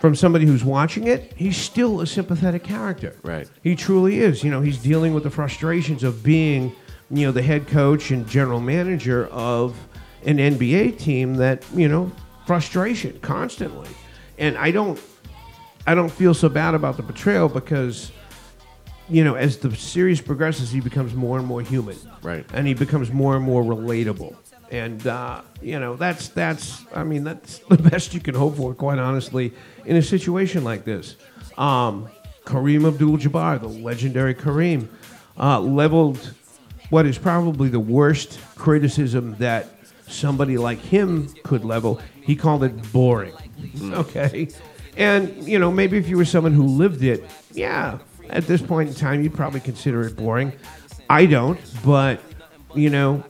from 0.00 0.14
somebody 0.14 0.46
who's 0.46 0.64
watching 0.64 1.06
it, 1.06 1.32
he's 1.36 1.56
still 1.56 2.00
a 2.00 2.06
sympathetic 2.06 2.64
character. 2.64 3.16
Right. 3.22 3.48
He 3.62 3.76
truly 3.76 4.18
is. 4.18 4.42
You 4.42 4.50
know, 4.50 4.60
he's 4.60 4.78
dealing 4.78 5.14
with 5.14 5.22
the 5.22 5.30
frustrations 5.30 6.02
of 6.02 6.22
being, 6.22 6.74
you 7.10 7.26
know, 7.26 7.32
the 7.32 7.42
head 7.42 7.68
coach 7.68 8.10
and 8.10 8.26
general 8.28 8.60
manager 8.60 9.26
of 9.28 9.76
an 10.26 10.38
NBA 10.38 10.98
team 10.98 11.34
that, 11.34 11.64
you 11.74 11.88
know, 11.88 12.10
frustration 12.46 13.18
constantly. 13.20 13.88
And 14.38 14.58
I 14.58 14.70
don't 14.70 15.00
I 15.86 15.94
don't 15.94 16.10
feel 16.10 16.34
so 16.34 16.48
bad 16.48 16.74
about 16.74 16.96
the 16.96 17.02
portrayal 17.02 17.48
because 17.48 18.10
you 19.10 19.24
know, 19.24 19.34
as 19.34 19.58
the 19.58 19.74
series 19.74 20.20
progresses, 20.20 20.70
he 20.70 20.80
becomes 20.80 21.14
more 21.14 21.38
and 21.38 21.46
more 21.46 21.60
human, 21.60 21.96
Right. 22.22 22.46
And 22.52 22.66
he 22.66 22.74
becomes 22.74 23.12
more 23.12 23.36
and 23.36 23.44
more 23.44 23.62
relatable, 23.62 24.36
and 24.70 25.04
uh, 25.06 25.42
you 25.60 25.78
know, 25.78 25.96
that's 25.96 26.28
that's. 26.28 26.84
I 26.94 27.04
mean, 27.04 27.24
that's 27.24 27.58
the 27.68 27.76
best 27.76 28.14
you 28.14 28.20
can 28.20 28.34
hope 28.34 28.56
for, 28.56 28.74
quite 28.74 28.98
honestly, 28.98 29.52
in 29.84 29.96
a 29.96 30.02
situation 30.02 30.64
like 30.64 30.84
this. 30.84 31.16
Um, 31.58 32.08
Kareem 32.44 32.86
Abdul-Jabbar, 32.86 33.60
the 33.60 33.68
legendary 33.68 34.34
Kareem, 34.34 34.88
uh, 35.38 35.60
leveled 35.60 36.34
what 36.88 37.06
is 37.06 37.18
probably 37.18 37.68
the 37.68 37.80
worst 37.80 38.38
criticism 38.56 39.36
that 39.38 39.68
somebody 40.08 40.58
like 40.58 40.78
him 40.78 41.28
could 41.44 41.64
level. 41.64 42.00
He 42.22 42.36
called 42.36 42.64
it 42.64 42.92
boring. 42.92 43.34
Okay. 43.92 44.48
And, 44.96 45.46
you 45.46 45.58
know, 45.58 45.70
maybe 45.70 45.98
if 45.98 46.08
you 46.08 46.16
were 46.16 46.24
someone 46.24 46.52
who 46.52 46.66
lived 46.66 47.02
it, 47.04 47.24
yeah, 47.52 47.98
at 48.32 48.46
this 48.46 48.62
point 48.62 48.88
in 48.88 48.94
time, 48.94 49.22
you'd 49.22 49.34
probably 49.34 49.60
consider 49.60 50.02
it 50.02 50.16
boring. 50.16 50.52
I 51.08 51.26
don't, 51.26 51.60
but, 51.84 52.20
you 52.74 52.90
know, 52.90 53.24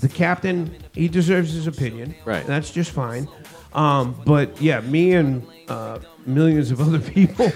the 0.00 0.08
captain, 0.08 0.74
he 0.92 1.08
deserves 1.08 1.52
his 1.52 1.66
opinion. 1.66 2.14
Right. 2.24 2.44
That's 2.46 2.70
just 2.70 2.90
fine. 2.90 3.28
Um, 3.72 4.20
but, 4.26 4.60
yeah, 4.60 4.80
me 4.80 5.12
and 5.12 5.46
uh, 5.68 6.00
millions 6.26 6.70
of 6.70 6.80
other 6.80 6.98
people 7.12 7.50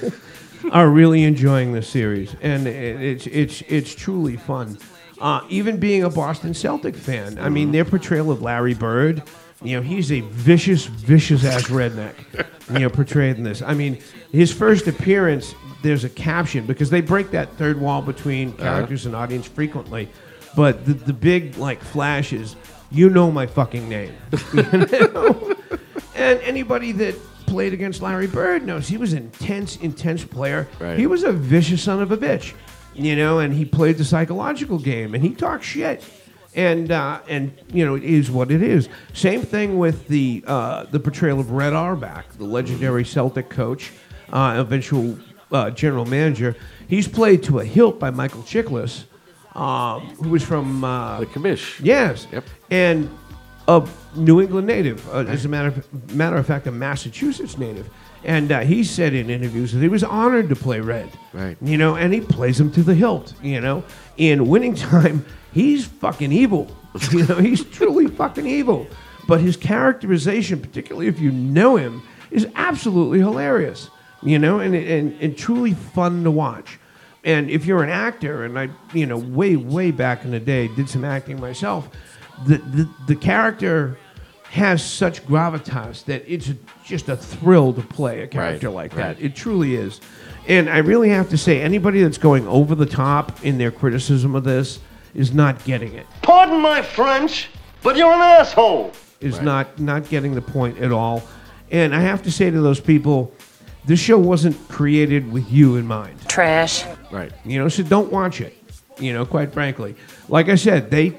are 0.73 0.89
really 0.89 1.25
enjoying 1.25 1.73
this 1.73 1.89
series. 1.89 2.35
And 2.41 2.67
it, 2.67 3.03
it's, 3.03 3.27
it's, 3.27 3.63
it's 3.69 3.95
truly 3.95 4.37
fun. 4.37 4.79
Uh, 5.21 5.41
even 5.49 5.79
being 5.79 6.05
a 6.05 6.11
Boston 6.11 6.53
Celtic 6.53 6.95
fan, 6.95 7.39
I 7.39 7.49
mean, 7.49 7.73
their 7.73 7.85
portrayal 7.85 8.31
of 8.31 8.43
Larry 8.43 8.75
Bird, 8.75 9.23
you 9.63 9.77
know, 9.77 9.83
he's 9.83 10.13
a 10.13 10.21
vicious, 10.21 10.85
vicious 10.85 11.45
ass 11.45 11.65
redneck, 11.65 12.15
you 12.71 12.81
know, 12.81 12.91
portrayed 12.91 13.37
in 13.37 13.43
this. 13.43 13.63
I 13.63 13.73
mean, 13.73 13.99
his 14.31 14.53
first 14.53 14.87
appearance, 14.87 15.55
there's 15.83 16.05
a 16.05 16.09
caption 16.09 16.67
because 16.67 16.91
they 16.91 17.01
break 17.01 17.31
that 17.31 17.53
third 17.55 17.81
wall 17.81 18.03
between 18.03 18.53
characters 18.55 19.07
and 19.07 19.15
audience 19.15 19.47
frequently. 19.47 20.09
But 20.57 20.87
the, 20.87 20.95
the 20.95 21.13
big, 21.13 21.57
like, 21.59 21.83
flash 21.83 22.33
is, 22.33 22.57
you 22.91 23.11
know 23.11 23.31
my 23.31 23.47
fucking 23.47 23.89
name. 23.89 24.15
You 24.53 24.63
know? 25.13 25.57
and 26.15 26.41
anybody 26.41 26.93
that 26.93 27.15
played 27.47 27.73
against 27.73 28.03
Larry 28.03 28.27
Bird 28.27 28.65
knows 28.65 28.89
he 28.89 28.97
was 28.97 29.13
an 29.13 29.19
intense, 29.25 29.77
intense 29.77 30.25
player. 30.25 30.69
Right. 30.81 30.99
He 30.99 31.07
was 31.07 31.23
a 31.23 31.33
vicious 31.33 31.83
son 31.83 32.01
of 32.01 32.11
a 32.11 32.17
bitch, 32.17 32.55
you 32.95 33.17
know, 33.17 33.39
and 33.39 33.53
he 33.53 33.65
played 33.65 33.99
the 33.99 34.05
psychological 34.05 34.79
game 34.79 35.15
and 35.15 35.23
he 35.23 35.35
talked 35.35 35.65
shit. 35.65 36.03
And 36.55 36.91
uh, 36.91 37.21
and 37.29 37.53
you 37.71 37.85
know 37.85 37.97
it 37.97 38.03
is 38.03 38.31
what 38.31 38.51
it 38.51 38.63
is. 38.63 38.89
Same 39.13 39.43
thing 39.43 39.77
with 39.77 40.09
the 40.09 40.43
uh, 40.47 40.85
the 40.85 40.99
portrayal 40.99 41.39
of 41.39 41.51
Red 41.51 41.75
Auerbach, 41.75 42.33
the 42.39 42.45
legendary 42.45 43.05
Celtic 43.05 43.51
coach, 43.51 43.93
uh, 44.33 44.55
eventual 44.57 45.19
uh, 45.53 45.71
general 45.71 46.05
manager. 46.07 46.57
He's 46.89 47.09
played 47.09 47.43
to 47.45 47.61
a 47.61 47.65
hilt 47.65 47.99
by 47.99 48.11
Michael 48.11 48.43
Chiklis, 48.43 49.05
um, 49.55 50.03
who 50.17 50.31
was 50.31 50.43
from 50.43 50.85
uh, 50.85 51.21
The 51.21 51.27
commish. 51.27 51.81
Yes. 51.83 52.27
Yep. 52.33 52.45
And 52.71 53.11
a 53.69 53.89
New 54.15 54.41
England 54.41 54.67
native, 54.67 55.09
uh, 55.13 55.19
as 55.21 55.45
a 55.45 55.49
matter 55.49 55.69
of, 55.69 56.15
matter 56.15 56.37
of 56.37 56.47
fact, 56.47 56.67
a 56.67 56.71
Massachusetts 56.71 57.59
native. 57.59 57.89
And 58.25 58.51
uh, 58.51 58.61
he 58.61 58.83
said 58.83 59.15
in 59.15 59.31
interviews 59.31 59.73
that 59.73 59.81
he 59.81 59.89
was 59.89 60.03
honored 60.03 60.49
to 60.49 60.57
play 60.57 60.81
Red. 60.81 61.11
Right. 61.33 61.57
You 61.61 61.77
know, 61.77 61.97
and 61.97 62.13
he 62.13 62.21
plays 62.21 62.59
him 62.59 62.73
to 62.73 62.83
the 62.83 62.95
hilt, 62.95 63.35
you 63.43 63.61
know. 63.61 63.85
In 64.17 64.49
winning 64.49 64.75
time, 64.75 65.25
he's 65.53 65.85
fucking 65.87 66.33
evil. 66.33 66.71
You 67.13 67.27
know, 67.27 67.37
he's 67.37 67.63
truly 67.63 68.07
fucking 68.07 68.47
evil. 68.47 68.87
But 69.29 69.43
his 69.43 69.55
characterization, 69.55 70.61
particularly 70.61 71.09
if 71.09 71.21
you 71.21 71.31
know 71.31 71.77
him, 71.77 72.03
is 72.31 72.49
absolutely 72.55 73.19
hilarious. 73.19 73.91
You 74.27 74.39
know, 74.39 74.59
and, 74.61 74.75
and, 74.75 75.21
and 75.21 75.39
truly 75.39 75.75
fun 75.75 76.25
to 76.25 76.31
watch. 76.31 76.79
And 77.25 77.51
if 77.51 77.65
you're 77.67 77.83
an 77.83 77.91
actor, 77.91 78.45
and 78.45 78.59
I, 78.59 78.69
you 78.93 79.07
know, 79.07 79.19
way, 79.19 79.57
way 79.57 79.91
back 79.91 80.25
in 80.25 80.31
the 80.31 80.41
day, 80.41 80.69
did 80.69 80.89
some 80.89 81.05
acting 81.05 81.41
myself, 81.41 81.89
the, 82.47 82.59
the, 82.59 82.89
the 83.07 83.17
character 83.17 83.99
has 84.51 84.85
such 84.85 85.25
gravitas 85.27 86.05
that 86.05 86.23
it's 86.27 86.51
just 86.85 87.09
a 87.09 87.17
thrill 87.17 87.73
to 87.73 87.83
play 87.83 88.23
a 88.23 88.27
character 88.27 88.69
Right, 88.69 88.75
like 88.75 88.97
right. 88.97 89.17
that. 89.17 89.25
It 89.25 89.35
truly 89.35 89.75
is. 89.75 90.01
And 90.47 90.71
I 90.71 90.79
really 90.79 91.09
have 91.09 91.29
to 91.31 91.37
say, 91.39 91.61
anybody 91.61 92.03
that's 92.03 92.19
going 92.19 92.47
over 92.47 92.75
the 92.75 92.87
top 92.87 93.45
in 93.45 93.59
their 93.59 93.73
criticism 93.73 94.35
of 94.37 94.45
this 94.45 94.79
is 95.15 95.35
not 95.35 95.65
getting 95.65 95.95
it. 95.95 96.07
Pardon 96.23 96.61
my 96.61 96.81
French, 96.83 97.49
but 97.83 97.97
you're 97.97 98.13
an 98.13 98.21
asshole. 98.21 98.93
Is 99.21 99.41
not 99.41 99.79
not 99.81 100.09
getting 100.11 100.35
the 100.35 100.43
point 100.43 100.79
at 100.79 100.93
all. 100.93 101.23
And 101.71 101.95
I 101.95 102.01
have 102.01 102.23
to 102.25 102.31
say 102.31 102.51
to 102.51 102.61
those 102.61 102.79
people, 102.79 103.33
this 103.87 104.01
show 104.01 104.19
wasn't 104.19 104.57
created 104.69 105.31
with 105.33 105.51
you 105.51 105.77
in 105.77 105.87
mind. 105.87 106.21
Trash. 106.29 106.85
Right. 107.11 107.33
You 107.45 107.59
know, 107.59 107.69
so 107.69 107.83
don't 107.83 108.11
watch 108.13 108.41
it. 108.41 108.57
You 108.99 109.13
know, 109.13 109.25
quite 109.27 109.53
frankly. 109.53 109.95
Like 110.29 110.49
I 110.49 110.55
said, 110.57 110.91
they 110.91 111.17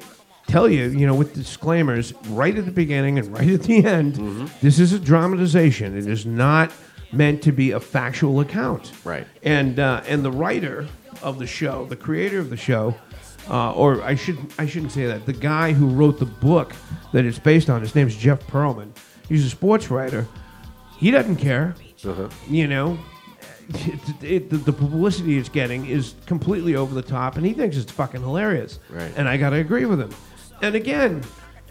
tell 0.47 0.67
you, 0.69 0.85
you 0.89 1.05
know, 1.05 1.15
with 1.15 1.33
disclaimers 1.33 2.13
right 2.29 2.57
at 2.57 2.65
the 2.65 2.71
beginning 2.71 3.19
and 3.19 3.31
right 3.31 3.49
at 3.49 3.63
the 3.63 3.85
end, 3.85 4.15
Mm-hmm. 4.15 4.45
this 4.61 4.79
is 4.79 4.93
a 4.93 4.99
dramatization. 4.99 5.97
It 5.97 6.07
is 6.07 6.25
not 6.25 6.71
meant 7.11 7.41
to 7.43 7.51
be 7.51 7.71
a 7.71 7.79
factual 7.79 8.39
account. 8.41 8.91
Right. 9.05 9.25
And 9.43 9.79
uh, 9.79 10.03
and 10.07 10.23
the 10.25 10.31
writer 10.31 10.87
of 11.21 11.39
the 11.39 11.47
show, 11.47 11.85
the 11.85 11.95
creator 11.95 12.39
of 12.39 12.49
the 12.49 12.57
show, 12.57 12.95
uh, 13.49 13.71
or 13.73 14.01
I 14.03 14.15
should 14.15 14.37
I 14.59 14.65
shouldn't 14.65 14.91
say 14.91 15.05
that. 15.05 15.25
The 15.25 15.33
guy 15.33 15.71
who 15.73 15.87
wrote 15.87 16.19
the 16.19 16.25
book 16.25 16.73
that 17.13 17.23
it's 17.25 17.39
based 17.39 17.69
on, 17.69 17.79
his 17.81 17.95
name's 17.95 18.15
Jeff 18.15 18.45
Pearlman. 18.47 18.89
He's 19.29 19.45
a 19.45 19.49
sports 19.49 19.89
writer. 19.91 20.27
He 20.97 21.11
doesn't 21.11 21.37
care. 21.37 21.75
Uh-huh. 22.05 22.29
You 22.49 22.67
know, 22.67 22.97
it, 23.69 23.99
it, 24.23 24.49
the, 24.49 24.57
the 24.57 24.73
publicity 24.73 25.37
it's 25.37 25.49
getting 25.49 25.85
is 25.87 26.15
completely 26.25 26.75
over 26.75 26.93
the 26.93 27.01
top, 27.01 27.35
and 27.37 27.45
he 27.45 27.53
thinks 27.53 27.77
it's 27.77 27.91
fucking 27.91 28.21
hilarious. 28.21 28.79
Right. 28.89 29.11
And 29.15 29.27
I 29.27 29.37
got 29.37 29.51
to 29.51 29.57
agree 29.57 29.85
with 29.85 29.99
him. 29.99 30.11
And 30.61 30.75
again, 30.75 31.23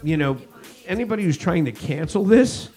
you 0.03 0.17
know, 0.17 0.37
anybody 0.85 1.23
who's 1.23 1.37
trying 1.37 1.65
to 1.65 1.71
cancel 1.71 2.23
this, 2.23 2.69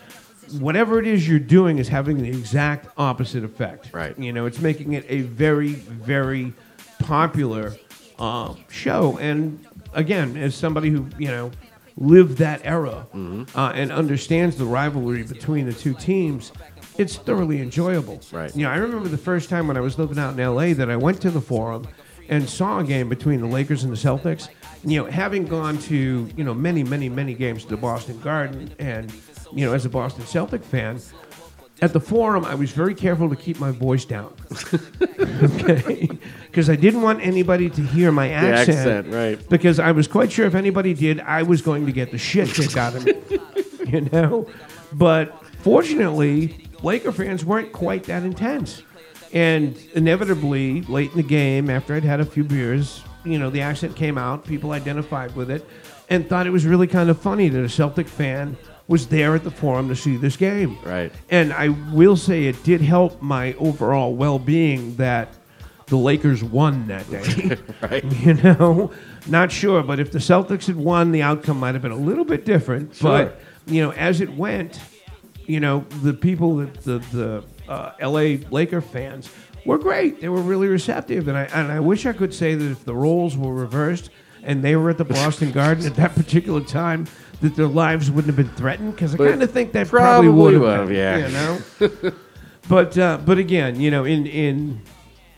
whatever 0.58 0.98
it 0.98 1.06
is 1.06 1.28
you're 1.28 1.38
doing 1.38 1.78
is 1.78 1.86
having 1.88 2.18
the 2.22 2.28
exact 2.28 2.88
opposite 2.96 3.44
effect. 3.44 3.90
Right. 3.92 4.18
You 4.18 4.32
know, 4.32 4.46
it's 4.46 4.58
making 4.60 4.94
it 4.94 5.04
a 5.08 5.20
very, 5.22 5.74
very 5.74 6.52
popular 6.98 7.74
uh, 8.18 8.54
show. 8.68 9.18
And 9.18 9.64
again, 9.92 10.36
as 10.36 10.54
somebody 10.54 10.90
who, 10.90 11.06
you 11.18 11.28
know, 11.28 11.50
lived 11.96 12.38
that 12.38 12.60
era 12.64 13.06
Mm-hmm. 13.14 13.58
uh, 13.58 13.72
and 13.72 13.92
understands 13.92 14.56
the 14.56 14.64
rivalry 14.64 15.22
between 15.22 15.66
the 15.66 15.72
two 15.72 15.94
teams, 15.94 16.52
it's 17.00 17.16
thoroughly 17.16 17.62
enjoyable. 17.62 18.20
Right. 18.30 18.54
You 18.54 18.64
know, 18.64 18.70
I 18.70 18.76
remember 18.76 19.08
the 19.08 19.18
first 19.18 19.48
time 19.48 19.66
when 19.66 19.78
I 19.78 19.80
was 19.80 19.98
living 19.98 20.18
out 20.18 20.38
in 20.38 20.54
LA 20.54 20.74
that 20.74 20.90
I 20.90 20.96
went 20.96 21.22
to 21.22 21.30
the 21.30 21.40
forum 21.40 21.88
and 22.28 22.48
saw 22.48 22.80
a 22.80 22.84
game 22.84 23.08
between 23.08 23.40
the 23.40 23.46
Lakers 23.46 23.84
and 23.84 23.92
the 23.92 23.96
Celtics. 23.96 24.48
You 24.84 25.02
know, 25.02 25.10
having 25.10 25.46
gone 25.46 25.78
to, 25.78 26.28
you 26.36 26.44
know, 26.44 26.52
many, 26.52 26.84
many, 26.84 27.08
many 27.08 27.32
games 27.32 27.64
to 27.64 27.70
the 27.70 27.76
Boston 27.78 28.20
Garden 28.20 28.74
and, 28.78 29.12
you 29.52 29.66
know, 29.66 29.72
as 29.72 29.86
a 29.86 29.88
Boston 29.88 30.26
Celtic 30.26 30.62
fan, 30.62 31.00
at 31.82 31.94
the 31.94 32.00
forum, 32.00 32.44
I 32.44 32.54
was 32.54 32.70
very 32.72 32.94
careful 32.94 33.30
to 33.30 33.36
keep 33.36 33.58
my 33.58 33.70
voice 33.70 34.04
down. 34.04 34.34
okay? 35.42 36.10
Because 36.46 36.68
I 36.68 36.76
didn't 36.76 37.00
want 37.00 37.22
anybody 37.22 37.70
to 37.70 37.80
hear 37.80 38.12
my 38.12 38.28
accent. 38.28 38.78
accent, 38.78 39.14
right. 39.14 39.48
Because 39.48 39.78
I 39.78 39.92
was 39.92 40.06
quite 40.06 40.30
sure 40.30 40.44
if 40.44 40.54
anybody 40.54 40.92
did, 40.92 41.20
I 41.20 41.42
was 41.44 41.62
going 41.62 41.86
to 41.86 41.92
get 41.92 42.10
the 42.10 42.18
shit 42.18 42.50
kicked 42.50 42.76
out 42.76 42.94
of 42.94 43.06
me. 43.06 43.14
you 43.86 44.02
know? 44.02 44.46
But 44.92 45.42
fortunately, 45.62 46.69
Laker 46.82 47.12
fans 47.12 47.44
weren't 47.44 47.72
quite 47.72 48.04
that 48.04 48.22
intense. 48.22 48.82
And 49.32 49.76
inevitably, 49.94 50.82
late 50.82 51.10
in 51.10 51.16
the 51.16 51.22
game, 51.22 51.70
after 51.70 51.94
I'd 51.94 52.04
had 52.04 52.20
a 52.20 52.24
few 52.24 52.42
beers, 52.42 53.02
you 53.24 53.38
know, 53.38 53.50
the 53.50 53.60
accent 53.60 53.94
came 53.94 54.18
out, 54.18 54.44
people 54.44 54.72
identified 54.72 55.36
with 55.36 55.50
it, 55.50 55.66
and 56.08 56.28
thought 56.28 56.46
it 56.46 56.50
was 56.50 56.66
really 56.66 56.86
kind 56.88 57.10
of 57.10 57.20
funny 57.20 57.48
that 57.48 57.62
a 57.62 57.68
Celtic 57.68 58.08
fan 58.08 58.56
was 58.88 59.06
there 59.06 59.36
at 59.36 59.44
the 59.44 59.50
forum 59.50 59.88
to 59.88 59.94
see 59.94 60.16
this 60.16 60.36
game. 60.36 60.76
Right. 60.84 61.12
And 61.30 61.52
I 61.52 61.68
will 61.68 62.16
say 62.16 62.46
it 62.46 62.60
did 62.64 62.80
help 62.80 63.22
my 63.22 63.54
overall 63.54 64.16
well 64.16 64.40
being 64.40 64.96
that 64.96 65.28
the 65.86 65.96
Lakers 65.96 66.42
won 66.42 66.88
that 66.88 67.08
day. 67.10 67.56
Right. 67.82 68.04
You 68.20 68.34
know, 68.34 68.90
not 69.28 69.52
sure, 69.52 69.82
but 69.82 70.00
if 70.00 70.10
the 70.10 70.18
Celtics 70.18 70.66
had 70.66 70.76
won, 70.76 71.12
the 71.12 71.22
outcome 71.22 71.60
might 71.60 71.74
have 71.74 71.82
been 71.82 71.92
a 71.92 71.96
little 71.96 72.24
bit 72.24 72.44
different. 72.44 72.96
Sure. 72.96 73.26
But 73.26 73.40
you 73.66 73.82
know, 73.82 73.92
as 73.92 74.20
it 74.20 74.34
went, 74.34 74.80
you 75.50 75.60
know, 75.60 75.84
the 76.02 76.14
people 76.14 76.56
that 76.56 76.74
the 76.84 76.98
the 77.12 77.44
uh, 77.68 77.92
L.A. 78.00 78.38
Laker 78.50 78.80
fans 78.80 79.30
were 79.64 79.78
great. 79.78 80.20
They 80.20 80.28
were 80.28 80.40
really 80.42 80.68
receptive, 80.68 81.28
and 81.28 81.36
I 81.36 81.44
and 81.52 81.70
I 81.72 81.80
wish 81.80 82.06
I 82.06 82.12
could 82.12 82.32
say 82.34 82.54
that 82.54 82.70
if 82.70 82.84
the 82.84 82.94
roles 82.94 83.36
were 83.36 83.54
reversed 83.54 84.10
and 84.42 84.62
they 84.62 84.74
were 84.76 84.90
at 84.90 84.98
the 84.98 85.04
Boston 85.04 85.52
Garden 85.60 85.84
at 85.86 85.96
that 85.96 86.14
particular 86.14 86.60
time, 86.62 87.06
that 87.42 87.56
their 87.56 87.66
lives 87.66 88.10
wouldn't 88.10 88.34
have 88.34 88.36
been 88.36 88.54
threatened. 88.56 88.94
Because 88.94 89.14
I 89.14 89.18
kind 89.18 89.42
of 89.42 89.50
think 89.50 89.72
that 89.72 89.88
probably, 89.88 90.28
probably 90.28 90.58
would 90.58 90.78
have, 90.78 90.88
been, 90.88 90.96
yeah. 90.96 91.26
You 91.26 91.32
know. 91.32 92.12
But 92.68 92.96
uh, 92.96 93.18
but 93.24 93.38
again, 93.38 93.80
you 93.80 93.90
know, 93.90 94.04
in 94.04 94.26
in 94.26 94.80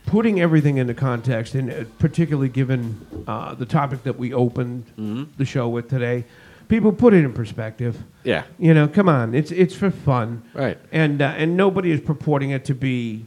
putting 0.06 0.40
everything 0.40 0.76
into 0.76 0.92
context, 0.92 1.54
and 1.54 1.70
uh, 1.72 1.84
particularly 1.98 2.50
given 2.50 3.24
uh, 3.26 3.54
the 3.54 3.64
topic 3.64 4.02
that 4.02 4.18
we 4.18 4.34
opened 4.34 4.84
Mm-hmm. 4.98 5.24
the 5.38 5.44
show 5.46 5.68
with 5.68 5.88
today, 5.88 6.24
people 6.72 6.90
put 6.92 7.12
it 7.12 7.22
in 7.22 7.32
perspective. 7.34 8.02
Yeah. 8.24 8.44
You 8.58 8.72
know, 8.72 8.88
come 8.88 9.08
on, 9.08 9.34
it's 9.34 9.50
it's 9.50 9.74
for 9.74 9.90
fun, 9.90 10.42
Right. 10.54 10.78
And 10.90 11.20
uh, 11.20 11.34
and 11.36 11.54
nobody 11.56 11.90
is 11.90 12.00
purporting 12.00 12.50
it 12.50 12.64
to 12.64 12.74
be 12.74 13.26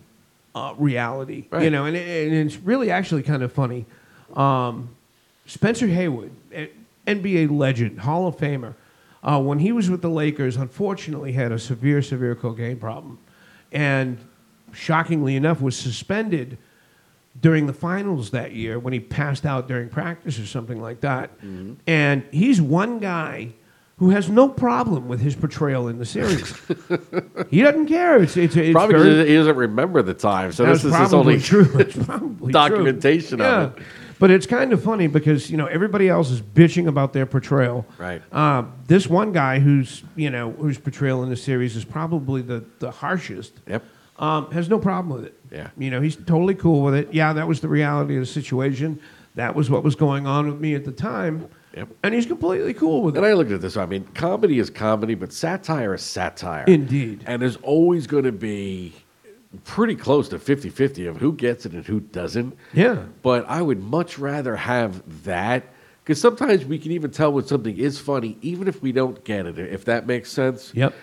uh, 0.55 0.73
reality, 0.77 1.45
you 1.61 1.69
know, 1.69 1.85
and, 1.85 1.95
it- 1.95 2.27
and 2.27 2.33
it's 2.47 2.57
really 2.57 2.89
actually 2.89 3.21
kind 3.23 3.43
of 3.43 3.51
funny. 3.51 3.85
Um, 4.35 4.89
Spencer 5.45 5.85
Haywood, 5.87 6.31
NBA 7.05 7.51
legend, 7.55 7.99
Hall 7.99 8.27
of 8.27 8.37
Famer, 8.37 8.73
uh, 9.23 9.39
when 9.39 9.59
he 9.59 9.71
was 9.71 9.89
with 9.91 10.01
the 10.01 10.09
Lakers, 10.09 10.55
unfortunately 10.57 11.33
had 11.33 11.51
a 11.51 11.59
severe, 11.59 12.01
severe 12.01 12.33
cocaine 12.35 12.79
problem, 12.79 13.19
and 13.71 14.17
shockingly 14.73 15.35
enough, 15.35 15.61
was 15.61 15.77
suspended 15.77 16.57
during 17.39 17.67
the 17.67 17.73
finals 17.73 18.31
that 18.31 18.53
year 18.53 18.79
when 18.79 18.93
he 18.93 18.99
passed 18.99 19.45
out 19.45 19.67
during 19.67 19.89
practice 19.89 20.39
or 20.39 20.45
something 20.45 20.81
like 20.81 21.01
that. 21.01 21.31
And 21.87 22.23
he's 22.31 22.61
one 22.61 22.99
guy 22.99 23.53
who 23.97 24.09
has 24.09 24.29
no 24.29 24.49
problem 24.49 25.07
with 25.07 25.21
his 25.21 25.35
portrayal 25.35 25.87
in 25.87 25.99
the 25.99 26.05
series. 26.05 26.53
he 27.49 27.61
doesn't 27.61 27.87
care. 27.87 28.21
It's 28.21 28.35
it's, 28.35 28.55
it's 28.55 28.73
Probably 28.73 28.95
very, 28.95 29.09
because 29.09 29.27
he 29.27 29.35
doesn't 29.35 29.55
remember 29.55 30.01
the 30.01 30.13
time, 30.13 30.51
so 30.51 30.65
this 30.65 30.83
is 30.83 30.95
his 30.95 31.13
only 31.13 31.39
true. 31.39 31.69
It's 31.79 31.95
probably 31.95 32.51
documentation 32.51 33.37
true. 33.37 33.47
of 33.47 33.77
it. 33.77 33.83
But 34.17 34.31
it's 34.31 34.45
kind 34.45 34.71
of 34.71 34.81
funny 34.81 35.07
because 35.07 35.49
you 35.49 35.57
know 35.57 35.65
everybody 35.65 36.09
else 36.09 36.29
is 36.29 36.41
bitching 36.41 36.87
about 36.87 37.13
their 37.13 37.25
portrayal. 37.25 37.85
Right. 37.97 38.21
Uh, 38.31 38.63
this 38.87 39.07
one 39.07 39.31
guy 39.31 39.59
who's 39.59 40.03
you 40.15 40.29
know 40.29 40.51
whose 40.51 40.77
portrayal 40.77 41.23
in 41.23 41.29
the 41.29 41.35
series 41.37 41.75
is 41.75 41.85
probably 41.85 42.41
the 42.41 42.65
the 42.79 42.91
harshest. 42.91 43.53
Yep. 43.67 43.83
Um, 44.17 44.49
has 44.51 44.69
no 44.69 44.79
problem 44.79 45.13
with 45.13 45.25
it. 45.25 45.39
Yeah. 45.51 45.69
You 45.77 45.91
know 45.91 46.01
he's 46.01 46.15
totally 46.15 46.55
cool 46.55 46.81
with 46.81 46.95
it. 46.95 47.13
Yeah, 47.13 47.33
that 47.33 47.47
was 47.47 47.59
the 47.59 47.67
reality 47.67 48.15
of 48.15 48.21
the 48.21 48.25
situation. 48.25 48.99
That 49.35 49.55
was 49.55 49.69
what 49.69 49.83
was 49.83 49.95
going 49.95 50.25
on 50.25 50.47
with 50.47 50.61
me 50.61 50.75
at 50.75 50.85
the 50.85 50.93
time. 50.93 51.49
Yep. 51.75 51.89
And 52.03 52.13
he's 52.13 52.25
completely 52.25 52.73
cool 52.73 53.01
with 53.01 53.15
it. 53.15 53.17
And 53.17 53.27
I 53.27 53.33
looked 53.33 53.51
at 53.51 53.59
this. 53.59 53.75
I 53.75 53.85
mean, 53.85 54.05
comedy 54.13 54.59
is 54.59 54.69
comedy, 54.69 55.13
but 55.13 55.33
satire 55.33 55.93
is 55.93 56.01
satire. 56.01 56.63
Indeed. 56.67 57.23
And 57.27 57.41
there's 57.41 57.57
always 57.57 58.07
going 58.07 58.23
to 58.23 58.31
be 58.31 58.93
pretty 59.65 59.95
close 59.95 60.29
to 60.29 60.39
50 60.39 60.69
50 60.69 61.05
of 61.07 61.17
who 61.17 61.33
gets 61.33 61.65
it 61.65 61.73
and 61.73 61.85
who 61.85 61.99
doesn't. 61.99 62.57
Yeah. 62.73 63.03
But 63.21 63.45
I 63.49 63.61
would 63.61 63.81
much 63.81 64.17
rather 64.17 64.55
have 64.55 65.23
that 65.25 65.65
because 66.03 66.21
sometimes 66.21 66.65
we 66.65 66.77
can 66.77 66.91
even 66.91 67.11
tell 67.11 67.33
when 67.33 67.45
something 67.45 67.75
is 67.77 67.99
funny, 67.99 68.37
even 68.41 68.67
if 68.67 68.81
we 68.81 68.91
don't 68.91 69.23
get 69.23 69.45
it, 69.45 69.57
if 69.57 69.85
that 69.85 70.05
makes 70.05 70.31
sense. 70.31 70.71
Yep. 70.75 70.93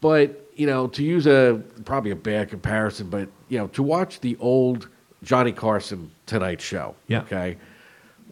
But, 0.00 0.43
you 0.54 0.66
know, 0.66 0.86
to 0.88 1.02
use 1.02 1.26
a 1.26 1.62
probably 1.84 2.10
a 2.10 2.16
bad 2.16 2.48
comparison, 2.48 3.08
but, 3.08 3.28
you 3.48 3.58
know, 3.58 3.66
to 3.68 3.82
watch 3.82 4.20
the 4.20 4.36
old 4.38 4.88
Johnny 5.22 5.52
Carson 5.52 6.10
Tonight 6.26 6.60
Show. 6.60 6.94
Yeah. 7.08 7.22
Okay. 7.22 7.56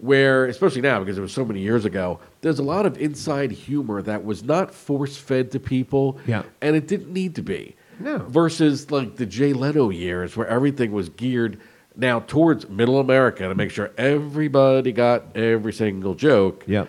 Where, 0.01 0.47
especially 0.47 0.81
now, 0.81 0.99
because 0.99 1.16
it 1.16 1.20
was 1.20 1.33
so 1.33 1.45
many 1.45 1.61
years 1.61 1.85
ago, 1.85 2.18
there's 2.41 2.59
a 2.59 2.62
lot 2.64 2.87
of 2.87 2.99
inside 3.01 3.53
humor 3.53 4.03
that 4.03 4.25
was 4.25 4.43
not 4.43 4.75
force 4.75 5.16
fed 5.16 5.53
to 5.53 5.61
people. 5.61 6.18
Yeah. 6.27 6.43
And 6.61 6.75
it 6.75 6.89
didn't 6.89 7.12
need 7.12 7.37
to 7.37 7.43
be. 7.43 7.77
No. 8.01 8.18
Versus 8.18 8.91
like 8.91 9.16
the 9.16 9.27
Jay 9.27 9.53
Leno 9.53 9.91
years 9.91 10.37
where 10.37 10.47
everything 10.49 10.93
was 10.93 11.09
geared 11.09 11.61
now 11.95 12.20
towards 12.20 12.68
middle 12.68 12.99
America 12.99 13.47
to 13.47 13.55
make 13.55 13.70
sure 13.70 13.93
everybody 13.97 14.93
got 14.93 15.37
every 15.37 15.73
single 15.73 16.14
joke. 16.14 16.64
Yep. 16.66 16.89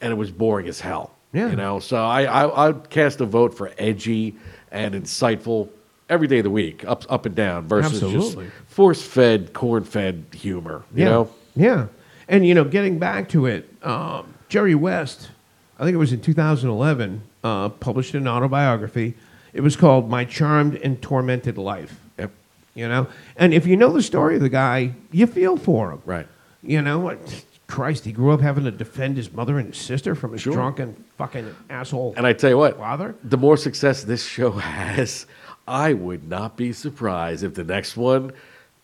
And 0.00 0.12
it 0.12 0.16
was 0.16 0.30
boring 0.30 0.66
as 0.68 0.80
hell. 0.80 1.14
Yeah. 1.34 1.50
You 1.50 1.56
know, 1.56 1.80
so 1.80 1.96
I, 1.96 2.22
I 2.24 2.68
I'd 2.68 2.88
cast 2.90 3.20
a 3.20 3.26
vote 3.26 3.54
for 3.54 3.72
edgy 3.76 4.36
and 4.74 4.94
insightful 4.94 5.70
every 6.10 6.26
day 6.26 6.38
of 6.38 6.44
the 6.44 6.50
week, 6.50 6.84
up 6.84 7.04
up 7.08 7.24
and 7.24 7.34
down, 7.34 7.66
versus 7.66 8.02
Absolutely. 8.02 8.46
just 8.46 8.56
force 8.66 9.00
fed, 9.00 9.54
corn 9.54 9.84
fed 9.84 10.26
humor. 10.32 10.84
You 10.94 11.04
yeah. 11.04 11.10
know? 11.10 11.30
Yeah. 11.56 11.86
And, 12.28 12.46
you 12.46 12.54
know, 12.54 12.64
getting 12.64 12.98
back 12.98 13.28
to 13.30 13.46
it, 13.46 13.68
um, 13.82 14.34
Jerry 14.48 14.74
West, 14.74 15.30
I 15.78 15.84
think 15.84 15.94
it 15.94 15.98
was 15.98 16.12
in 16.12 16.20
2011, 16.20 17.22
uh, 17.42 17.68
published 17.68 18.14
an 18.14 18.26
autobiography. 18.26 19.14
It 19.52 19.60
was 19.60 19.76
called 19.76 20.08
My 20.08 20.24
Charmed 20.24 20.76
and 20.76 21.00
Tormented 21.00 21.58
Life. 21.58 22.00
Yep. 22.18 22.30
You 22.74 22.88
know? 22.88 23.06
And 23.36 23.54
if 23.54 23.66
you 23.66 23.76
know 23.76 23.92
the 23.92 24.02
story 24.02 24.36
of 24.36 24.40
the 24.40 24.48
guy, 24.48 24.94
you 25.12 25.26
feel 25.26 25.56
for 25.56 25.92
him. 25.92 26.02
Right. 26.04 26.26
You 26.62 26.82
know 26.82 26.98
what? 26.98 27.18
Christ, 27.66 28.04
he 28.04 28.12
grew 28.12 28.30
up 28.32 28.40
having 28.40 28.64
to 28.64 28.70
defend 28.70 29.16
his 29.16 29.32
mother 29.32 29.58
and 29.58 29.68
his 29.74 29.78
sister 29.82 30.14
from 30.14 30.32
his 30.32 30.42
Sure. 30.42 30.52
drunken 30.52 31.02
fucking 31.16 31.54
asshole. 31.70 32.14
And 32.16 32.26
I 32.26 32.32
tell 32.34 32.50
you 32.50 32.58
what, 32.58 32.76
Father? 32.76 33.14
the 33.24 33.38
more 33.38 33.56
success 33.56 34.04
this 34.04 34.24
show 34.26 34.50
has, 34.58 35.26
I 35.66 35.94
would 35.94 36.28
not 36.28 36.56
be 36.56 36.72
surprised 36.72 37.42
if 37.42 37.54
the 37.54 37.64
next 37.64 37.96
one 37.96 38.32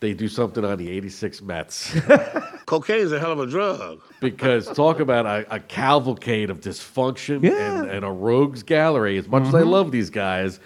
they 0.01 0.14
do 0.14 0.28
something 0.28 0.64
on 0.64 0.78
the 0.78 0.91
86 0.91 1.43
Mets. 1.43 1.95
Cocaine 2.64 3.01
is 3.01 3.12
a 3.12 3.20
hell 3.20 3.33
of 3.33 3.41
a 3.41 3.47
drug. 3.47 4.01
because 4.20 4.66
talk 4.72 4.99
about 4.99 5.26
a, 5.26 5.55
a 5.55 5.61
cavalcade 5.61 6.49
of 6.49 6.61
dysfunction 6.61 7.43
Yeah. 7.43 7.51
Mm-hmm. 7.51 7.81
and, 7.83 7.91
and 7.91 8.05
a 8.07 8.11
rogues 8.11 8.62
gallery. 8.62 9.18
As 9.18 9.28
much 9.28 9.43
as 9.49 9.55
I 9.55 9.61
love 9.61 9.93
these 9.93 10.09
guys, 10.09 10.59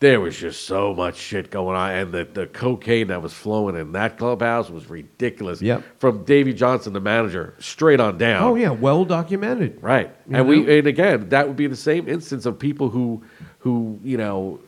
there 0.00 0.20
was 0.20 0.36
just 0.36 0.64
so 0.66 0.94
much 0.94 1.16
shit 1.16 1.50
going 1.50 1.76
on, 1.76 1.90
and 1.90 2.12
the, 2.12 2.24
the 2.24 2.46
cocaine 2.46 3.08
that 3.08 3.20
was 3.20 3.32
flowing 3.32 3.76
in 3.76 3.92
that 3.92 4.16
clubhouse 4.16 4.70
was 4.70 4.88
ridiculous. 4.88 5.60
Yep. 5.60 5.82
From 5.98 6.22
Davey 6.24 6.52
Johnson, 6.52 6.92
the 6.92 7.00
manager, 7.00 7.54
straight 7.58 7.98
on 7.98 8.16
down. 8.16 8.44
Oh, 8.44 8.54
yeah, 8.54 8.70
well 8.70 9.04
documented. 9.04 9.82
Right. 9.82 10.10
You 10.28 10.36
and 10.36 10.46
know? 10.46 10.64
we 10.64 10.78
and 10.78 10.86
again, 10.86 11.28
that 11.30 11.48
would 11.48 11.56
be 11.56 11.66
the 11.66 11.76
same 11.76 12.08
instance 12.08 12.46
of 12.46 12.58
people 12.58 12.90
who 12.90 13.24
who, 13.58 13.98
you 14.04 14.16
know, 14.16 14.60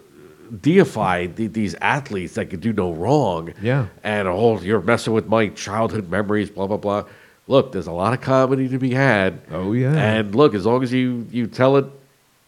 deified 0.62 1.36
the, 1.36 1.46
these 1.46 1.76
athletes 1.76 2.34
that 2.34 2.46
could 2.46 2.60
do 2.60 2.72
no 2.72 2.92
wrong. 2.92 3.54
Yeah. 3.62 3.86
And 4.02 4.26
oh, 4.26 4.60
you're 4.60 4.82
messing 4.82 5.12
with 5.12 5.26
my 5.26 5.48
childhood 5.50 6.10
memories, 6.10 6.50
blah 6.50 6.66
blah 6.66 6.76
blah. 6.76 7.04
Look, 7.46 7.70
there's 7.70 7.86
a 7.86 7.92
lot 7.92 8.12
of 8.12 8.20
comedy 8.20 8.68
to 8.68 8.78
be 8.78 8.92
had. 8.94 9.40
Oh, 9.50 9.72
yeah. 9.72 9.92
And 9.94 10.34
look, 10.34 10.54
as 10.54 10.66
long 10.66 10.82
as 10.82 10.92
you 10.92 11.26
you 11.30 11.46
tell 11.46 11.76
it 11.76 11.84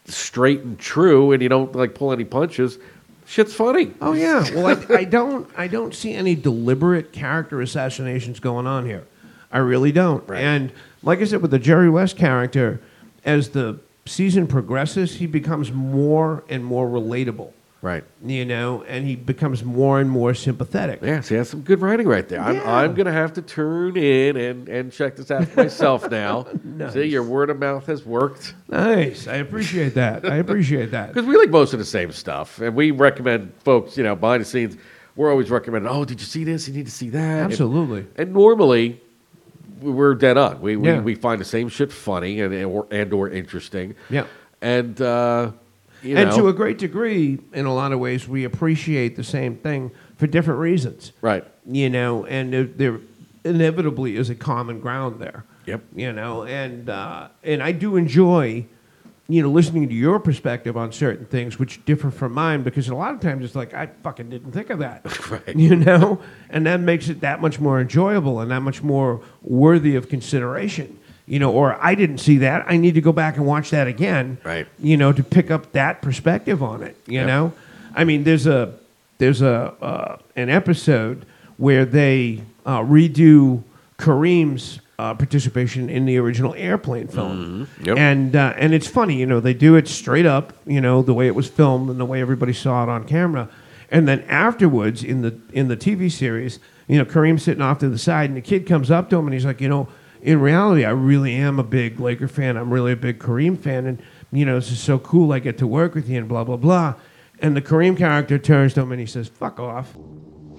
straight 0.05 0.61
and 0.61 0.77
true 0.79 1.31
and 1.31 1.41
you 1.41 1.49
don't 1.49 1.75
like 1.75 1.95
pull 1.95 2.11
any 2.11 2.23
punches, 2.23 2.77
shit's 3.25 3.53
funny. 3.53 3.93
Oh 4.01 4.13
yeah. 4.13 4.45
Well, 4.53 4.67
I, 4.67 4.95
I 4.95 5.03
don't. 5.03 5.49
I 5.57 5.67
don't 5.67 5.93
see 5.93 6.13
any 6.13 6.35
deliberate 6.35 7.11
character 7.11 7.61
assassinations 7.61 8.39
going 8.39 8.67
on 8.67 8.85
here. 8.85 9.05
I 9.51 9.59
really 9.59 9.91
don't. 9.91 10.27
Right. 10.27 10.41
And 10.41 10.71
like 11.03 11.19
I 11.19 11.25
said, 11.25 11.41
with 11.41 11.51
the 11.51 11.59
Jerry 11.59 11.89
West 11.89 12.17
character, 12.17 12.81
as 13.25 13.49
the 13.49 13.79
season 14.05 14.47
progresses, 14.47 15.15
he 15.15 15.27
becomes 15.27 15.71
more 15.71 16.43
and 16.49 16.63
more 16.65 16.87
relatable. 16.87 17.51
Right. 17.83 18.05
You 18.25 18.45
know, 18.45 18.81
and 18.83 19.05
he 19.05 19.17
becomes 19.17 19.61
more 19.61 19.99
and 19.99 20.09
more 20.09 20.33
sympathetic. 20.33 21.01
Yeah, 21.03 21.19
see, 21.19 21.35
that's 21.35 21.49
some 21.49 21.63
good 21.63 21.81
writing 21.81 22.07
right 22.07 22.25
there. 22.29 22.39
I'm, 22.39 22.55
Yeah. 22.55 22.75
I'm 22.77 22.93
going 22.93 23.07
to 23.07 23.11
have 23.11 23.33
to 23.33 23.41
turn 23.41 23.97
in 23.97 24.37
and, 24.37 24.69
and 24.69 24.89
check 24.89 25.17
this 25.17 25.29
out 25.29 25.45
for 25.49 25.63
myself 25.63 26.09
now. 26.09 26.47
See, 26.91 27.03
your 27.03 27.23
word 27.23 27.49
of 27.49 27.59
mouth 27.59 27.85
has 27.87 28.05
worked. 28.05 28.55
Nice. 28.69 29.27
I 29.27 29.35
appreciate 29.35 29.95
that. 29.95 30.23
I 30.25 30.37
appreciate 30.37 30.91
that. 30.91 31.07
Because 31.13 31.25
we 31.27 31.35
like 31.35 31.49
most 31.49 31.73
of 31.73 31.79
the 31.79 31.83
same 31.85 32.13
stuff. 32.13 32.59
And 32.61 32.73
we 32.73 32.91
recommend 32.91 33.51
folks, 33.65 33.97
you 33.97 34.03
know, 34.05 34.15
behind 34.15 34.39
the 34.41 34.45
scenes, 34.45 34.77
we're 35.17 35.29
always 35.29 35.51
recommending, 35.51 35.91
oh, 35.91 36.05
did 36.05 36.21
you 36.21 36.25
see 36.25 36.45
this? 36.45 36.69
You 36.69 36.73
need 36.73 36.85
to 36.85 36.91
see 36.91 37.09
that. 37.09 37.19
And- 37.43 37.51
Absolutely. 37.51 38.07
And, 38.15 38.31
normally, 38.33 39.01
we- 39.81 39.91
we're 39.91 40.15
dead 40.15 40.37
on. 40.37 40.61
We, 40.61 40.77
we, 40.77 40.87
Yeah. 40.87 41.01
we 41.01 41.15
find 41.15 41.41
the 41.41 41.45
same 41.45 41.67
shit 41.67 41.91
funny 41.91 42.39
and, 42.39 42.53
and, 42.53 42.65
or, 42.65 42.87
and 42.91 43.11
or 43.11 43.29
interesting. 43.29 43.95
Yeah. 44.09 44.23
And, 44.61 45.01
uh, 45.01 45.51
you 46.03 46.17
and 46.17 46.29
know, 46.29 46.37
to 46.37 46.47
a 46.47 46.53
great 46.53 46.77
degree, 46.77 47.39
in 47.53 47.65
a 47.65 47.73
lot 47.73 47.91
of 47.91 47.99
ways, 47.99 48.27
we 48.27 48.43
appreciate 48.43 49.15
the 49.15 49.23
same 49.23 49.55
thing 49.55 49.91
for 50.17 50.27
different 50.27 50.59
reasons. 50.59 51.13
right. 51.21 51.45
you 51.65 51.89
know, 51.89 52.25
and 52.25 52.53
there, 52.53 52.63
there 52.65 52.99
inevitably 53.43 54.15
is 54.15 54.29
a 54.29 54.35
common 54.35 54.79
ground 54.79 55.19
there. 55.19 55.45
Yep. 55.65 55.81
You 55.95 56.11
know, 56.11 56.43
and 56.43 56.89
uh, 56.89 57.29
and 57.43 57.63
I 57.63 57.71
do 57.71 57.95
enjoy, 57.95 58.65
you 59.29 59.41
know, 59.41 59.49
listening 59.49 59.87
to 59.87 59.95
your 59.95 60.19
perspective 60.19 60.75
on 60.75 60.91
certain 60.91 61.25
things 61.25 61.57
which 61.57 61.83
differ 61.85 62.11
from 62.11 62.33
mine 62.33 62.63
because 62.63 62.89
a 62.89 62.95
lot 62.95 63.13
of 63.13 63.21
times 63.21 63.45
it's 63.45 63.55
like 63.55 63.73
I 63.73 63.87
fucking 64.03 64.29
didn't 64.29 64.51
think 64.51 64.69
of 64.69 64.79
that. 64.79 65.05
Right. 65.29 65.55
You 65.55 65.77
know, 65.77 66.19
and 66.49 66.65
that 66.65 66.81
makes 66.81 67.07
it 67.07 67.21
that 67.21 67.41
much 67.41 67.59
more 67.59 67.79
enjoyable 67.79 68.41
and 68.41 68.51
that 68.51 68.61
much 68.61 68.83
more 68.83 69.21
worthy 69.41 69.95
of 69.95 70.09
consideration. 70.09 70.99
You 71.25 71.39
know, 71.39 71.51
or 71.51 71.77
I 71.81 71.95
didn't 71.95 72.17
see 72.17 72.39
that. 72.39 72.65
I 72.67 72.75
need 72.77 72.95
to 72.95 73.01
go 73.01 73.13
back 73.13 73.37
and 73.37 73.45
watch 73.45 73.69
that 73.69 73.87
again. 73.87 74.37
Right. 74.43 74.67
You 74.79 74.97
know, 74.97 75.13
to 75.13 75.23
pick 75.23 75.49
up 75.51 75.71
that 75.71 76.01
perspective 76.01 76.61
on 76.61 76.83
it. 76.83 76.97
You 77.07 77.19
Yep. 77.19 77.27
know, 77.27 77.53
I 77.95 78.03
mean, 78.03 78.23
there's 78.25 78.45
a 78.47 78.73
there's 79.19 79.41
a 79.41 79.73
uh, 79.81 80.17
an 80.35 80.49
episode 80.49 81.25
where 81.57 81.85
they 81.85 82.41
uh, 82.65 82.79
redo 82.81 83.63
Kareem's 83.97 84.79
uh, 84.99 85.13
participation 85.13 85.89
in 85.89 86.05
the 86.05 86.17
original 86.17 86.53
airplane 86.55 87.07
film, 87.07 87.67
Mm-hmm. 87.67 87.85
Yep. 87.85 87.97
and 87.97 88.35
uh, 88.35 88.53
and 88.57 88.73
it's 88.73 88.87
funny, 88.87 89.15
you 89.17 89.25
know, 89.25 89.39
they 89.39 89.53
do 89.53 89.75
it 89.75 89.87
straight 89.87 90.25
up, 90.25 90.53
you 90.65 90.81
know, 90.81 91.01
the 91.01 91.13
way 91.13 91.27
it 91.27 91.35
was 91.35 91.47
filmed 91.49 91.89
and 91.89 91.99
the 91.99 92.05
way 92.05 92.21
everybody 92.21 92.53
saw 92.53 92.83
it 92.83 92.89
on 92.89 93.05
camera, 93.05 93.49
and 93.89 94.07
then 94.07 94.21
afterwards 94.27 95.03
in 95.03 95.21
the 95.21 95.35
in 95.53 95.67
the 95.67 95.77
TV 95.77 96.11
series, 96.11 96.59
you 96.87 96.97
know, 96.97 97.05
Kareem's 97.05 97.43
sitting 97.43 97.61
off 97.61 97.79
to 97.79 97.89
the 97.89 97.97
side, 97.97 98.29
and 98.29 98.35
the 98.37 98.41
kid 98.41 98.67
comes 98.67 98.91
up 98.91 99.09
to 99.09 99.15
him 99.17 99.25
and 99.25 99.33
he's 99.33 99.45
like, 99.45 99.61
you 99.61 99.69
know, 99.69 99.87
in 100.23 100.39
reality, 100.41 100.85
I 100.85 100.91
really 100.91 101.33
am 101.35 101.59
a 101.59 101.63
big 101.63 101.99
Laker 101.99 102.27
fan. 102.27 102.57
I'm 102.57 102.71
really 102.73 102.93
a 102.93 102.95
big 102.95 103.19
Kareem 103.19 103.57
fan, 103.59 103.85
and 103.85 104.01
you 104.31 104.45
know, 104.45 104.55
this 104.55 104.71
is 104.71 104.79
so 104.79 104.97
cool. 104.99 105.31
I 105.33 105.39
get 105.39 105.57
to 105.59 105.67
work 105.67 105.93
with 105.93 106.09
you, 106.09 106.17
and 106.17 106.27
blah 106.27 106.43
blah 106.43 106.57
blah. 106.57 106.95
And 107.39 107.55
the 107.57 107.61
Kareem 107.61 107.97
character 107.97 108.37
turns 108.39 108.73
to 108.75 108.81
him 108.81 108.91
and 108.91 108.99
he 109.01 109.05
says, 109.05 109.27
"Fuck 109.27 109.59
off." 109.59 109.95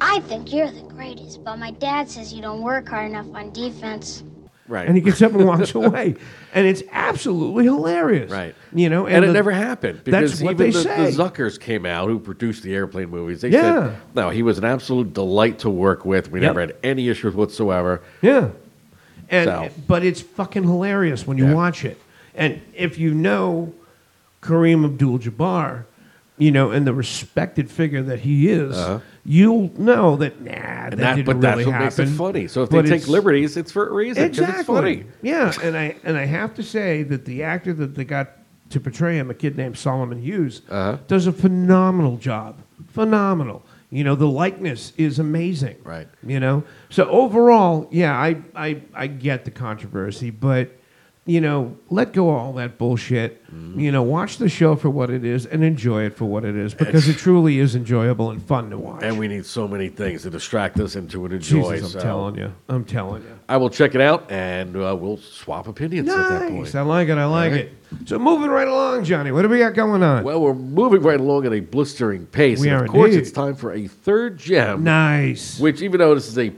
I 0.01 0.21
think 0.21 0.53
you're 0.53 0.71
the 0.71 0.83
greatest, 0.83 1.43
but 1.45 1.57
my 1.59 1.71
dad 1.71 2.11
says 2.11 2.33
you 2.33 2.43
don't 2.43 2.61
work 2.62 2.89
hard 2.89 3.11
enough 3.11 3.27
on 3.35 3.53
defense. 3.53 4.23
Right. 4.67 4.87
And 4.87 4.97
he 4.97 5.03
gets 5.03 5.21
up 5.23 5.33
and 5.35 5.47
walks 5.47 5.75
away, 5.75 6.15
and 6.55 6.67
it's 6.67 6.83
absolutely 6.93 7.65
hilarious. 7.65 8.31
Right. 8.31 8.55
You 8.75 8.89
know, 8.89 9.07
and, 9.07 9.23
it 9.25 9.29
the- 9.29 9.33
never 9.35 9.51
happened 9.51 10.03
because 10.05 10.31
That's 10.33 10.43
what 10.43 10.53
even 10.55 10.67
they 10.67 10.71
the, 10.73 10.83
say. 10.83 11.11
the 11.11 11.23
Zuckers 11.23 11.61
came 11.61 11.85
out 11.87 12.09
who 12.09 12.19
produced 12.19 12.62
the 12.62 12.75
airplane 12.75 13.11
movies. 13.11 13.43
They 13.43 13.51
Yeah. 13.51 13.89
said 13.91 13.97
no, 14.15 14.31
he 14.31 14.43
was 14.43 14.59
an 14.59 14.65
absolute 14.65 15.12
delight 15.15 15.59
to 15.61 15.71
work 15.71 16.05
with. 16.05 16.31
We 16.31 16.41
Yep. 16.41 16.49
never 16.49 16.61
had 16.61 16.77
any 16.83 17.09
issues 17.09 17.35
whatsoever. 17.35 18.03
Yeah. 18.23 18.49
And 19.31 19.49
So- 19.49 19.68
but 19.87 20.05
it's 20.05 20.20
fucking 20.20 20.62
hilarious 20.64 21.27
when 21.27 21.39
you 21.39 21.47
Yeah. 21.47 21.55
watch 21.55 21.85
it. 21.85 22.01
And 22.35 22.61
if 22.75 22.99
you 22.99 23.14
know 23.14 23.72
Kareem 24.43 24.85
Abdul-Jabbar, 24.85 25.85
you 26.37 26.51
know, 26.51 26.70
and 26.70 26.87
the 26.87 26.93
respected 26.93 27.70
figure 27.70 28.03
that 28.03 28.20
he 28.20 28.49
is, 28.49 28.77
Uh-huh. 28.77 28.99
you'll 29.25 29.70
know 29.79 30.16
that 30.16 30.41
nah, 30.43 30.51
that, 30.51 30.97
that, 30.99 31.14
didn't 31.16 31.27
but 31.27 31.41
that's 31.41 31.59
really 31.59 31.70
what 31.72 31.81
makes 31.81 31.99
it 31.99 32.09
funny. 32.09 32.49
So 32.49 32.64
if 32.64 32.70
But 32.70 32.85
they 32.87 32.99
take 32.99 33.09
liberties, 33.09 33.57
it's 33.57 33.70
for 33.72 33.89
a 33.89 33.93
reason. 33.93 34.25
exactly, 34.25 34.59
It's 34.59 34.66
funny. 34.66 35.05
yeah. 35.22 35.53
And 35.62 35.77
I 35.77 35.95
and 36.05 36.16
I 36.16 36.25
have 36.27 36.53
to 36.55 36.62
say 36.62 37.05
that 37.05 37.25
the 37.25 37.43
actor 37.45 37.72
that 37.75 37.95
they 37.95 38.05
got 38.05 38.33
to 38.70 38.81
portray 38.81 39.16
him, 39.16 39.31
a 39.31 39.35
kid 39.35 39.57
named 39.57 39.77
Solomon 39.79 40.20
Hughes, 40.20 40.62
Uh-huh. 40.68 40.97
does 41.07 41.27
a 41.29 41.33
phenomenal 41.33 42.16
job. 42.16 42.57
Phenomenal. 42.89 43.64
You 43.95 44.03
know, 44.03 44.16
the 44.16 44.26
likeness 44.26 44.92
is 44.97 45.20
amazing. 45.20 45.76
Right. 45.84 46.09
You 46.26 46.40
know, 46.40 46.64
so 46.88 47.09
overall, 47.09 47.86
yeah, 47.92 48.18
I 48.18 48.42
I 48.57 48.82
I 48.92 49.07
get 49.07 49.45
the 49.45 49.53
controversy, 49.53 50.30
but 50.30 50.72
you 51.27 51.41
know, 51.41 51.77
let 51.89 52.12
go 52.12 52.29
of 52.31 52.37
all 52.37 52.53
that 52.55 52.77
bullshit. 52.77 53.45
Mm-hmm. 53.47 53.81
You 53.81 53.93
know, 53.93 54.03
watch 54.03 54.37
the 54.39 54.49
show 54.49 54.77
for 54.77 54.91
what 54.91 55.11
it 55.11 55.25
is 55.25 55.47
and 55.47 55.64
enjoy 55.64 56.05
it 56.05 56.16
for 56.16 56.27
what 56.27 56.45
it 56.45 56.55
is 56.55 56.75
because 56.75 57.09
it 57.09 57.16
truly 57.16 57.61
is 57.61 57.75
enjoyable 57.75 58.31
and 58.31 58.43
fun 58.43 58.70
to 58.70 58.79
watch. 58.79 59.03
And 59.03 59.18
we 59.18 59.29
need 59.29 59.47
so 59.47 59.66
many 59.66 59.89
things 59.89 60.22
to 60.22 60.31
distract 60.31 60.79
us 60.81 60.97
and 60.97 61.11
to 61.11 61.25
enjoy. 61.25 61.72
Jesus, 61.72 61.95
I'm 61.95 62.01
so 62.01 62.07
telling 62.07 62.37
you, 62.37 62.53
I'm 62.68 62.85
telling 62.85 63.22
you. 63.22 63.39
I 63.49 63.57
will 63.57 63.70
check 63.70 63.95
it 63.95 64.01
out 64.01 64.31
and 64.31 64.77
uh, 64.77 64.97
we'll 64.99 65.18
swap 65.18 65.66
opinions 65.66 66.09
at 66.11 66.16
that 66.16 66.49
point. 66.51 66.64
Nice. 66.64 66.75
I 66.75 66.83
like 66.83 67.09
it. 67.09 67.16
I 67.16 67.27
like 67.27 67.53
All 67.53 67.59
it. 67.59 67.72
So 68.07 68.18
moving 68.18 68.51
right 68.51 68.68
along, 68.68 69.05
Johnny. 69.05 69.31
What 69.31 69.43
do 69.43 69.49
we 69.49 69.59
got 69.59 69.75
going 69.75 70.03
on? 70.03 70.25
Well, 70.25 70.41
we're 70.41 70.55
moving 70.55 71.01
right 71.03 71.20
along 71.20 71.47
at 71.47 71.53
a 71.53 71.61
blistering 71.61 72.27
pace. 72.27 72.61
We 72.61 72.68
and 72.68 72.81
are 72.81 72.85
of 72.85 72.91
course, 72.91 73.11
indeed. 73.11 73.20
it's 73.20 73.31
time 73.31 73.55
for 73.55 73.72
a 73.72 73.87
third 73.87 74.37
gem. 74.39 74.83
Nice. 74.83 75.61
Which, 75.61 75.81
even 75.81 76.01
though 76.01 76.14
this 76.14 76.27
is 76.27 76.39
a 76.39 76.51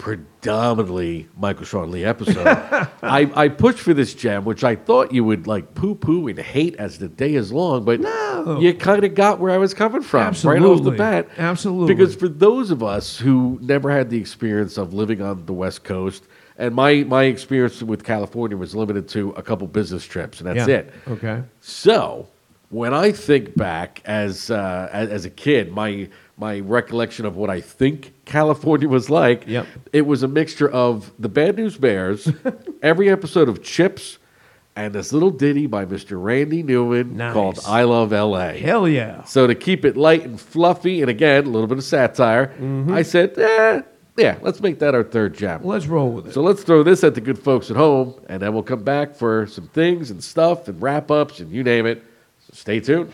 predominantly 0.47 1.29
Michael 1.39 1.65
Sean 1.65 1.91
Lee 1.91 2.05
episode, 2.05 2.47
I, 3.03 3.31
I 3.35 3.49
pushed 3.49 3.79
for 3.81 3.95
this 3.95 4.15
gem, 4.15 4.45
which 4.45 4.65
I 4.65 4.77
thought 4.77 5.13
you 5.13 5.25
would 5.25 5.47
like 5.47 5.75
poo 5.75 5.95
poo 5.95 6.29
and 6.29 6.39
hate 6.39 6.77
as 6.77 6.99
the 6.99 7.09
day 7.09 7.35
is 7.35 7.53
long, 7.53 7.85
but 7.85 8.01
No. 8.01 8.59
you 8.61 8.73
kind 8.75 9.05
of 9.05 9.15
got 9.15 9.41
where 9.41 9.53
I 9.53 9.59
was 9.59 9.75
coming 9.75 10.03
from 10.03 10.35
right 10.45 10.63
off 10.63 10.83
the 10.85 10.93
bat. 10.93 11.29
Absolutely. 11.37 11.95
Because 11.95 12.15
for 12.15 12.29
those 12.29 12.71
of 12.71 12.83
us 12.83 13.19
who 13.19 13.59
never 13.61 13.91
had 13.91 14.11
the 14.11 14.19
experience 14.19 14.77
of 14.79 14.95
living 14.95 15.21
on 15.21 15.45
the 15.47 15.53
West 15.53 15.85
Coast, 15.85 16.25
and 16.59 16.75
my, 16.75 17.05
my 17.05 17.25
experience 17.25 17.83
with 17.83 18.03
California 18.05 18.57
was 18.57 18.75
limited 18.75 19.09
to 19.09 19.31
a 19.31 19.43
couple 19.43 19.67
business 19.67 20.05
trips, 20.05 20.41
and 20.41 20.49
that's 20.49 20.69
Yeah. 20.69 20.77
it. 20.77 20.93
Okay. 21.09 21.43
So, 21.61 22.29
when 22.71 22.95
I 22.95 23.13
think 23.13 23.55
back 23.57 24.01
as 24.07 24.51
uh, 24.51 24.89
as, 24.93 25.09
as 25.11 25.25
a 25.25 25.31
kid, 25.31 25.71
my 25.73 26.09
my 26.39 26.61
recollection 26.61 27.25
of 27.27 27.37
what 27.37 27.49
I 27.51 27.61
think 27.61 28.13
California 28.27 28.89
was 28.89 29.09
like, 29.09 29.45
Yep. 29.47 29.67
it 29.93 30.07
was 30.07 30.23
a 30.23 30.29
mixture 30.29 30.69
of 30.69 31.11
the 31.19 31.29
Bad 31.29 31.57
News 31.57 31.77
Bears, 31.79 32.29
every 32.83 33.09
episode 33.09 33.49
of 33.49 33.63
Chips, 33.63 34.19
and 34.77 34.95
this 34.95 35.13
little 35.15 35.31
ditty 35.31 35.67
by 35.67 35.87
Mr. 35.87 36.23
Randy 36.23 36.63
Newman 36.63 37.17
Nice. 37.17 37.33
called 37.33 37.59
"I 37.67 37.85
Love 37.85 38.13
L.A." 38.13 38.59
Hell 38.59 38.87
yeah. 38.87 39.25
So 39.25 39.47
to 39.47 39.55
keep 39.55 39.87
it 39.87 39.97
light 39.97 40.25
and 40.25 40.39
fluffy, 40.39 41.01
and 41.01 41.09
again 41.09 41.47
a 41.47 41.49
little 41.49 41.67
bit 41.67 41.79
of 41.79 41.85
satire, 41.85 42.49
Mm-hmm. 42.49 42.93
I 42.93 43.01
said, 43.01 43.39
eh, 43.39 43.81
yeah, 44.19 44.37
let's 44.43 44.61
make 44.61 44.79
that 44.81 44.95
our 44.95 45.03
third 45.05 45.35
gem. 45.35 45.65
Let's 45.65 45.87
roll 45.87 46.11
with 46.11 46.27
it. 46.29 46.35
So 46.35 46.43
let's 46.43 46.63
throw 46.63 46.83
this 46.83 47.03
at 47.05 47.15
the 47.15 47.21
good 47.23 47.39
folks 47.39 47.71
at 47.71 47.77
home, 47.77 48.15
and 48.29 48.43
then 48.43 48.53
we'll 48.53 48.63
come 48.63 48.83
back 48.83 49.15
for 49.15 49.47
some 49.47 49.69
things 49.69 50.11
and 50.11 50.23
stuff 50.23 50.69
and 50.69 50.81
wrap 50.83 51.11
ups 51.11 51.41
and 51.41 51.51
you 51.51 51.63
name 51.65 51.87
it. 51.87 52.03
So 52.47 52.51
stay 52.53 52.81
tuned. 52.81 53.11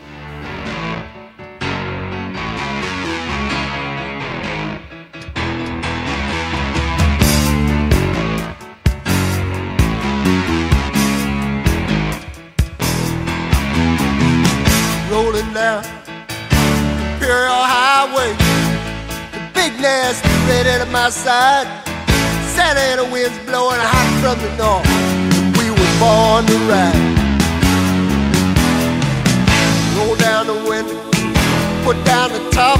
My. 21.03 21.09
Santa 22.55 22.79
Ana 22.79 23.03
winds 23.11 23.37
blowing 23.39 23.79
hot 23.81 24.07
from 24.23 24.39
the 24.39 24.51
north. 24.55 24.87
We 25.59 25.67
were 25.67 25.93
born 25.99 26.45
to 26.47 26.57
ride. 26.71 26.95
Roll 29.97 30.15
down 30.15 30.47
the 30.47 30.59
window, 30.69 30.95
put 31.83 31.97
down 32.05 32.31
the 32.31 32.39
top. 32.51 32.79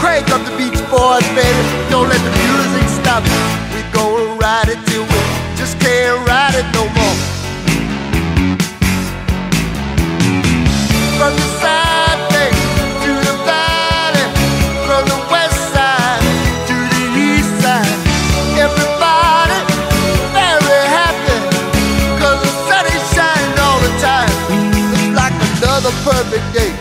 Crank 0.00 0.28
up 0.30 0.42
the 0.46 0.54
Beach 0.58 0.80
Boys, 0.90 1.26
baby. 1.38 1.62
Don't 1.90 2.08
let 2.08 2.18
the 2.26 2.34
music 2.42 2.88
stop. 2.88 3.22
We 3.70 3.82
gonna 3.92 4.34
ride 4.40 4.68
it 4.68 4.80
till 4.90 5.04
we 5.04 5.20
just 5.54 5.78
can't 5.78 6.18
ride 6.26 6.54
it 6.54 6.66
no 6.74 6.88
more. 6.90 7.27
Another 26.38 26.60
perfect 26.60 26.77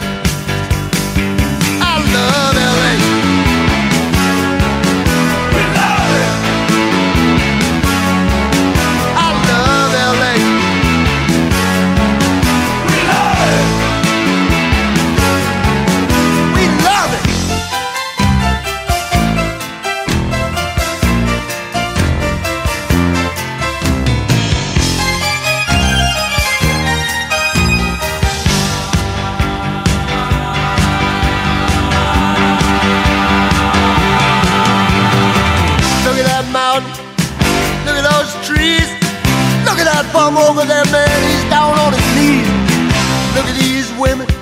At 40.28 40.38
over 40.38 40.65
there, 40.65 40.84
man. 40.91 41.32
He's 41.32 41.49
down 41.49 41.80
on 41.80 41.93
his 41.93 42.15
knees. 42.15 42.47
Look 43.34 43.45
at 43.45 43.55
these 43.55 43.93
women. 43.97 44.37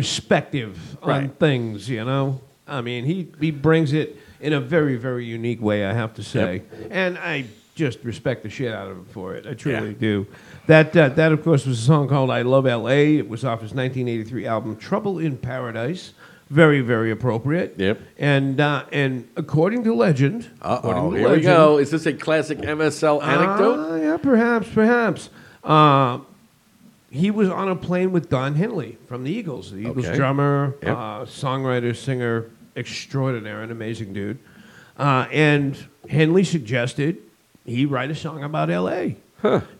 Perspective 0.00 0.96
on 1.02 1.08
Right. 1.08 1.30
things. 1.38 1.88
You 1.88 2.04
know, 2.04 2.40
I 2.66 2.80
mean, 2.80 3.04
he 3.04 3.28
he 3.40 3.50
brings 3.50 3.92
it 3.92 4.16
in 4.40 4.52
a 4.52 4.60
very, 4.60 4.96
very 4.96 5.24
unique 5.24 5.60
way. 5.62 5.84
I 5.84 5.92
have 5.92 6.14
to 6.14 6.22
say, 6.22 6.62
and 6.90 7.18
I 7.18 7.44
just 7.74 7.98
respect 8.04 8.42
the 8.42 8.50
shit 8.50 8.72
out 8.72 8.88
of 8.90 8.96
him 8.98 9.04
for 9.10 9.34
it. 9.34 9.46
I 9.46 9.54
truly 9.54 9.88
Yeah. 9.88 10.08
do. 10.08 10.26
That 10.66 10.96
uh, 10.96 11.08
that 11.10 11.32
of 11.32 11.42
course 11.42 11.66
was 11.66 11.78
a 11.80 11.82
song 11.82 12.08
called 12.08 12.30
"I 12.30 12.42
Love 12.42 12.66
L.A." 12.66 13.16
It 13.18 13.28
was 13.28 13.44
off 13.44 13.60
his 13.62 13.74
1983 13.74 14.46
album 14.46 14.76
"Trouble 14.76 15.18
in 15.18 15.36
Paradise." 15.36 16.12
Very, 16.50 16.80
very 16.80 17.12
appropriate. 17.12 17.74
Yep. 17.76 18.00
And 18.18 18.60
uh, 18.60 18.82
and 18.92 19.28
according 19.36 19.84
to 19.84 19.94
legend, 19.94 20.48
according 20.60 21.02
oh, 21.02 21.10
to 21.12 21.16
here 21.16 21.28
we 21.28 21.34
legend- 21.36 21.44
go. 21.56 21.78
Is 21.78 21.90
this 21.90 22.06
a 22.06 22.12
classic 22.12 22.58
MSL 22.58 23.22
anecdote? 23.22 23.78
Ah, 23.78 23.96
yeah, 23.96 24.16
perhaps, 24.16 24.68
perhaps. 24.74 25.30
Uh, 25.62 26.18
he 27.10 27.30
was 27.30 27.48
on 27.48 27.68
a 27.68 27.76
plane 27.76 28.12
with 28.12 28.28
Don 28.30 28.54
Henley 28.54 28.96
from 29.06 29.24
the 29.24 29.30
Eagles, 29.32 29.72
the 29.72 29.78
Eagles 29.78 30.06
Okay. 30.06 30.16
drummer, 30.16 30.74
Yep. 30.82 30.96
uh, 30.96 31.20
songwriter, 31.24 31.94
singer 31.96 32.46
extraordinary, 32.76 33.64
an 33.64 33.70
amazing 33.70 34.12
dude. 34.12 34.38
Uh, 34.98 35.26
and 35.32 35.76
Henley 36.08 36.44
suggested 36.44 37.18
he 37.64 37.84
write 37.86 38.10
a 38.10 38.14
song 38.14 38.42
about 38.44 38.70
L.A. 38.70 39.16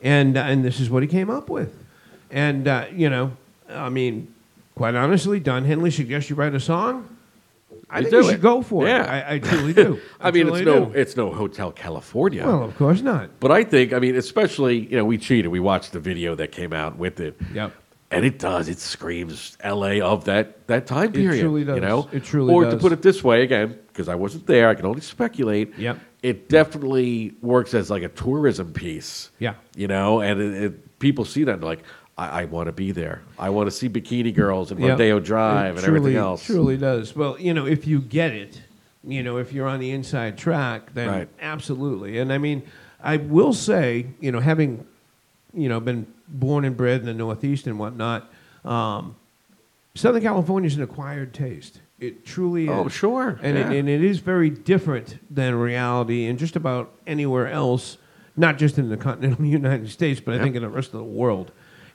And 0.03 0.37
uh, 0.37 0.41
and 0.41 0.64
this 0.64 0.81
is 0.81 0.89
what 0.91 1.03
he 1.03 1.09
came 1.09 1.28
up 1.31 1.49
with. 1.51 1.74
And 2.31 2.66
uh, 2.66 2.87
you 2.95 3.11
know, 3.11 3.33
I 3.68 3.91
mean, 3.91 4.33
quite 4.74 4.95
honestly, 4.95 5.39
Don 5.39 5.64
Henley 5.64 5.91
suggests 5.91 6.31
you 6.31 6.37
write 6.37 6.55
a 6.55 6.61
song. 6.61 7.07
I 7.91 7.99
think 8.01 8.11
do 8.11 8.16
you 8.18 8.22
should 8.24 8.34
it. 8.34 8.41
go 8.41 8.62
for 8.62 8.86
Yeah. 8.86 9.03
it. 9.03 9.09
I, 9.09 9.34
I 9.34 9.38
truly 9.38 9.72
do. 9.72 10.01
I 10.20 10.30
mean, 10.30 10.49
it's 10.49 10.61
no, 10.61 10.86
do. 10.86 10.93
it's 10.99 11.16
no 11.16 11.32
Hotel 11.32 11.72
California. 11.72 12.45
Well, 12.47 12.62
of 12.64 12.76
course 12.76 13.03
not. 13.03 13.41
But 13.41 13.51
I 13.51 13.64
think, 13.64 13.93
I 13.93 13.99
mean, 13.99 14.16
especially, 14.16 14.78
you 14.86 14.97
know, 14.97 15.05
we 15.05 15.18
cheated. 15.18 15.51
We 15.51 15.61
watched 15.61 15.93
the 15.93 16.01
video 16.01 16.34
that 16.36 16.53
came 16.53 16.72
out 16.72 16.97
with 16.97 17.20
it. 17.20 17.36
Yep. 17.53 17.72
And 18.12 18.24
it 18.24 18.38
does. 18.41 18.68
It 18.68 18.78
screams 18.80 19.57
L.A. 19.61 20.01
of 20.01 20.24
that, 20.24 20.66
that 20.66 20.86
time 20.86 21.11
It 21.11 21.14
period. 21.14 21.41
truly 21.43 21.64
does. 21.64 21.76
You 21.76 21.80
know? 21.80 22.09
It 22.12 22.24
truly 22.24 22.53
does. 22.53 22.64
or 22.66 22.70
to 22.70 22.76
put 22.76 22.91
it 22.93 23.03
this 23.03 23.22
way, 23.22 23.43
again, 23.43 23.78
because 23.88 24.09
I 24.09 24.16
wasn't 24.16 24.47
there, 24.47 24.68
I 24.68 24.74
can 24.74 24.84
only 24.86 25.01
speculate. 25.01 25.78
Yep. 25.78 25.99
It 26.22 26.49
definitely 26.49 27.34
works 27.41 27.72
as 27.72 27.88
like 27.91 28.03
a 28.03 28.09
tourism 28.09 28.72
piece. 28.72 29.30
Yeah. 29.38 29.55
You 29.76 29.86
know, 29.88 30.20
and 30.20 30.41
it, 30.41 30.62
it, 30.64 30.99
people 30.99 31.24
see 31.24 31.45
that 31.45 31.53
and 31.53 31.62
they're 31.62 31.68
like, 31.70 31.82
I, 32.21 32.43
I 32.43 32.45
want 32.45 32.66
to 32.66 32.73
be 32.73 32.93
there. 32.93 33.23
I 33.39 33.49
want 33.49 33.66
to 33.68 33.71
see 33.71 33.89
bikini 33.89 34.35
girls 34.35 34.71
and 34.71 34.79
Yep. 34.79 34.91
Rodeo 34.99 35.21
Drive 35.21 35.77
It 35.77 35.79
and 35.79 35.85
truly, 35.85 35.99
everything 35.99 36.16
else. 36.18 36.43
It 36.43 36.53
truly 36.53 36.77
does. 36.77 37.16
Well, 37.16 37.41
you 37.41 37.55
know, 37.55 37.66
if 37.66 37.87
you 37.87 38.01
get 38.01 38.33
it, 38.33 38.61
you 39.03 39.23
know, 39.23 39.39
if 39.39 39.53
you're 39.55 39.66
on 39.66 39.81
the 39.81 39.91
inside 39.91 40.37
track, 40.37 40.93
then 40.93 41.09
Right. 41.09 41.29
absolutely. 41.41 42.18
And 42.18 42.31
I 42.33 42.37
mean, 42.39 42.62
I 43.03 43.16
will 43.16 43.55
say, 43.55 44.07
you 44.21 44.31
know, 44.31 44.41
having, 44.41 44.85
you 45.55 45.71
know, 45.71 45.81
been 45.81 46.07
born 46.29 46.66
and 46.66 46.77
bred 46.77 47.01
in 47.01 47.07
the 47.07 47.14
Northeast 47.14 47.66
and 47.66 47.79
whatnot, 47.79 48.31
um, 48.66 49.16
Southern 49.95 50.23
California 50.23 50.66
is 50.68 50.77
an 50.77 50.83
acquired 50.83 51.33
taste. 51.33 51.81
It 51.99 52.25
truly 52.27 52.64
is. 52.64 52.71
Oh, 52.71 52.89
sure. 52.89 53.39
And, 53.43 53.57
Yeah. 53.57 53.71
it, 53.71 53.79
and 53.79 53.89
it 53.89 54.05
is 54.05 54.18
very 54.18 54.51
different 54.51 55.18
than 55.35 55.55
reality 55.55 56.27
in 56.27 56.37
just 56.37 56.55
about 56.57 56.93
anywhere 57.07 57.49
else, 57.49 57.97
not 58.37 58.59
just 58.59 58.79
in 58.79 58.91
the 58.91 58.97
continental 58.99 59.45
United 59.61 59.89
States, 59.91 60.21
but 60.21 60.33
I 60.33 60.35
Yep. 60.37 60.43
think 60.45 60.57
in 60.57 60.62
the 60.62 60.68
rest 60.68 60.89
of 60.93 60.99
the 60.99 61.05
world. 61.05 61.51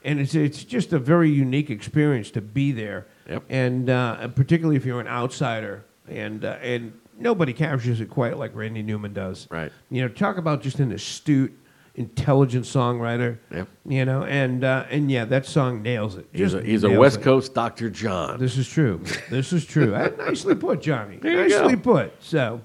And 0.06 0.20
it's, 0.20 0.36
it's 0.36 0.64
just 0.64 0.94
a 0.94 1.00
very 1.00 1.30
unique 1.30 1.70
experience 1.70 2.32
to 2.32 2.42
be 2.42 2.72
there. 2.72 3.08
Yep. 3.28 3.44
And 3.50 3.90
uh, 3.90 4.28
particularly 4.30 4.78
if 4.78 4.86
you're 4.86 5.02
an 5.02 5.08
outsider. 5.08 5.84
And, 6.08 6.46
uh, 6.46 6.60
and 6.62 6.94
nobody 7.18 7.52
captures 7.52 8.00
it 8.00 8.10
quite 8.10 8.38
like 8.38 8.56
Randy 8.56 8.84
Newman 8.84 9.14
does. 9.14 9.48
Right. 9.50 9.72
You 9.90 10.04
know, 10.04 10.08
talk 10.08 10.38
about 10.38 10.62
just 10.62 10.80
an 10.80 10.92
astute, 10.92 11.58
intelligent 11.96 12.66
songwriter. 12.66 13.40
Yep. 13.52 13.68
You 13.88 14.06
know, 14.06 14.24
and, 14.24 14.64
uh, 14.64 14.86
and 14.92 15.10
yeah, 15.10 15.26
that 15.26 15.48
song 15.48 15.82
nails 15.82 16.18
it. 16.18 16.28
He's 16.32 16.52
Just 16.52 16.64
a, 16.64 16.68
he's 16.68 16.84
a 16.84 16.90
West 16.92 17.20
it. 17.20 17.24
Coast 17.24 17.56
Dr. 17.56 17.90
John. 17.90 18.40
This 18.40 18.58
is 18.58 18.70
true. 18.70 19.02
This 19.30 19.54
is 19.54 19.66
true. 19.66 19.92
Nicely 20.18 20.54
put, 20.56 20.82
Johnny. 20.82 21.18
There 21.18 21.48
Nicely 21.48 21.76
put. 21.76 22.14
So, 22.22 22.62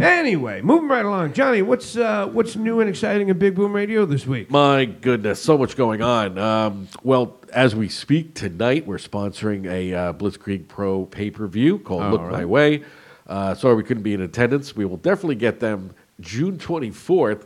anyway, 0.00 0.60
moving 0.62 0.88
right 0.88 1.04
along, 1.04 1.32
Johnny. 1.32 1.62
What's 1.62 1.96
uh, 1.96 2.26
what's 2.28 2.56
new 2.56 2.80
and 2.80 2.88
exciting 2.88 3.28
in 3.28 3.38
Big 3.38 3.54
Boom 3.54 3.72
Radio 3.72 4.04
this 4.06 4.26
week? 4.26 4.50
My 4.50 4.84
goodness, 4.84 5.40
so 5.42 5.58
much 5.58 5.76
going 5.76 6.02
on. 6.02 6.38
Um, 6.38 6.88
well, 7.02 7.38
as 7.52 7.74
we 7.74 7.88
speak 7.88 8.34
tonight, 8.34 8.86
we're 8.86 8.96
sponsoring 8.98 9.66
a 9.70 9.94
uh, 9.94 10.12
Blitzkrieg 10.12 10.68
Pro 10.68 11.06
pay 11.06 11.30
per 11.30 11.46
view 11.46 11.78
called 11.78 12.02
All 12.02 12.10
Look 12.10 12.22
right. 12.22 12.32
My 12.32 12.44
Way. 12.44 12.82
Uh, 13.26 13.54
sorry 13.54 13.74
we 13.76 13.84
couldn't 13.84 14.02
be 14.02 14.14
in 14.14 14.20
attendance. 14.20 14.74
We 14.74 14.84
will 14.84 14.96
definitely 14.96 15.36
get 15.36 15.60
them 15.60 15.94
June 16.20 16.58
24th. 16.58 17.44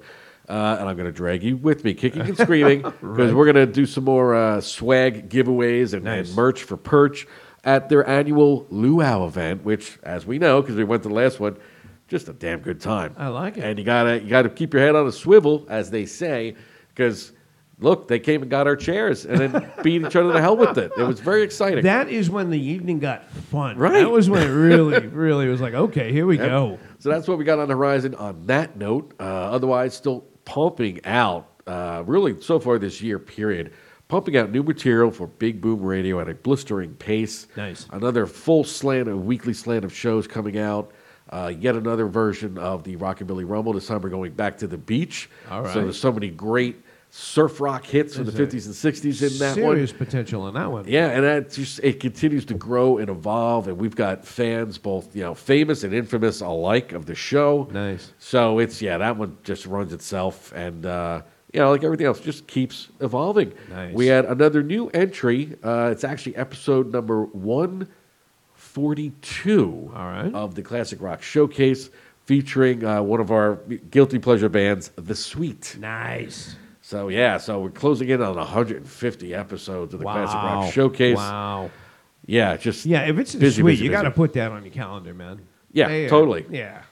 Uh, 0.49 0.77
and 0.79 0.89
I'm 0.89 0.95
going 0.97 1.07
to 1.07 1.13
drag 1.13 1.43
you 1.43 1.57
with 1.57 1.83
me, 1.83 1.93
kicking 1.93 2.23
and 2.23 2.37
screaming, 2.39 2.83
because 2.83 3.03
Right. 3.03 3.35
we're 3.35 3.53
going 3.53 3.57
to 3.57 3.67
do 3.67 3.85
some 3.85 4.05
more 4.05 4.33
uh, 4.33 4.61
swag 4.61 5.29
giveaways 5.29 5.93
and, 5.93 6.07
and 6.07 6.33
merch 6.37 6.63
for 6.63 6.77
Perch 6.77 7.27
at 7.65 7.89
their 7.89 8.09
annual 8.09 8.65
Luau 8.71 9.27
event, 9.27 9.65
which, 9.65 9.99
as 10.05 10.25
we 10.25 10.39
know, 10.39 10.61
because 10.63 10.77
we 10.77 10.85
went 10.85 11.03
to 11.03 11.09
the 11.09 11.15
last 11.17 11.41
one, 11.41 11.57
just 12.09 12.29
a 12.29 12.33
damn 12.33 12.61
good 12.61 12.81
time. 12.81 13.15
I 13.19 13.29
like 13.29 13.57
it. 13.57 13.65
And 13.65 13.79
you 13.79 13.85
gotta 13.85 14.21
you 14.23 14.29
gotta 14.29 14.49
keep 14.49 14.73
your 14.73 14.83
head 14.83 14.95
on 14.95 15.07
a 15.07 15.13
swivel, 15.13 15.67
as 15.69 15.91
they 15.91 16.07
say, 16.07 16.55
because 16.89 17.33
look, 17.79 18.09
they 18.09 18.19
came 18.19 18.41
and 18.43 18.51
got 18.51 18.67
our 18.67 18.77
chairs 18.77 19.27
and 19.27 19.39
then 19.39 19.71
beat 19.83 20.03
each 20.03 20.17
other 20.17 20.33
to 20.33 20.41
hell 20.41 20.57
with 20.57 20.79
it. 20.79 20.93
It 20.97 21.03
was 21.03 21.21
very 21.21 21.43
exciting. 21.43 21.85
That 21.85 22.09
is 22.09 22.31
when 22.31 22.49
the 22.51 22.59
evening 22.61 23.01
got 23.01 23.31
fun. 23.31 23.77
Right. 23.77 23.93
That 24.01 24.11
was 24.11 24.31
when 24.31 24.43
it 24.43 24.51
really, 24.53 25.07
really 25.09 25.49
was 25.49 25.61
like, 25.61 25.75
okay, 25.75 26.11
here 26.13 26.27
we 26.27 26.39
Yep. 26.39 26.49
go. 26.49 26.79
So 27.01 27.11
that's 27.11 27.29
what 27.29 27.37
we 27.39 27.45
got 27.45 27.59
on 27.59 27.69
the 27.69 27.75
horizon. 27.75 28.15
On 28.15 28.47
that 28.47 28.77
note, 28.79 29.13
uh, 29.21 29.23
otherwise, 29.25 29.95
still 29.95 30.21
pumping 30.47 31.05
out. 31.05 31.49
Uh, 31.67 32.03
really, 32.07 32.41
so 32.41 32.59
far 32.61 32.79
this 32.79 33.03
year, 33.03 33.19
period. 33.19 33.73
Pumping 34.09 34.37
out 34.37 34.53
new 34.53 34.63
material 34.63 35.11
for 35.11 35.27
Big 35.27 35.61
Boom 35.61 35.83
Radio 35.83 36.21
at 36.21 36.29
a 36.29 36.35
blistering 36.35 36.95
pace. 36.95 37.49
Nice. 37.57 37.89
Another 37.91 38.25
full 38.25 38.63
slant, 38.63 39.09
a 39.09 39.17
weekly 39.17 39.53
slant 39.53 39.85
of 39.85 39.93
shows 39.93 40.29
coming 40.29 40.57
out. 40.59 40.93
Uh, 41.31 41.53
yet 41.59 41.75
another 41.75 42.07
version 42.07 42.57
of 42.59 42.85
the 42.85 42.97
Rockabilly 42.97 43.49
Rumble. 43.49 43.73
This 43.73 43.87
time 43.87 44.01
we're 44.01 44.11
going 44.11 44.33
back 44.33 44.59
to 44.59 44.67
the 44.67 44.79
beach. 44.79 45.29
All 45.51 45.63
right. 45.63 45.75
So 45.75 45.83
there's 45.83 45.99
so 45.99 46.13
many 46.13 46.29
great 46.29 46.83
surf 47.11 47.61
rock 47.61 47.85
hits 47.85 48.17
from 48.17 48.27
the 48.27 48.31
There's 48.31 48.55
a 48.55 48.59
50s 48.59 48.87
and 48.87 48.95
60s 48.95 49.33
in 49.33 49.39
that 49.39 49.47
one. 49.63 49.75
Serious 49.75 49.93
potential 49.93 50.47
in 50.49 50.55
that 50.55 50.71
one. 50.71 50.85
Yeah, 50.87 51.09
and 51.09 51.25
that 51.25 51.51
just 51.51 51.81
it 51.83 51.99
continues 51.99 52.45
to 52.47 52.55
grow 52.55 52.99
and 52.99 53.09
evolve, 53.09 53.69
and 53.69 53.79
we've 53.79 53.97
got 53.97 54.25
fans 54.25 54.79
both 54.79 55.15
you 55.17 55.23
know 55.23 55.35
famous 55.35 55.83
and 55.83 55.95
infamous 55.95 56.41
alike 56.41 56.93
of 56.93 57.07
the 57.07 57.15
show. 57.15 57.69
Nice. 57.73 58.13
So 58.19 58.59
it's 58.59 58.83
yeah, 58.83 58.99
that 58.99 59.17
one 59.17 59.39
just 59.43 59.67
runs 59.67 59.93
itself, 59.93 60.53
and 60.55 60.85
uh, 60.85 61.23
you 61.53 61.61
know 61.61 61.71
like 61.71 61.85
everything 61.85 62.07
else, 62.07 62.21
just 62.21 62.47
keeps 62.47 62.89
evolving. 63.01 63.53
Nice. 63.71 63.95
We 63.95 64.07
had 64.07 64.27
another 64.27 64.63
new 64.63 64.89
entry. 64.89 65.57
Uh, 65.63 65.91
it's 65.93 66.05
actually 66.05 66.37
episode 66.37 66.93
number 66.93 67.25
one 67.25 67.89
forty-two. 68.77 69.91
All 69.97 70.05
right. 70.05 70.35
Of 70.35 70.55
the 70.55 70.61
Classic 70.61 71.01
Rock 71.01 71.23
Showcase, 71.23 71.89
featuring 72.27 72.85
uh, 72.85 73.01
one 73.01 73.21
of 73.21 73.31
our 73.31 73.55
guilty 73.91 74.19
pleasure 74.19 74.51
bands, 74.51 74.91
The 74.97 75.15
Sweet. 75.15 75.77
Nice. 75.81 76.57
So 76.83 77.09
yeah, 77.09 77.39
so 77.39 77.61
we're 77.61 77.71
closing 77.71 78.11
in 78.11 78.21
on 78.21 78.37
150 78.37 79.35
episodes 79.35 79.95
of 79.95 80.01
the 80.01 80.05
Classic 80.05 80.35
Rock 80.35 80.73
Showcase. 80.75 81.17
Wow. 81.17 81.71
Yeah, 82.27 82.59
just 82.59 82.85
Yeah, 82.85 83.09
if 83.09 83.19
it's 83.19 83.35
a 83.35 83.39
busy, 83.39 83.63
sweet, 83.63 83.73
busy, 83.73 83.85
you 83.87 83.91
got 83.91 84.03
to 84.03 84.11
put 84.11 84.35
that 84.35 84.53
on 84.53 84.63
your 84.63 84.75
calendar, 84.75 85.15
man. 85.15 85.41
Yeah, 85.73 85.89
There. 85.89 86.09
totally. 86.11 86.45
Yeah. 86.51 86.83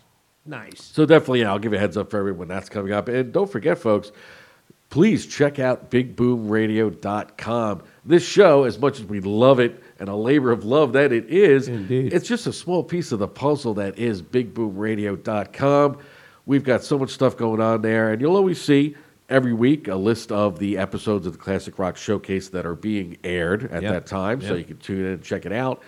Nice. 0.46 0.82
So 0.82 1.04
definitely, 1.04 1.40
yeah, 1.40 1.50
I'll 1.50 1.58
give 1.58 1.72
you 1.72 1.78
a 1.78 1.80
heads 1.80 1.98
up 1.98 2.10
for 2.10 2.18
everyone 2.18 2.48
that's 2.48 2.70
coming 2.70 2.92
up. 2.92 3.08
And 3.08 3.30
don't 3.30 3.50
forget, 3.50 3.76
folks, 3.78 4.10
please 4.88 5.26
check 5.26 5.58
out 5.58 5.90
bigboomradio.com. 5.90 7.82
This 8.06 8.26
show, 8.26 8.64
as 8.64 8.78
much 8.78 9.00
as 9.00 9.04
we 9.04 9.20
love 9.20 9.60
it 9.60 9.82
and 9.98 10.08
a 10.08 10.14
labor 10.16 10.50
of 10.52 10.64
love 10.64 10.92
that 10.94 11.12
it 11.12 11.26
is, 11.30 11.68
Indeed. 11.68 12.12
it's 12.12 12.26
just 12.28 12.46
a 12.46 12.52
small 12.52 12.82
piece 12.82 13.12
of 13.12 13.18
the 13.18 13.28
puzzle 13.28 13.74
that 13.74 13.98
is 13.98 14.22
bigboomradio.com. 14.22 15.98
We've 16.46 16.64
got 16.64 16.82
so 16.84 16.98
much 16.98 17.10
stuff 17.10 17.36
going 17.36 17.60
on 17.60 17.82
there, 17.82 18.12
and 18.12 18.20
you'll 18.20 18.36
always 18.36 18.60
see 18.60 18.96
every 19.30 19.52
week 19.54 19.88
a 19.88 19.94
list 19.96 20.30
of 20.30 20.58
the 20.58 20.76
episodes 20.76 21.26
of 21.26 21.32
the 21.32 21.38
Classic 21.38 21.78
Rock 21.78 21.96
Showcase 21.96 22.48
that 22.50 22.66
are 22.66 22.74
being 22.74 23.16
aired 23.24 23.64
at 23.72 23.82
Yep. 23.82 23.92
that 23.92 24.06
time, 24.06 24.42
so 24.42 24.54
you 24.54 24.64
can 24.64 24.76
tune 24.78 25.00
in 25.00 25.12
and 25.12 25.22
check 25.22 25.46
it 25.46 25.52
out. 25.52 25.82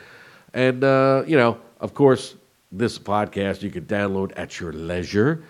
And, 0.54 0.82
uh, 0.82 1.24
you 1.26 1.36
know, 1.36 1.58
of 1.80 1.92
course, 1.92 2.34
this 2.72 2.98
podcast 2.98 3.62
you 3.62 3.70
can 3.70 3.84
download 3.84 4.32
at 4.36 4.58
your 4.58 4.72
leisure. 4.72 5.42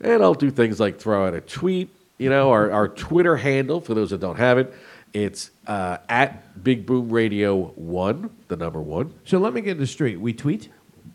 And 0.00 0.22
I'll 0.22 0.34
do 0.34 0.50
things 0.50 0.78
like 0.80 0.98
throw 0.98 1.26
out 1.26 1.34
a 1.34 1.40
tweet, 1.40 1.88
you 2.18 2.30
know, 2.30 2.50
our, 2.50 2.70
our 2.70 2.88
Twitter 2.88 3.36
handle, 3.36 3.80
for 3.80 3.94
those 3.94 4.10
that 4.10 4.20
don't 4.20 4.38
have 4.38 4.58
it, 4.58 4.72
it's 5.12 5.50
uh, 5.66 5.98
at 6.08 6.62
Big 6.62 6.86
Boom 6.86 7.10
Radio 7.10 7.66
1, 7.74 8.30
the 8.48 8.56
number 8.56 8.80
one. 8.80 9.14
So 9.24 9.38
let 9.38 9.52
me 9.52 9.60
get 9.60 9.78
this 9.78 9.90
straight. 9.90 10.20
We 10.20 10.32
tweet? 10.32 10.68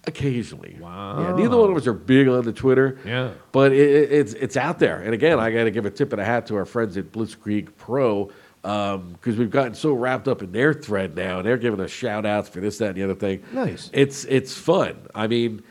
Occasionally. 0.05 0.77
Wow. 0.79 1.19
Yeah, 1.21 1.43
neither 1.43 1.57
one 1.57 1.69
of 1.69 1.75
us 1.75 1.85
are 1.87 1.93
big 1.93 2.27
on 2.27 2.45
the 2.45 2.53
Twitter. 2.53 2.97
Yeah. 3.05 3.31
But 3.51 3.73
it, 3.73 3.89
it, 3.89 4.11
it's 4.11 4.33
it's 4.33 4.55
out 4.55 4.79
there. 4.79 5.01
And 5.01 5.13
again, 5.13 5.39
I 5.39 5.51
got 5.51 5.65
to 5.65 5.71
give 5.71 5.85
a 5.85 5.91
tip 5.91 6.13
of 6.13 6.17
the 6.17 6.25
hat 6.25 6.45
to 6.47 6.55
our 6.55 6.65
friends 6.65 6.95
at 6.97 7.11
Blitzkrieg 7.11 7.75
Pro 7.77 8.31
because 8.61 9.37
we've 9.37 9.49
gotten 9.49 9.73
so 9.73 9.93
wrapped 9.93 10.27
up 10.27 10.41
in 10.41 10.51
their 10.51 10.73
thread 10.73 11.15
now, 11.15 11.39
and 11.39 11.47
they're 11.47 11.57
giving 11.57 11.79
us 11.79 11.91
shout 11.91 12.25
outs 12.25 12.49
for 12.49 12.59
this, 12.59 12.77
that, 12.79 12.89
and 12.89 12.95
the 12.95 13.03
other 13.03 13.15
thing. 13.15 13.43
Nice. 13.51 13.89
It's 13.93 14.25
it's 14.25 14.53
fun. 14.57 15.07
I 15.15 15.27
mean, 15.27 15.63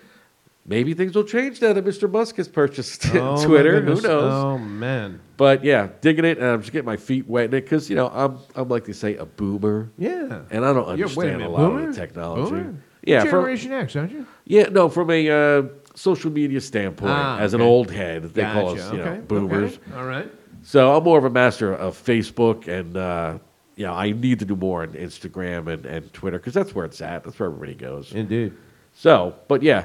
maybe 0.66 0.94
things 0.94 1.14
will 1.14 1.24
change 1.24 1.60
now 1.62 1.72
that 1.72 1.84
Mr. 1.84 2.10
Musk 2.10 2.36
has 2.36 2.48
purchased 2.48 3.06
Oh, 3.14 3.44
Twitter. 3.44 3.80
Who 3.80 4.00
knows? 4.00 4.04
Oh 4.32 4.58
man. 4.58 5.20
But 5.36 5.64
yeah, 5.64 5.88
digging 6.00 6.24
it, 6.24 6.38
and 6.38 6.46
I'm 6.46 6.60
just 6.60 6.72
getting 6.72 6.86
my 6.86 6.96
feet 6.96 7.28
wet 7.28 7.46
in 7.46 7.54
it 7.54 7.62
because 7.62 7.88
you 7.90 7.96
know 7.96 8.08
I'm 8.08 8.38
I'm 8.54 8.68
like 8.68 8.84
they 8.84 8.92
say 8.92 9.16
a 9.16 9.26
boomer. 9.26 9.90
Yeah. 9.98 10.42
and 10.50 10.64
I 10.64 10.72
don't 10.72 10.86
You're- 10.98 11.10
a 11.10 11.18
understand 11.20 11.42
a, 11.42 11.48
lot 11.48 11.58
boomer? 11.58 11.88
of 11.88 11.94
the 11.94 12.00
technology. 12.00 12.50
Boomer? 12.50 12.74
Yeah, 13.02 13.22
You're 13.22 13.30
from, 13.30 13.40
Generation 13.42 13.72
X, 13.72 13.94
aren't 13.94 14.10
you? 14.12 14.26
yeah, 14.46 14.64
no, 14.64 14.88
from 14.88 15.10
a 15.10 15.30
uh, 15.30 15.62
social 15.94 16.30
media 16.32 16.60
standpoint, 16.60 17.12
Ah, 17.12 17.38
as 17.38 17.54
an 17.54 17.60
old 17.60 17.88
head, 17.90 18.34
they 18.34 18.42
call 18.42 18.70
us 18.78 18.90
you 18.90 18.98
know 18.98 19.22
boomers. 19.28 19.74
okay, 19.88 19.96
all 19.96 20.06
right. 20.06 20.28
So 20.62 20.96
I'm 20.96 21.04
more 21.04 21.16
of 21.18 21.24
a 21.24 21.30
master 21.30 21.72
of 21.72 21.96
Facebook, 21.96 22.66
and 22.66 22.96
uh, 22.96 23.38
you 23.76 23.86
know 23.86 23.92
I 23.94 24.10
need 24.10 24.40
to 24.40 24.44
do 24.44 24.56
more 24.56 24.82
on 24.82 24.88
Instagram 24.94 25.68
and, 25.72 25.86
and 25.86 26.12
Twitter 26.12 26.38
because 26.38 26.54
that's 26.54 26.74
where 26.74 26.84
it's 26.84 27.00
at. 27.00 27.22
That's 27.22 27.38
where 27.38 27.48
everybody 27.48 27.74
goes. 27.74 28.12
Indeed. 28.12 28.54
So, 28.92 29.36
but 29.46 29.62
yeah, 29.62 29.84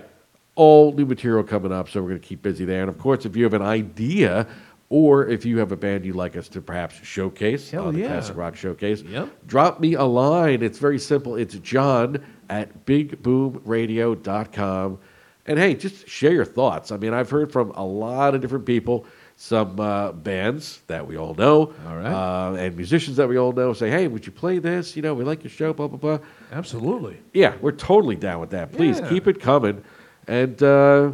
all 0.56 0.91
new 0.93 1.06
material 1.06 1.43
coming 1.43 1.72
up, 1.72 1.89
so 1.89 2.02
we're 2.02 2.10
going 2.10 2.22
to 2.22 2.28
keep 2.28 2.41
busy 2.41 2.66
there. 2.66 2.82
And 2.82 2.89
of 2.89 2.97
course, 2.97 3.26
if 3.26 3.36
you 3.36 3.43
have 3.43 3.54
an 3.54 3.62
idea 3.62 4.47
or 4.89 5.28
if 5.28 5.45
you 5.45 5.58
have 5.60 5.72
a 5.72 5.78
band 5.78 6.04
you'd 6.06 6.16
like 6.18 6.36
us 6.36 6.49
to 6.49 6.60
perhaps 6.62 6.95
showcase 6.95 7.72
Hell 7.72 7.88
on 7.88 7.93
the 7.93 8.02
yeah. 8.02 8.08
Classic 8.08 8.36
Rock 8.36 8.56
Showcase, 8.58 9.02
Yep. 9.04 9.30
drop 9.47 9.80
me 9.80 9.93
a 9.93 10.04
line. 10.04 10.62
It's 10.62 10.80
very 10.80 10.99
simple. 10.99 11.36
It's 11.38 11.56
John 11.60 12.22
at 12.49 12.86
bigboomradio.com. 12.86 14.99
And 15.47 15.58
hey, 15.58 15.74
just 15.74 16.08
share 16.08 16.34
your 16.34 16.45
thoughts. 16.45 16.91
I 16.91 16.97
mean, 16.97 17.14
I've 17.14 17.30
heard 17.30 17.52
from 17.52 17.72
a 17.72 17.84
lot 17.86 18.36
of 18.36 18.41
different 18.41 18.66
people, 18.66 19.06
some 19.38 19.80
uh, 19.80 20.12
bands 20.12 20.82
that 20.86 21.08
we 21.08 21.18
all 21.18 21.34
know, 21.34 21.74
All 21.88 21.95
right. 21.95 22.06
uh, 22.52 22.56
and 22.56 22.76
musicians 22.76 23.18
that 23.18 23.28
we 23.28 23.38
all 23.38 23.52
know 23.52 23.74
say, 23.74 23.89
hey, 23.89 24.08
would 24.08 24.26
you 24.26 24.32
play 24.32 24.60
this? 24.60 24.95
You 24.95 25.02
know, 25.02 25.16
we 25.16 25.24
like 25.24 25.43
your 25.43 25.49
show, 25.49 25.74
blah, 25.74 25.88
blah, 25.88 25.97
blah. 25.97 26.20
Absolutely. 26.52 27.18
Yeah, 27.34 27.56
we're 27.60 27.72
totally 27.72 28.16
down 28.16 28.39
with 28.39 28.52
that. 28.52 28.72
Please 28.72 28.99
Yeah. 28.99 29.10
keep 29.10 29.28
it 29.28 29.39
coming, 29.41 29.84
and 30.28 30.62
uh, 30.62 31.12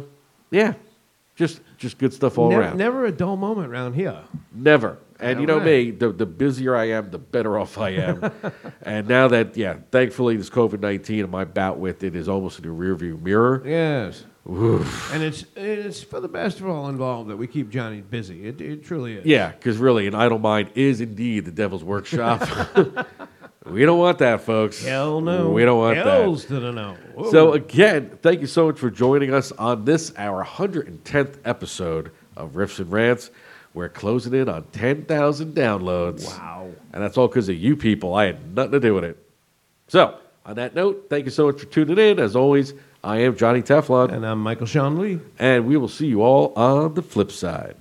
yeah, 0.50 0.74
just 1.36 1.60
just 1.76 1.98
good 1.98 2.12
stuff 2.12 2.38
all 2.38 2.50
never, 2.50 2.62
around. 2.62 2.78
never 2.78 3.06
a 3.06 3.12
dull 3.12 3.36
moment 3.36 3.70
around 3.70 3.94
here. 3.94 4.22
Never. 4.52 4.98
And 5.20 5.40
you 5.40 5.46
know 5.46 5.58
me, 5.58 5.90
the, 5.90 6.12
the 6.12 6.26
busier 6.26 6.76
I 6.76 6.90
am, 6.90 7.10
the 7.10 7.18
better 7.18 7.58
off 7.58 7.76
I 7.76 7.90
am. 7.90 8.30
and 8.82 9.08
now 9.08 9.26
that, 9.26 9.56
yeah, 9.56 9.78
thankfully 9.90 10.36
this 10.36 10.48
COVID 10.48 10.80
nineteen 10.80 11.20
and 11.20 11.30
my 11.30 11.44
bout 11.44 11.78
with 11.78 12.04
it 12.04 12.14
is 12.14 12.28
almost 12.28 12.58
in 12.60 12.64
the 12.64 12.70
rearview 12.74 13.20
mirror. 13.20 13.62
Yes. 13.66 14.24
Oof. 14.48 15.12
And 15.12 15.22
it's 15.22 15.44
it's 15.56 16.02
for 16.02 16.20
the 16.20 16.28
best 16.28 16.60
of 16.60 16.68
all 16.68 16.88
involved 16.88 17.28
that 17.30 17.36
we 17.36 17.46
keep 17.46 17.68
Johnny 17.68 18.00
busy. 18.00 18.46
It, 18.46 18.60
it 18.60 18.84
truly 18.84 19.14
is. 19.14 19.26
Yeah, 19.26 19.50
because 19.50 19.76
really, 19.76 20.06
an 20.06 20.14
idle 20.14 20.38
mind 20.38 20.70
is 20.74 21.00
indeed 21.00 21.44
the 21.44 21.50
devil's 21.50 21.84
workshop. 21.84 22.48
we 23.70 23.84
don't 23.84 23.98
want 23.98 24.18
that, 24.18 24.42
folks. 24.42 24.84
Hell 24.84 25.20
no. 25.20 25.50
We 25.50 25.64
don't 25.64 25.78
want 25.78 25.96
that. 25.96 26.06
Hells 26.06 26.44
to 26.46 26.60
the 26.60 26.72
no. 26.72 26.96
Whoa. 27.14 27.30
So 27.30 27.52
again, 27.52 28.18
thank 28.22 28.40
you 28.40 28.46
so 28.46 28.66
much 28.66 28.78
for 28.78 28.90
joining 28.90 29.32
us 29.32 29.52
on 29.52 29.84
this 29.84 30.12
our 30.16 30.44
110th 30.44 31.36
episode 31.44 32.10
of 32.36 32.52
Riffs 32.52 32.78
and 32.78 32.90
Rants. 32.90 33.30
We're 33.74 33.88
closing 33.88 34.34
in 34.34 34.48
on 34.48 34.64
10,000 34.72 35.54
downloads. 35.54 36.26
Wow. 36.26 36.70
And 36.92 37.02
that's 37.02 37.16
all 37.16 37.28
because 37.28 37.48
of 37.48 37.56
you 37.56 37.76
people. 37.76 38.14
I 38.14 38.26
had 38.26 38.56
nothing 38.56 38.72
to 38.72 38.80
do 38.80 38.94
with 38.94 39.04
it. 39.04 39.16
So, 39.88 40.18
on 40.46 40.56
that 40.56 40.74
note, 40.74 41.06
thank 41.10 41.26
you 41.26 41.30
so 41.30 41.46
much 41.46 41.60
for 41.60 41.66
tuning 41.66 41.98
in. 41.98 42.18
As 42.18 42.34
always, 42.34 42.74
I 43.04 43.18
am 43.18 43.36
Johnny 43.36 43.62
Teflon. 43.62 44.12
And 44.12 44.26
I'm 44.26 44.42
Michael 44.42 44.66
Sean 44.66 44.98
Lee. 44.98 45.20
And 45.38 45.66
we 45.66 45.76
will 45.76 45.88
see 45.88 46.06
you 46.06 46.22
all 46.22 46.52
on 46.56 46.94
the 46.94 47.02
flip 47.02 47.30
side. 47.30 47.76